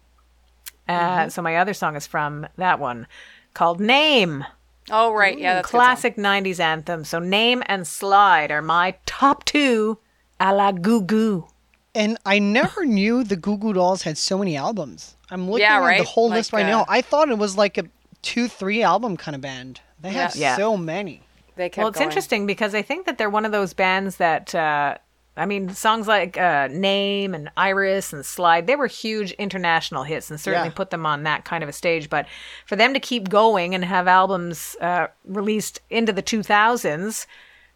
Uh, 0.88 1.28
So 1.30 1.42
my 1.42 1.56
other 1.56 1.74
song 1.74 1.96
is 1.96 2.06
from 2.06 2.46
that 2.58 2.78
one, 2.78 3.06
called 3.54 3.80
"Name." 3.80 4.44
Oh 4.90 5.12
right, 5.12 5.38
yeah, 5.38 5.54
that's 5.54 5.68
a 5.68 5.72
good 5.72 5.78
song. 5.78 5.78
classic 5.86 6.16
'90s 6.16 6.60
anthem. 6.60 7.04
So 7.04 7.18
"Name" 7.18 7.62
and 7.66 7.86
"Slide" 7.86 8.50
are 8.50 8.62
my 8.62 8.96
top 9.06 9.44
two, 9.44 9.98
a 10.40 10.52
la 10.54 10.72
Goo 10.72 11.00
Goo. 11.02 11.46
And 11.94 12.18
I 12.26 12.38
never 12.38 12.84
knew 12.98 13.22
the 13.24 13.36
Goo 13.36 13.56
Goo 13.58 13.72
Dolls 13.74 14.02
had 14.02 14.18
so 14.18 14.38
many 14.38 14.56
albums. 14.56 15.16
I'm 15.30 15.46
looking 15.48 15.60
Yeah, 15.62 15.76
at 15.76 15.80
the 15.80 15.86
right? 15.86 16.04
whole 16.04 16.28
list 16.30 16.52
right 16.52 16.66
uh, 16.66 16.68
now. 16.70 16.86
I 16.88 17.00
thought 17.00 17.28
it 17.30 17.38
was 17.38 17.56
like 17.56 17.78
a 17.78 17.84
two, 18.22 18.48
three 18.48 18.82
album 18.82 19.16
kind 19.16 19.34
of 19.34 19.40
band. 19.40 19.80
They 20.00 20.10
have 20.10 20.34
Yeah. 20.36 20.56
so 20.56 20.76
many. 20.76 21.22
They 21.54 21.68
kept 21.68 21.78
Well, 21.78 21.88
it's 21.88 21.98
going. 21.98 22.08
interesting 22.08 22.46
because 22.46 22.74
I 22.74 22.82
think 22.82 23.06
that 23.06 23.18
they're 23.18 23.30
one 23.30 23.44
of 23.44 23.52
those 23.52 23.72
bands 23.74 24.16
that, 24.16 24.54
uh, 24.54 24.96
I 25.36 25.46
mean, 25.46 25.70
songs 25.70 26.06
like 26.06 26.36
uh, 26.36 26.68
Name 26.70 27.34
and 27.34 27.50
Iris 27.56 28.12
and 28.12 28.24
Slide, 28.24 28.66
they 28.66 28.76
were 28.76 28.86
huge 28.86 29.32
international 29.32 30.02
hits 30.02 30.30
and 30.30 30.38
certainly 30.38 30.68
Yeah. 30.68 30.74
put 30.74 30.90
them 30.90 31.06
on 31.06 31.22
that 31.22 31.44
kind 31.46 31.62
of 31.64 31.70
a 31.70 31.72
stage. 31.72 32.10
But 32.10 32.26
for 32.66 32.76
them 32.76 32.92
to 32.92 33.00
keep 33.00 33.30
going 33.30 33.74
and 33.74 33.82
have 33.84 34.06
albums 34.08 34.76
uh, 34.80 35.06
released 35.24 35.80
into 35.88 36.12
the 36.12 36.22
2000s 36.22 37.26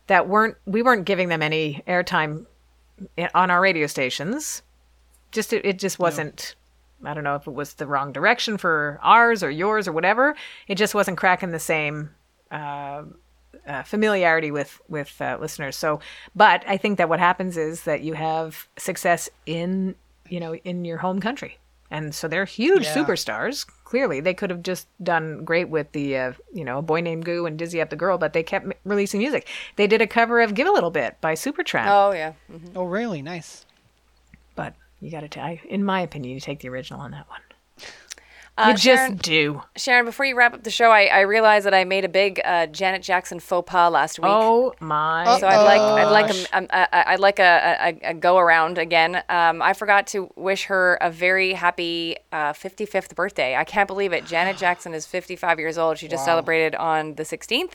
that 0.06 0.28
weren't, 0.28 0.56
we 0.66 0.82
weren't 0.82 1.06
giving 1.06 1.30
them 1.30 1.40
any 1.42 1.82
airtime 1.88 2.44
on 3.34 3.50
our 3.50 3.60
radio 3.60 3.86
stations. 3.86 4.60
Just, 5.32 5.52
it, 5.54 5.64
it 5.64 5.78
just 5.78 5.98
wasn't. 5.98 6.54
I 7.04 7.12
don't 7.14 7.24
know 7.24 7.34
if 7.36 7.46
it 7.46 7.52
was 7.54 7.74
the 7.74 7.86
wrong 7.86 8.12
direction 8.12 8.56
for 8.58 8.98
ours 9.02 9.42
or 9.42 9.50
yours 9.50 9.86
or 9.88 9.92
whatever. 9.92 10.34
It 10.68 10.76
just 10.76 10.94
wasn't 10.94 11.18
cracking 11.18 11.50
the 11.52 11.58
same 11.58 12.10
uh, 12.50 13.02
familiarity 13.84 14.50
with 14.50 14.80
with 14.88 15.20
uh, 15.20 15.38
listeners. 15.40 15.76
So, 15.76 16.00
but 16.34 16.64
I 16.66 16.76
think 16.76 16.98
that 16.98 17.08
what 17.08 17.18
happens 17.20 17.56
is 17.56 17.82
that 17.84 18.02
you 18.02 18.14
have 18.14 18.68
success 18.76 19.28
in 19.46 19.94
you 20.28 20.40
know 20.40 20.54
in 20.54 20.84
your 20.84 20.98
home 20.98 21.20
country, 21.20 21.58
and 21.90 22.14
so 22.14 22.28
they're 22.28 22.44
huge 22.44 22.84
Yeah. 22.84 22.94
superstars. 22.94 23.66
Clearly, 23.84 24.18
they 24.20 24.34
could 24.34 24.50
have 24.50 24.62
just 24.64 24.88
done 25.02 25.44
great 25.44 25.68
with 25.68 25.92
the 25.92 26.16
uh, 26.16 26.32
you 26.52 26.64
know 26.64 26.78
a 26.78 26.82
boy 26.82 27.00
named 27.00 27.24
Goo 27.24 27.46
and 27.46 27.56
Dizzy 27.58 27.80
Up 27.80 27.90
the 27.90 27.96
Girl, 27.96 28.18
but 28.18 28.32
they 28.32 28.42
kept 28.42 28.66
m- 28.66 28.72
releasing 28.84 29.18
music. 29.20 29.46
They 29.76 29.86
did 29.86 30.02
a 30.02 30.06
cover 30.06 30.40
of 30.40 30.54
"Give 30.54 30.66
a 30.66 30.72
Little 30.72 30.90
Bit" 30.90 31.20
by 31.20 31.34
Supertramp, 31.34 31.86
Oh 31.88 32.12
yeah. 32.12 32.32
Mhm. 32.52 32.72
Oh, 32.74 32.84
really? 32.84 33.22
Nice. 33.22 33.64
but 34.56 34.74
you 35.00 35.10
got 35.10 35.30
to, 35.30 35.58
in 35.72 35.84
my 35.84 36.00
opinion, 36.00 36.32
you 36.34 36.40
take 36.40 36.60
the 36.60 36.68
original 36.70 37.00
on 37.00 37.10
that 37.12 37.28
one. 37.28 37.40
Uh, 38.58 38.68
you 38.68 38.76
just 38.76 39.18
do. 39.18 39.62
Sharon, 39.76 40.06
before 40.06 40.24
you 40.24 40.34
wrap 40.34 40.54
up 40.54 40.62
the 40.62 40.70
show, 40.70 40.90
I, 40.90 41.04
I 41.06 41.20
realized 41.20 41.66
that 41.66 41.74
I 41.74 41.84
made 41.84 42.06
a 42.06 42.08
big 42.08 42.40
uh, 42.42 42.66
Janet 42.66 43.02
Jackson 43.02 43.38
faux 43.38 43.70
pas 43.70 43.92
last 43.92 44.18
week. 44.18 44.30
Oh 44.30 44.74
my! 44.80 45.38
So 45.38 45.46
I'd 45.46 45.62
like 45.62 45.80
I'd 45.80 46.10
like 46.10 46.30
a, 46.34 46.56
um, 46.56 46.66
uh, 46.70 46.86
I'd 46.90 47.20
like 47.20 47.38
a, 47.38 47.76
a, 48.02 48.10
a 48.10 48.14
go 48.14 48.38
around 48.38 48.78
again. 48.78 49.22
Um, 49.28 49.60
I 49.60 49.74
forgot 49.74 50.06
to 50.08 50.30
wish 50.36 50.64
her 50.64 50.94
a 51.02 51.10
very 51.10 51.52
happy 51.52 52.16
uh, 52.32 52.54
55th 52.54 53.14
birthday. 53.14 53.56
I 53.56 53.64
can't 53.64 53.86
believe 53.86 54.14
it. 54.14 54.24
Janet 54.24 54.56
Jackson 54.56 54.94
is 54.94 55.04
55 55.04 55.58
years 55.58 55.76
old. 55.76 55.98
She 55.98 56.08
just 56.08 56.24
celebrated 56.24 56.74
on 56.76 57.14
the 57.16 57.24
16th, 57.24 57.72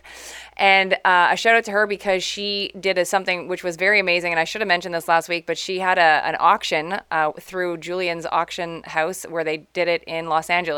and 0.57 0.93
uh, 1.05 1.29
a 1.31 1.35
shout 1.37 1.55
out 1.55 1.63
to 1.65 1.71
her 1.71 1.85
because 1.85 2.23
she 2.23 2.71
did 2.79 2.97
a, 2.97 3.05
something 3.05 3.47
which 3.47 3.63
was 3.63 3.75
very 3.75 3.99
amazing. 3.99 4.31
And 4.31 4.39
I 4.39 4.45
should 4.45 4.61
have 4.61 4.67
mentioned 4.67 4.95
this 4.95 5.07
last 5.07 5.29
week, 5.29 5.45
but 5.45 5.59
she 5.59 5.77
had 5.77 5.99
a, 5.99 6.25
an 6.25 6.37
auction 6.39 6.99
uh, 7.11 7.31
through 7.39 7.77
Julien's 7.77 8.25
auction 8.31 8.81
house 8.83 9.23
where 9.29 9.43
they 9.43 9.57
did 9.73 9.87
it 9.87 10.03
in 10.07 10.27
Los 10.27 10.49
Angeles, 10.49 10.70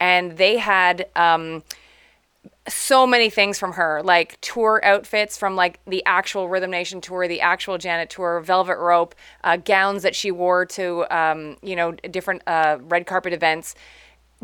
and 0.00 0.36
they 0.36 0.58
had. 0.58 1.08
Um, 1.16 1.62
so 2.68 3.06
many 3.06 3.30
things 3.30 3.58
from 3.58 3.72
her, 3.72 4.02
like 4.02 4.40
tour 4.40 4.80
outfits 4.84 5.36
from 5.36 5.54
like 5.56 5.78
the 5.86 6.04
actual 6.04 6.48
Rhythm 6.48 6.70
Nation 6.70 7.00
tour, 7.00 7.28
the 7.28 7.40
actual 7.40 7.78
Janet 7.78 8.10
tour, 8.10 8.40
Velvet 8.40 8.76
Rope, 8.78 9.14
uh, 9.44 9.56
gowns 9.56 10.02
that 10.02 10.16
she 10.16 10.30
wore 10.30 10.66
to, 10.66 11.06
um, 11.16 11.56
you 11.62 11.76
know, 11.76 11.92
different 11.92 12.42
uh, 12.46 12.78
red 12.82 13.06
carpet 13.06 13.32
events. 13.32 13.74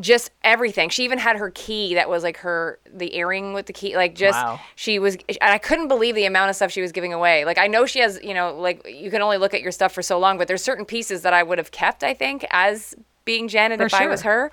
Just 0.00 0.30
everything. 0.42 0.88
She 0.88 1.04
even 1.04 1.18
had 1.18 1.36
her 1.36 1.50
key 1.50 1.94
that 1.94 2.08
was 2.08 2.22
like 2.22 2.38
her 2.38 2.78
the 2.90 3.14
earring 3.16 3.52
with 3.52 3.66
the 3.66 3.74
key. 3.74 3.94
Like 3.94 4.14
just 4.14 4.42
Wow. 4.42 4.58
she 4.74 4.98
was. 4.98 5.16
And 5.28 5.38
I 5.52 5.58
couldn't 5.58 5.88
believe 5.88 6.14
the 6.14 6.24
amount 6.24 6.48
of 6.48 6.56
stuff 6.56 6.70
she 6.70 6.80
was 6.80 6.92
giving 6.92 7.12
away. 7.12 7.44
Like 7.44 7.58
I 7.58 7.66
know 7.66 7.84
she 7.84 7.98
has, 7.98 8.18
you 8.22 8.32
know, 8.32 8.56
like 8.56 8.86
you 8.88 9.10
can 9.10 9.20
only 9.20 9.36
look 9.36 9.52
at 9.52 9.60
your 9.60 9.72
stuff 9.72 9.92
for 9.92 10.00
so 10.02 10.18
long, 10.18 10.38
but 10.38 10.48
there's 10.48 10.62
certain 10.62 10.86
pieces 10.86 11.22
that 11.22 11.34
I 11.34 11.42
would 11.42 11.58
have 11.58 11.72
kept. 11.72 12.02
I 12.02 12.14
think 12.14 12.46
as 12.50 12.94
being 13.24 13.48
Janet 13.48 13.78
For 13.78 13.86
if 13.86 13.94
I 13.94 14.06
was 14.06 14.22
her, 14.22 14.50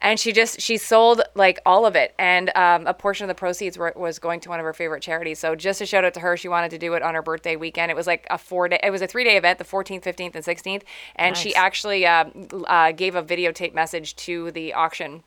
and 0.00 0.18
she 0.18 0.32
just 0.32 0.60
she 0.60 0.76
sold 0.76 1.22
like 1.34 1.60
all 1.66 1.86
of 1.86 1.96
it, 1.96 2.14
and 2.18 2.50
um, 2.56 2.86
a 2.86 2.94
portion 2.94 3.24
of 3.24 3.28
the 3.28 3.34
proceeds 3.34 3.76
were, 3.78 3.92
was 3.96 4.18
going 4.18 4.40
to 4.40 4.48
one 4.48 4.60
of 4.60 4.64
her 4.64 4.72
favorite 4.72 5.02
charities. 5.02 5.38
So 5.38 5.54
just 5.54 5.80
a 5.80 5.86
shout 5.86 6.04
out 6.04 6.14
to 6.14 6.20
her. 6.20 6.36
She 6.36 6.48
wanted 6.48 6.70
to 6.72 6.78
do 6.78 6.94
it 6.94 7.02
on 7.02 7.14
her 7.14 7.22
birthday 7.22 7.56
weekend. 7.56 7.90
It 7.90 7.96
was 7.96 8.06
like 8.06 8.26
a 8.30 8.38
four 8.38 8.68
day. 8.68 8.80
It 8.82 8.90
was 8.90 9.02
a 9.02 9.06
three 9.06 9.24
day 9.24 9.36
event, 9.36 9.58
the 9.58 9.64
14th, 9.64 10.02
15th, 10.04 10.34
and 10.34 10.44
16th, 10.44 10.82
and 11.16 11.36
she 11.36 11.54
actually 11.54 12.06
uh, 12.06 12.24
uh, 12.66 12.92
gave 12.92 13.14
a 13.14 13.22
videotape 13.22 13.74
message 13.74 14.14
to 14.16 14.50
the 14.52 14.72
auction 14.74 15.22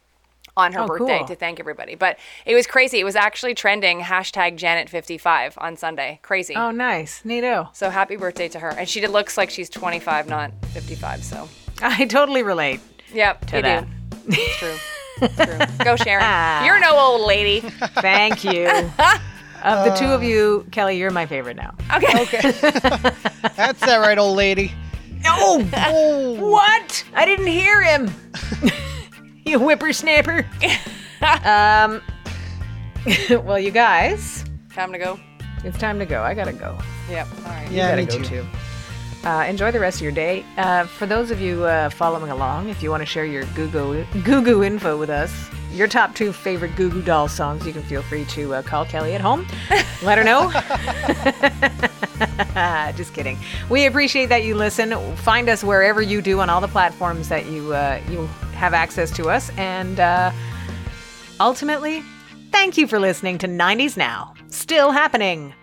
on 0.58 0.72
her 0.72 0.82
Oh, 0.82 0.88
birthday 0.88 1.18
cool. 1.18 1.28
to 1.28 1.36
thank 1.36 1.60
everybody. 1.60 1.96
But 1.96 2.18
it 2.46 2.56
was 2.56 2.66
crazy. 2.66 3.00
It 3.00 3.04
was 3.04 3.18
actually 3.18 3.56
trending 3.56 4.00
hashtag 4.00 4.58
Janet55 4.58 5.56
on 5.58 5.76
Sunday. 5.76 6.20
Crazy. 6.22 6.56
Oh, 6.56 6.72
nice, 6.72 7.24
neato. 7.24 7.76
So 7.76 7.90
happy 7.90 8.16
birthday 8.16 8.48
to 8.50 8.60
her. 8.60 8.70
And 8.70 8.88
she 8.88 9.06
looks 9.06 9.38
like 9.38 9.50
she's 9.50 9.70
25, 9.70 10.30
not 10.30 10.52
55. 10.68 11.24
So 11.26 11.50
I 11.82 12.06
totally 12.06 12.44
relate. 12.44 12.80
yep, 13.14 13.46
To 13.48 13.58
you 13.58 13.62
that. 13.62 13.86
do. 13.86 13.92
It's 14.30 14.58
true. 14.58 14.76
It's 15.22 15.36
true. 15.78 15.86
Go 15.86 15.96
Sharon. 15.96 16.66
You're 16.66 16.80
no 16.80 16.98
old 16.98 17.28
lady. 17.28 17.60
Thank 18.02 18.44
you. 18.44 18.68
of 19.64 19.86
the 19.86 19.96
two 19.98 20.06
of 20.08 20.24
you, 20.24 20.66
Kelly, 20.72 20.98
you're 20.98 21.12
my 21.12 21.26
favorite 21.26 21.58
now. 21.58 21.74
Okay. 21.96 22.22
Okay. 22.24 22.52
That's 23.56 23.80
that 23.82 23.98
right, 24.02 24.18
old 24.18 24.36
lady. 24.38 24.72
Oh, 25.28 25.68
Oh, 25.74 26.50
what? 26.52 27.04
I 27.16 27.26
didn't 27.26 27.48
hear 27.48 27.82
him. 27.84 28.12
you 29.46 29.58
whippersnapper. 29.60 30.46
um. 31.44 32.02
well, 33.46 33.60
you 33.60 33.72
guys, 33.72 34.44
Time 34.74 34.92
to 34.92 34.98
go. 35.00 35.20
it's 35.64 35.78
time 35.78 35.98
to 36.00 36.06
go. 36.06 36.22
I 36.22 36.34
gotta 36.34 36.54
go. 36.54 36.78
Yep. 37.10 37.28
All 37.38 37.44
right. 37.52 37.72
yeah, 37.72 37.90
gotta 37.92 38.02
me 38.02 38.06
go 38.08 38.18
too. 38.18 38.24
too. 38.24 38.46
Uh, 39.26 39.44
enjoy 39.50 39.72
the 39.72 39.80
rest 39.80 39.98
of 39.98 40.04
your 40.04 40.12
day. 40.12 40.46
Uh, 40.56 40.86
for 40.86 41.08
those 41.08 41.32
of 41.32 41.42
you 41.42 41.64
uh, 41.64 41.90
following 41.90 42.30
along, 42.30 42.70
if 42.70 42.84
you 42.84 42.92
want 42.92 43.02
to 43.02 43.06
share 43.08 43.26
your 43.26 43.44
Goo 43.56 43.68
Goo 43.68 44.06
Goo 44.24 44.44
Goo 44.44 44.64
info 44.64 44.98
with 44.98 45.10
us, 45.10 45.50
your 45.72 45.88
top 45.88 46.14
two 46.14 46.32
favorite 46.32 46.76
Goo 46.76 46.92
Goo 46.92 47.02
Doll 47.02 47.28
songs, 47.28 47.66
you 47.66 47.74
can 47.74 47.82
feel 47.82 48.04
free 48.04 48.26
to 48.26 48.54
uh, 48.54 48.62
call 48.62 48.86
Kelly 48.86 49.16
at 49.16 49.22
home. 49.22 49.48
Let 50.04 50.20
her 50.20 50.24
know. 50.24 50.52
Just 52.96 53.16
kidding. 53.16 53.40
We 53.68 53.88
appreciate 53.88 54.28
that 54.28 54.44
you 54.44 54.54
listen. 54.56 54.94
Find 55.18 55.50
us 55.50 55.64
wherever 55.64 56.04
you 56.04 56.22
do 56.22 56.40
on 56.40 56.50
all 56.50 56.62
the 56.62 56.68
platforms 56.68 57.28
that 57.30 57.48
you 57.48 57.74
uh, 57.74 58.00
you 58.10 58.28
have 58.54 58.76
access 58.76 59.10
to 59.18 59.30
us, 59.30 59.50
and 59.58 60.00
uh, 60.00 60.32
ultimately, 61.40 62.04
thank 62.52 62.78
you 62.78 62.86
for 62.86 63.00
listening 63.00 63.40
to 63.40 63.48
90s 63.48 63.98
Now. 63.98 64.36
Still 64.50 64.92
happening. 64.92 65.54